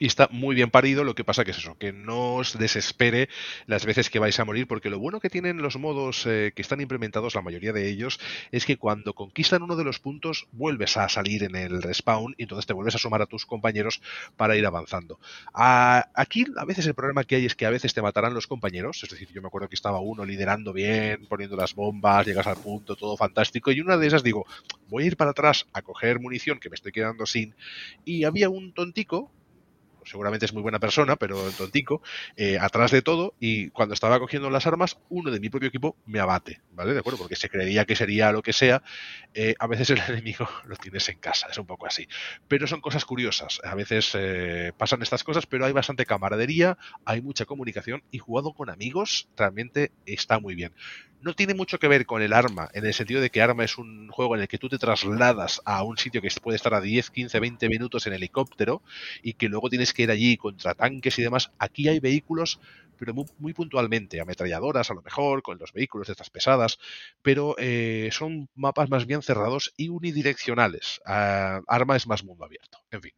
y 0.00 0.06
está 0.06 0.28
muy 0.32 0.54
bien 0.56 0.70
parido, 0.70 1.04
lo 1.04 1.14
que 1.14 1.24
pasa 1.24 1.44
que 1.44 1.50
es 1.50 1.58
eso, 1.58 1.76
que 1.78 1.92
no 1.92 2.36
os 2.36 2.58
desespere 2.58 3.28
las 3.66 3.84
veces 3.84 4.08
que 4.08 4.18
vais 4.18 4.40
a 4.40 4.46
morir, 4.46 4.66
porque 4.66 4.88
lo 4.88 4.98
bueno 4.98 5.20
que 5.20 5.28
tienen 5.28 5.58
los 5.58 5.76
modos 5.76 6.24
eh, 6.26 6.52
que 6.56 6.62
están 6.62 6.80
implementados, 6.80 7.34
la 7.34 7.42
mayoría 7.42 7.74
de 7.74 7.86
ellos, 7.88 8.18
es 8.50 8.64
que 8.64 8.78
cuando 8.78 9.12
conquistan 9.12 9.62
uno 9.62 9.76
de 9.76 9.84
los 9.84 10.00
puntos 10.00 10.48
vuelves 10.52 10.96
a 10.96 11.06
salir 11.10 11.44
en 11.44 11.54
el 11.54 11.82
respawn 11.82 12.34
y 12.38 12.44
entonces 12.44 12.64
te 12.64 12.72
vuelves 12.72 12.94
a 12.94 12.98
sumar 12.98 13.20
a 13.20 13.26
tus 13.26 13.44
compañeros 13.44 14.00
para 14.36 14.56
ir 14.56 14.64
avanzando. 14.64 15.20
aquí 15.52 16.46
a 16.56 16.64
veces 16.64 16.86
el 16.86 16.94
problema 16.94 17.24
que 17.24 17.36
hay 17.36 17.44
es 17.44 17.54
que 17.54 17.66
a 17.66 17.70
veces 17.70 17.92
te 17.92 18.00
matarán 18.00 18.32
los 18.32 18.46
compañeros, 18.46 19.02
es 19.04 19.10
decir, 19.10 19.28
yo 19.34 19.42
me 19.42 19.48
acuerdo 19.48 19.68
que 19.68 19.74
estaba 19.74 20.00
uno 20.00 20.24
liderando 20.24 20.72
bien, 20.72 21.26
poniendo 21.26 21.56
las 21.56 21.74
bombas, 21.74 22.26
llegas 22.26 22.46
al 22.46 22.56
punto, 22.56 22.96
todo 22.96 23.18
fantástico, 23.18 23.70
y 23.70 23.82
una 23.82 23.98
de 23.98 24.06
esas 24.06 24.22
digo, 24.22 24.46
voy 24.88 25.04
a 25.04 25.06
ir 25.08 25.18
para 25.18 25.32
atrás 25.32 25.66
a 25.74 25.82
coger 25.82 26.20
munición 26.20 26.58
que 26.58 26.70
me 26.70 26.74
estoy 26.76 26.90
quedando 26.90 27.26
sin, 27.26 27.54
y 28.06 28.24
había 28.24 28.48
un 28.48 28.72
tontico 28.72 29.30
seguramente 30.04 30.46
es 30.46 30.52
muy 30.52 30.62
buena 30.62 30.78
persona, 30.78 31.16
pero 31.16 31.50
tontico, 31.52 32.02
eh, 32.36 32.58
atrás 32.58 32.90
de 32.90 33.02
todo, 33.02 33.34
y 33.40 33.70
cuando 33.70 33.94
estaba 33.94 34.18
cogiendo 34.18 34.50
las 34.50 34.66
armas, 34.66 34.98
uno 35.08 35.30
de 35.30 35.40
mi 35.40 35.50
propio 35.50 35.68
equipo 35.68 35.96
me 36.06 36.20
abate, 36.20 36.60
¿vale? 36.72 36.92
De 36.92 37.00
acuerdo, 37.00 37.18
porque 37.18 37.36
se 37.36 37.48
creería 37.48 37.84
que 37.84 37.96
sería 37.96 38.32
lo 38.32 38.42
que 38.42 38.52
sea. 38.52 38.82
Eh, 39.34 39.54
a 39.58 39.66
veces 39.66 39.90
el 39.90 39.98
enemigo 40.08 40.48
lo 40.64 40.76
tienes 40.76 41.08
en 41.08 41.18
casa, 41.18 41.48
es 41.50 41.58
un 41.58 41.66
poco 41.66 41.86
así. 41.86 42.08
Pero 42.48 42.66
son 42.66 42.80
cosas 42.80 43.04
curiosas. 43.04 43.60
A 43.64 43.74
veces 43.74 44.12
eh, 44.14 44.72
pasan 44.76 45.02
estas 45.02 45.24
cosas, 45.24 45.46
pero 45.46 45.64
hay 45.64 45.72
bastante 45.72 46.06
camaradería, 46.06 46.78
hay 47.04 47.22
mucha 47.22 47.44
comunicación, 47.44 48.02
y 48.10 48.18
jugado 48.18 48.52
con 48.52 48.70
amigos 48.70 49.28
realmente 49.36 49.92
está 50.06 50.38
muy 50.38 50.54
bien 50.54 50.72
no 51.22 51.34
tiene 51.34 51.54
mucho 51.54 51.78
que 51.78 51.88
ver 51.88 52.06
con 52.06 52.22
el 52.22 52.32
arma, 52.32 52.70
en 52.72 52.86
el 52.86 52.94
sentido 52.94 53.20
de 53.20 53.30
que 53.30 53.42
arma 53.42 53.64
es 53.64 53.78
un 53.78 54.08
juego 54.08 54.36
en 54.36 54.42
el 54.42 54.48
que 54.48 54.58
tú 54.58 54.68
te 54.68 54.78
trasladas 54.78 55.60
a 55.64 55.82
un 55.82 55.98
sitio 55.98 56.22
que 56.22 56.30
puede 56.42 56.56
estar 56.56 56.74
a 56.74 56.80
10, 56.80 57.10
15, 57.10 57.40
20 57.40 57.68
minutos 57.68 58.06
en 58.06 58.14
helicóptero 58.14 58.82
y 59.22 59.34
que 59.34 59.48
luego 59.48 59.68
tienes 59.68 59.89
que 59.94 60.02
ir 60.02 60.10
allí 60.10 60.36
contra 60.36 60.74
tanques 60.74 61.18
y 61.18 61.22
demás. 61.22 61.50
Aquí 61.58 61.88
hay 61.88 62.00
vehículos, 62.00 62.60
pero 62.96 63.14
muy, 63.14 63.52
puntualmente, 63.54 64.20
ametralladoras 64.20 64.90
a 64.90 64.94
lo 64.94 65.02
mejor, 65.02 65.42
con 65.42 65.58
los 65.58 65.72
vehículos 65.72 66.06
de 66.08 66.12
estas 66.12 66.30
pesadas, 66.30 66.78
pero 67.22 67.54
eh, 67.58 68.08
son 68.12 68.48
mapas 68.54 68.90
más 68.90 69.06
bien 69.06 69.22
cerrados 69.22 69.72
y 69.76 69.88
unidireccionales. 69.88 71.00
Ah, 71.06 71.60
arma 71.66 71.96
es 71.96 72.06
más 72.06 72.24
mundo 72.24 72.44
abierto. 72.44 72.78
En 72.90 73.02
fin. 73.02 73.12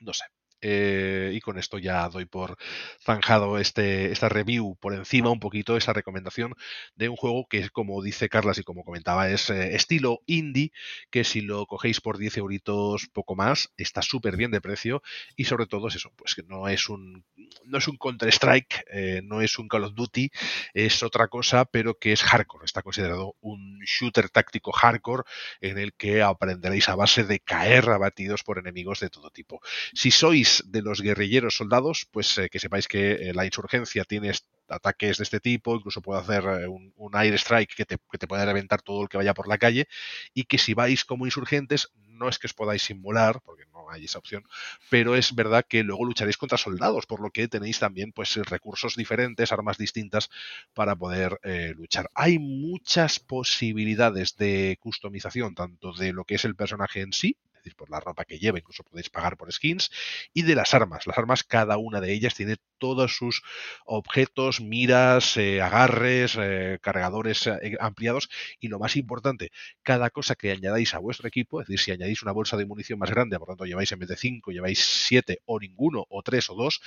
No 0.00 0.12
sé. 0.14 0.35
Eh, 0.62 1.32
y 1.34 1.40
con 1.40 1.58
esto 1.58 1.78
ya 1.78 2.08
doy 2.08 2.24
por 2.24 2.56
zanjado 3.04 3.58
este, 3.58 4.10
esta 4.10 4.28
review 4.28 4.76
por 4.80 4.94
encima 4.94 5.30
un 5.30 5.40
poquito, 5.40 5.76
esa 5.76 5.92
recomendación 5.92 6.54
de 6.94 7.08
un 7.08 7.16
juego 7.16 7.46
que, 7.48 7.68
como 7.70 8.02
dice 8.02 8.28
Carlas 8.28 8.58
y 8.58 8.62
como 8.62 8.84
comentaba, 8.84 9.28
es 9.30 9.50
eh, 9.50 9.74
estilo 9.74 10.20
indie, 10.26 10.72
que 11.10 11.24
si 11.24 11.42
lo 11.42 11.66
cogéis 11.66 12.00
por 12.00 12.18
10 12.18 12.38
euritos 12.38 13.08
poco 13.12 13.36
más, 13.36 13.72
está 13.76 14.02
súper 14.02 14.36
bien 14.36 14.50
de 14.50 14.60
precio 14.60 15.02
y 15.36 15.44
sobre 15.44 15.66
todo 15.66 15.88
es 15.88 15.96
eso, 15.96 16.12
pues 16.16 16.34
que 16.34 16.42
no 16.42 16.68
es 16.68 16.88
un, 16.88 17.24
no 17.64 17.78
es 17.78 17.88
un 17.88 17.98
Counter-Strike, 17.98 18.84
eh, 18.90 19.20
no 19.24 19.42
es 19.42 19.58
un 19.58 19.68
Call 19.68 19.84
of 19.84 19.94
Duty, 19.94 20.30
es 20.72 21.02
otra 21.02 21.28
cosa, 21.28 21.64
pero 21.66 21.98
que 21.98 22.12
es 22.12 22.22
hardcore, 22.22 22.64
está 22.64 22.82
considerado 22.82 23.36
un 23.40 23.80
shooter 23.80 24.30
táctico 24.30 24.72
hardcore 24.72 25.24
en 25.60 25.78
el 25.78 25.94
que 25.94 26.22
aprenderéis 26.22 26.88
a 26.88 26.94
base 26.94 27.24
de 27.24 27.40
caer 27.40 27.88
abatidos 27.90 28.42
por 28.42 28.58
enemigos 28.58 29.00
de 29.00 29.10
todo 29.10 29.30
tipo. 29.30 29.60
Si 29.92 30.10
sois 30.10 30.45
de 30.66 30.82
los 30.82 31.00
guerrilleros 31.00 31.56
soldados, 31.56 32.06
pues 32.10 32.38
eh, 32.38 32.48
que 32.48 32.58
sepáis 32.58 32.88
que 32.88 33.12
eh, 33.12 33.34
la 33.34 33.44
insurgencia 33.44 34.04
tiene 34.04 34.32
ataques 34.68 35.18
de 35.18 35.24
este 35.24 35.40
tipo, 35.40 35.76
incluso 35.76 36.02
puede 36.02 36.20
hacer 36.20 36.44
eh, 36.44 36.66
un, 36.66 36.92
air 37.14 37.34
strike 37.34 37.74
que 37.74 37.84
te, 37.84 37.96
que 38.10 38.18
te, 38.18 38.26
puede 38.26 38.44
reventar 38.44 38.82
todo 38.82 39.02
el 39.02 39.08
que 39.08 39.16
vaya 39.16 39.34
por 39.34 39.48
la 39.48 39.58
calle, 39.58 39.88
y 40.34 40.44
que 40.44 40.58
si 40.58 40.74
vais 40.74 41.04
como 41.04 41.26
insurgentes, 41.26 41.92
no 42.08 42.28
es 42.28 42.38
que 42.38 42.46
os 42.46 42.54
podáis 42.54 42.82
simular, 42.82 43.40
porque 43.44 43.64
no 43.72 43.90
hay 43.90 44.06
esa 44.06 44.18
opción, 44.18 44.44
pero 44.90 45.16
es 45.16 45.34
verdad 45.34 45.64
que 45.68 45.82
luego 45.82 46.04
lucharéis 46.04 46.38
contra 46.38 46.58
soldados, 46.58 47.06
por 47.06 47.20
lo 47.20 47.30
que 47.30 47.48
tenéis 47.48 47.78
también 47.78 48.12
pues 48.12 48.36
recursos 48.36 48.96
diferentes, 48.96 49.52
armas 49.52 49.78
distintas 49.78 50.30
para 50.72 50.96
poder 50.96 51.38
luchar. 51.76 52.10
Hay 52.14 52.38
muchas 52.38 53.20
posibilidades 53.20 54.36
de 54.36 54.78
customización, 54.80 55.54
tanto 55.54 55.92
de 55.92 56.12
lo 56.12 56.24
que 56.24 56.36
es 56.36 56.44
el 56.46 56.56
personaje 56.56 57.02
en 57.02 57.12
sí, 57.12 57.36
por 57.74 57.90
la 57.90 58.00
ropa 58.00 58.24
que 58.24 58.38
lleva, 58.38 58.58
incluso 58.58 58.84
podéis 58.84 59.10
pagar 59.10 59.36
por 59.36 59.52
skins, 59.52 59.90
y 60.32 60.42
de 60.42 60.54
las 60.54 60.74
armas. 60.74 61.06
Las 61.06 61.18
armas, 61.18 61.44
cada 61.44 61.76
una 61.78 62.00
de 62.00 62.12
ellas 62.12 62.34
tiene 62.34 62.56
todos 62.78 63.16
sus 63.16 63.42
objetos, 63.84 64.60
miras, 64.60 65.36
eh, 65.36 65.60
agarres, 65.62 66.36
eh, 66.38 66.78
cargadores 66.80 67.46
eh, 67.46 67.76
ampliados, 67.80 68.28
y 68.60 68.68
lo 68.68 68.78
más 68.78 68.96
importante, 68.96 69.50
cada 69.82 70.10
cosa 70.10 70.34
que 70.34 70.50
añadáis 70.52 70.94
a 70.94 70.98
vuestro 70.98 71.28
equipo, 71.28 71.60
es 71.60 71.68
decir, 71.68 71.80
si 71.80 71.90
añadís 71.92 72.22
una 72.22 72.32
bolsa 72.32 72.56
de 72.56 72.66
munición 72.66 72.98
más 72.98 73.10
grande, 73.10 73.38
por 73.38 73.48
tanto 73.48 73.64
lleváis 73.64 73.92
en 73.92 73.98
vez 73.98 74.08
de 74.08 74.16
5, 74.16 74.50
lleváis 74.52 74.84
7 75.06 75.40
o 75.44 75.58
ninguno, 75.58 76.06
o 76.08 76.22
3 76.22 76.50
o 76.50 76.54
2, 76.54 76.80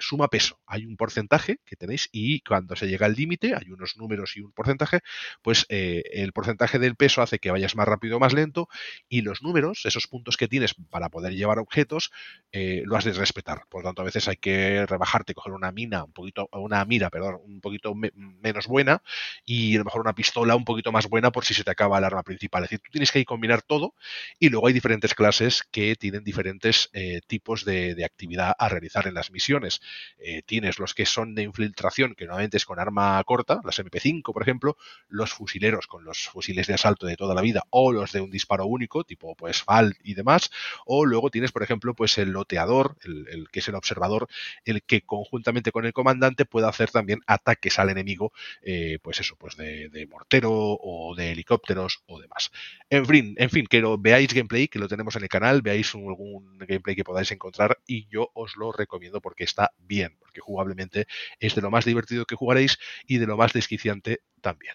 suma 0.00 0.28
peso. 0.28 0.60
Hay 0.66 0.86
un 0.86 0.96
porcentaje 0.96 1.58
que 1.64 1.76
tenéis 1.76 2.08
y 2.12 2.40
cuando 2.40 2.76
se 2.76 2.86
llega 2.88 3.06
al 3.06 3.14
límite, 3.14 3.54
hay 3.54 3.70
unos 3.70 3.96
números 3.96 4.36
y 4.36 4.40
un 4.40 4.52
porcentaje, 4.52 5.00
pues 5.42 5.66
el 5.68 6.32
porcentaje 6.32 6.78
del 6.78 6.96
peso 6.96 7.22
hace 7.22 7.38
que 7.38 7.50
vayas 7.50 7.76
más 7.76 7.86
rápido 7.86 8.16
o 8.16 8.20
más 8.20 8.32
lento 8.32 8.68
y 9.08 9.22
los 9.22 9.42
números, 9.42 9.82
esos 9.92 10.06
puntos 10.06 10.36
que 10.36 10.48
tienes 10.48 10.74
para 10.90 11.08
poder 11.08 11.34
llevar 11.34 11.58
objetos, 11.58 12.10
eh, 12.50 12.82
lo 12.84 12.96
has 12.96 13.04
de 13.04 13.12
respetar. 13.12 13.64
Por 13.68 13.82
lo 13.82 13.88
tanto, 13.88 14.02
a 14.02 14.04
veces 14.04 14.28
hay 14.28 14.36
que 14.36 14.86
rebajarte, 14.86 15.34
coger 15.34 15.52
una 15.52 15.72
mina, 15.72 16.04
un 16.04 16.12
poquito, 16.12 16.48
una 16.52 16.84
mira, 16.84 17.10
perdón, 17.10 17.40
un 17.44 17.60
poquito 17.60 17.94
menos 17.94 18.66
buena 18.66 19.02
y 19.44 19.74
a 19.76 19.78
lo 19.78 19.84
mejor 19.84 20.00
una 20.00 20.14
pistola 20.14 20.56
un 20.56 20.64
poquito 20.64 20.92
más 20.92 21.08
buena 21.08 21.30
por 21.30 21.44
si 21.44 21.54
se 21.54 21.64
te 21.64 21.70
acaba 21.70 21.98
el 21.98 22.04
arma 22.04 22.22
principal. 22.22 22.64
Es 22.64 22.70
decir, 22.70 22.80
tú 22.84 22.90
tienes 22.90 23.12
que 23.12 23.24
combinar 23.24 23.62
todo 23.62 23.94
y 24.38 24.48
luego 24.48 24.66
hay 24.66 24.72
diferentes 24.72 25.14
clases 25.14 25.62
que 25.70 25.96
tienen 25.96 26.24
diferentes 26.24 26.90
eh, 26.92 27.20
tipos 27.26 27.64
de, 27.64 28.02
actividad 28.04 28.54
a 28.58 28.68
realizar 28.68 29.06
en 29.06 29.14
las 29.14 29.30
misiones. 29.30 29.80
Eh, 30.18 30.42
tienes 30.42 30.78
los 30.78 30.94
que 30.94 31.06
son 31.06 31.34
de 31.34 31.42
infiltración, 31.42 32.14
que 32.14 32.24
normalmente 32.24 32.56
es 32.56 32.64
con 32.64 32.80
arma 32.80 33.22
corta, 33.24 33.60
las 33.64 33.78
MP5, 33.78 34.32
por 34.32 34.42
ejemplo, 34.42 34.76
los 35.08 35.32
fusileros 35.32 35.86
con 35.86 36.04
los 36.04 36.28
fusiles 36.28 36.66
de 36.66 36.74
asalto 36.74 37.06
de 37.06 37.16
toda 37.16 37.34
la 37.34 37.42
vida 37.42 37.62
o 37.70 37.92
los 37.92 38.12
de 38.12 38.20
un 38.20 38.30
disparo 38.30 38.66
único, 38.66 39.04
tipo 39.04 39.34
pues 39.36 39.62
Y 40.02 40.14
demás, 40.14 40.50
o 40.86 41.04
luego 41.04 41.30
tienes, 41.30 41.52
por 41.52 41.62
ejemplo, 41.62 41.94
pues 41.94 42.18
el 42.18 42.30
loteador, 42.30 42.96
el, 43.04 43.48
que 43.50 43.60
es 43.60 43.68
el 43.68 43.74
observador, 43.74 44.28
el 44.64 44.82
que 44.82 45.02
conjuntamente 45.02 45.72
con 45.72 45.86
el 45.86 45.92
comandante 45.92 46.44
puede 46.44 46.68
hacer 46.68 46.90
también 46.90 47.20
ataques 47.26 47.78
al 47.78 47.90
enemigo, 47.90 48.32
eh, 48.62 48.98
pues 49.02 49.20
eso, 49.20 49.36
pues 49.36 49.56
de, 49.56 50.06
mortero 50.10 50.50
o 50.52 51.14
de 51.16 51.32
helicópteros 51.32 52.02
o 52.06 52.20
demás. 52.20 52.50
En 52.90 53.06
fin, 53.06 53.34
en 53.38 53.50
fin, 53.50 53.66
que 53.66 53.82
veáis 53.98 54.32
gameplay, 54.34 54.68
que 54.68 54.78
lo 54.78 54.88
tenemos 54.88 55.16
en 55.16 55.22
el 55.22 55.28
canal, 55.28 55.62
veáis 55.62 55.94
algún 55.94 56.58
gameplay 56.58 56.96
que 56.96 57.04
podáis 57.04 57.30
encontrar 57.32 57.78
y 57.86 58.06
yo 58.08 58.30
os 58.34 58.56
lo 58.56 58.72
recomiendo 58.72 59.20
porque 59.20 59.44
está 59.44 59.72
bien, 59.78 60.16
porque 60.18 60.40
jugablemente 60.40 61.06
es 61.40 61.54
de 61.54 61.62
lo 61.62 61.70
más 61.70 61.84
divertido 61.84 62.24
que 62.26 62.36
jugaréis 62.36 62.78
y 63.06 63.18
de 63.18 63.26
lo 63.26 63.36
más 63.36 63.52
desquiciante 63.52 64.20
también. 64.40 64.74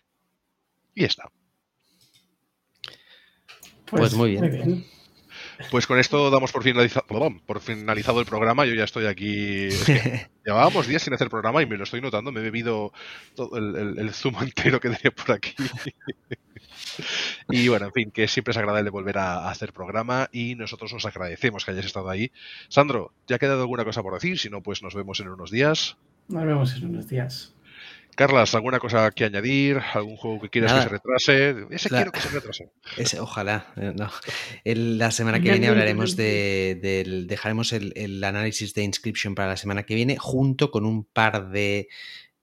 Y 0.95 1.05
está. 1.05 1.31
Pues, 3.89 3.99
pues 4.01 4.13
muy, 4.13 4.31
bien. 4.31 4.85
Pues 5.71 5.87
con 5.87 5.99
esto 5.99 6.29
damos 6.29 6.51
por 6.51 6.63
finalizado, 6.63 7.05
por 7.45 7.59
finalizado 7.61 8.19
el 8.19 8.25
programa. 8.25 8.65
Yo 8.65 8.73
ya 8.73 8.83
estoy 8.83 9.05
aquí. 9.05 9.69
llevábamos 10.45 10.87
días 10.87 11.01
sin 11.01 11.13
hacer 11.13 11.29
programa 11.29 11.61
y 11.61 11.65
me 11.65 11.77
lo 11.77 11.83
estoy 11.83 12.01
notando. 12.01 12.31
Me 12.31 12.39
he 12.39 12.43
bebido 12.43 12.93
todo 13.35 13.57
el, 13.57 14.13
zumo 14.13 14.41
entero 14.43 14.79
que 14.79 14.89
tenía 14.89 15.11
por 15.11 15.35
aquí. 15.35 15.55
y 17.49 17.67
bueno, 17.67 17.87
en 17.87 17.93
fin, 17.93 18.11
que 18.11 18.27
siempre 18.27 18.51
es 18.51 18.57
agradable 18.57 18.89
volver 18.89 19.17
a, 19.17 19.49
hacer 19.49 19.73
programa 19.73 20.29
y 20.31 20.55
nosotros 20.55 20.93
os 20.93 21.05
agradecemos 21.05 21.65
que 21.65 21.71
hayáis 21.71 21.87
estado 21.87 22.09
ahí. 22.09 22.31
Sandro, 22.69 23.13
¿ya 23.27 23.37
ha 23.37 23.39
quedado 23.39 23.61
alguna 23.61 23.83
cosa 23.83 24.03
por 24.03 24.13
decir? 24.13 24.37
Si 24.37 24.49
no, 24.49 24.61
pues 24.61 24.83
nos 24.83 24.95
vemos 24.95 25.19
en 25.19 25.29
unos 25.29 25.51
días. 25.51 25.97
Nos 26.27 26.45
vemos 26.45 26.75
en 26.75 26.85
unos 26.85 27.07
días. 27.07 27.53
Carlas, 28.17 28.55
¿alguna 28.55 28.79
cosa 28.79 29.11
que 29.11 29.25
añadir? 29.25 29.77
¿Algún 29.93 30.17
juego 30.17 30.41
que 30.41 30.49
quieras 30.49 30.73
que 30.73 30.81
se 30.81 30.89
retrase? 30.89 31.55
Ese 31.69 31.87
quiero 31.87 32.11
que 32.11 32.19
se 32.19 32.29
retrase. 32.29 32.71
ojalá. 33.19 33.71
Eh, 33.77 33.93
no. 33.95 34.09
la 34.65 35.11
semana 35.11 35.39
que 35.39 35.51
viene 35.51 35.67
hablaremos 35.67 36.15
de, 36.15 37.25
dejaremos 37.27 37.73
el, 37.73 38.23
análisis 38.23 38.73
de 38.73 38.81
inscription 38.81 39.35
para 39.35 39.49
la 39.49 39.55
semana 39.55 39.83
que 39.83 39.93
viene, 39.93 40.17
junto 40.17 40.71
con 40.71 40.83
un 40.83 41.03
par 41.03 41.51
de 41.51 41.89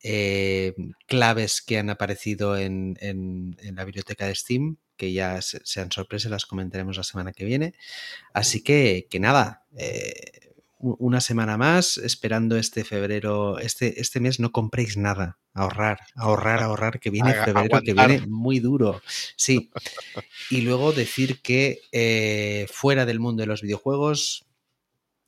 eh, 0.05 0.75
claves 1.09 1.61
que 1.61 1.79
han 1.79 1.91
aparecido 1.91 2.57
en, 2.57 2.97
la 3.61 3.85
biblioteca 3.85 4.29
de 4.29 4.37
Steam, 4.37 4.77
que 4.97 5.13
ya 5.13 5.43
sean 5.43 5.91
sorpresas, 5.91 6.31
las 6.31 6.47
comentaremos 6.47 6.99
la 6.99 7.03
semana 7.03 7.33
que 7.33 7.45
viene. 7.45 7.75
Así 8.33 8.63
que, 8.63 9.09
que 9.11 9.19
nada. 9.19 9.65
Eh, 9.77 10.44
una 10.85 11.21
semana 11.23 11.57
más 11.57 11.97
esperando 11.97 12.59
este 12.59 12.85
febrero, 12.85 13.59
este, 13.59 14.01
este 14.01 14.21
mes 14.21 14.39
no 14.39 14.53
compréis 14.53 14.99
nada, 14.99 15.39
ahorrar, 15.55 16.01
ahorrar, 16.15 16.63
ahorrar, 16.63 17.01
que 17.01 17.11
viene 17.11 17.33
febrero, 17.33 17.81
que 17.81 17.95
viene 17.95 18.27
muy 18.27 18.61
duro. 18.61 19.03
Sí. 19.37 19.71
Y 20.51 20.61
luego 20.61 20.93
decir 20.93 21.41
que 21.41 21.81
eh, 21.91 22.67
fuera 22.71 23.07
del 23.07 23.19
mundo 23.19 23.41
de 23.41 23.47
los 23.47 23.63
videojuegos, 23.63 24.45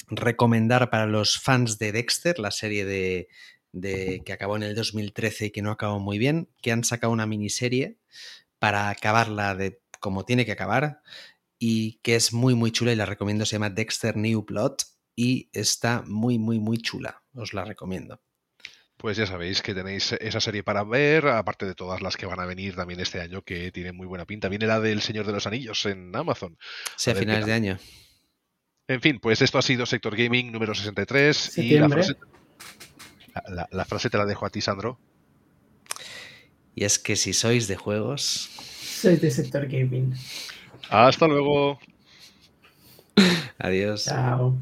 recomendar 0.09 0.91
para 0.91 1.07
los 1.07 1.39
fans 1.41 1.79
de 1.79 1.91
Dexter, 1.91 2.39
la 2.39 2.51
serie 2.51 2.85
de, 2.85 3.29
de 3.73 4.23
que 4.25 4.33
acabó 4.35 4.57
en 4.57 4.63
el 4.63 4.75
2013 4.75 5.47
y 5.47 5.51
que 5.51 5.63
no 5.63 5.71
acabó 5.71 5.99
muy 6.01 6.19
bien, 6.19 6.49
que 6.61 6.71
han 6.71 6.85
sacado 6.85 7.13
una 7.15 7.27
miniserie 7.27 7.97
para 8.59 8.91
acabarla 8.91 9.55
de 9.55 9.81
como 9.99 10.27
tiene 10.27 10.45
que 10.45 10.53
acabar 10.53 11.01
y 11.59 11.99
que 12.03 12.15
es 12.15 12.35
muy 12.35 12.55
muy 12.55 12.71
chula 12.71 12.93
y 12.93 12.97
la 12.97 13.07
recomiendo, 13.07 13.47
se 13.47 13.53
llama 13.53 13.71
Dexter 13.71 14.17
New 14.17 14.45
Plot 14.45 14.96
y 15.17 15.49
está 15.53 16.03
muy, 16.07 16.39
muy, 16.39 16.61
muy 16.61 16.79
chula. 16.79 17.23
Os 17.35 17.55
la 17.55 17.65
recomiendo. 17.65 18.21
Pues 18.99 19.17
ya 19.17 19.27
sabéis 19.27 19.61
que 19.61 19.75
tenéis 19.75 20.13
esa 20.13 20.41
serie 20.41 20.63
para 20.63 20.85
ver, 20.85 21.27
aparte 21.29 21.67
de 21.67 21.75
todas 21.75 22.01
las 22.01 22.17
que 22.17 22.27
van 22.27 22.41
a 22.41 22.47
venir 22.47 22.77
también 22.77 23.01
este 23.01 23.21
año, 23.21 23.43
que 23.43 23.73
tienen 23.73 23.97
muy 23.97 24.07
buena 24.07 24.25
pinta. 24.25 24.49
Viene 24.49 24.67
la 24.67 24.81
del 24.81 25.03
Señor 25.03 25.27
de 25.27 25.33
los 25.33 25.47
Anillos 25.47 25.85
en 25.87 26.15
Amazon. 26.15 26.57
Sí, 26.97 27.11
a, 27.11 27.15
finales 27.15 27.47
de 27.47 27.53
año. 27.53 27.79
En 28.89 29.01
fin, 29.01 29.19
pues 29.21 29.43
esto 29.43 29.59
ha 29.59 29.63
sido 29.63 29.85
Sector 29.85 30.17
Gaming 30.17 30.53
número 30.53 30.75
63. 30.75 31.59
Y 31.59 31.79
la 31.79 31.89
frase, 31.89 32.17
la 33.71 33.85
frase 33.85 34.11
te 34.11 34.17
la 34.17 34.25
dejo 34.25 34.47
a 34.47 34.51
ti, 34.51 34.61
Sandro. 34.61 34.99
Y 36.75 36.85
es 36.85 36.99
que 36.99 37.17
si 37.17 37.33
sois 37.33 37.69
de 37.69 37.77
juegos. 37.77 38.51
Sois 39.01 39.21
de 39.21 39.31
Sector 39.31 39.67
Gaming. 39.67 40.15
Hasta 40.91 41.27
luego. 41.27 41.79
Adiós. 43.59 44.05
Chao. 44.05 44.55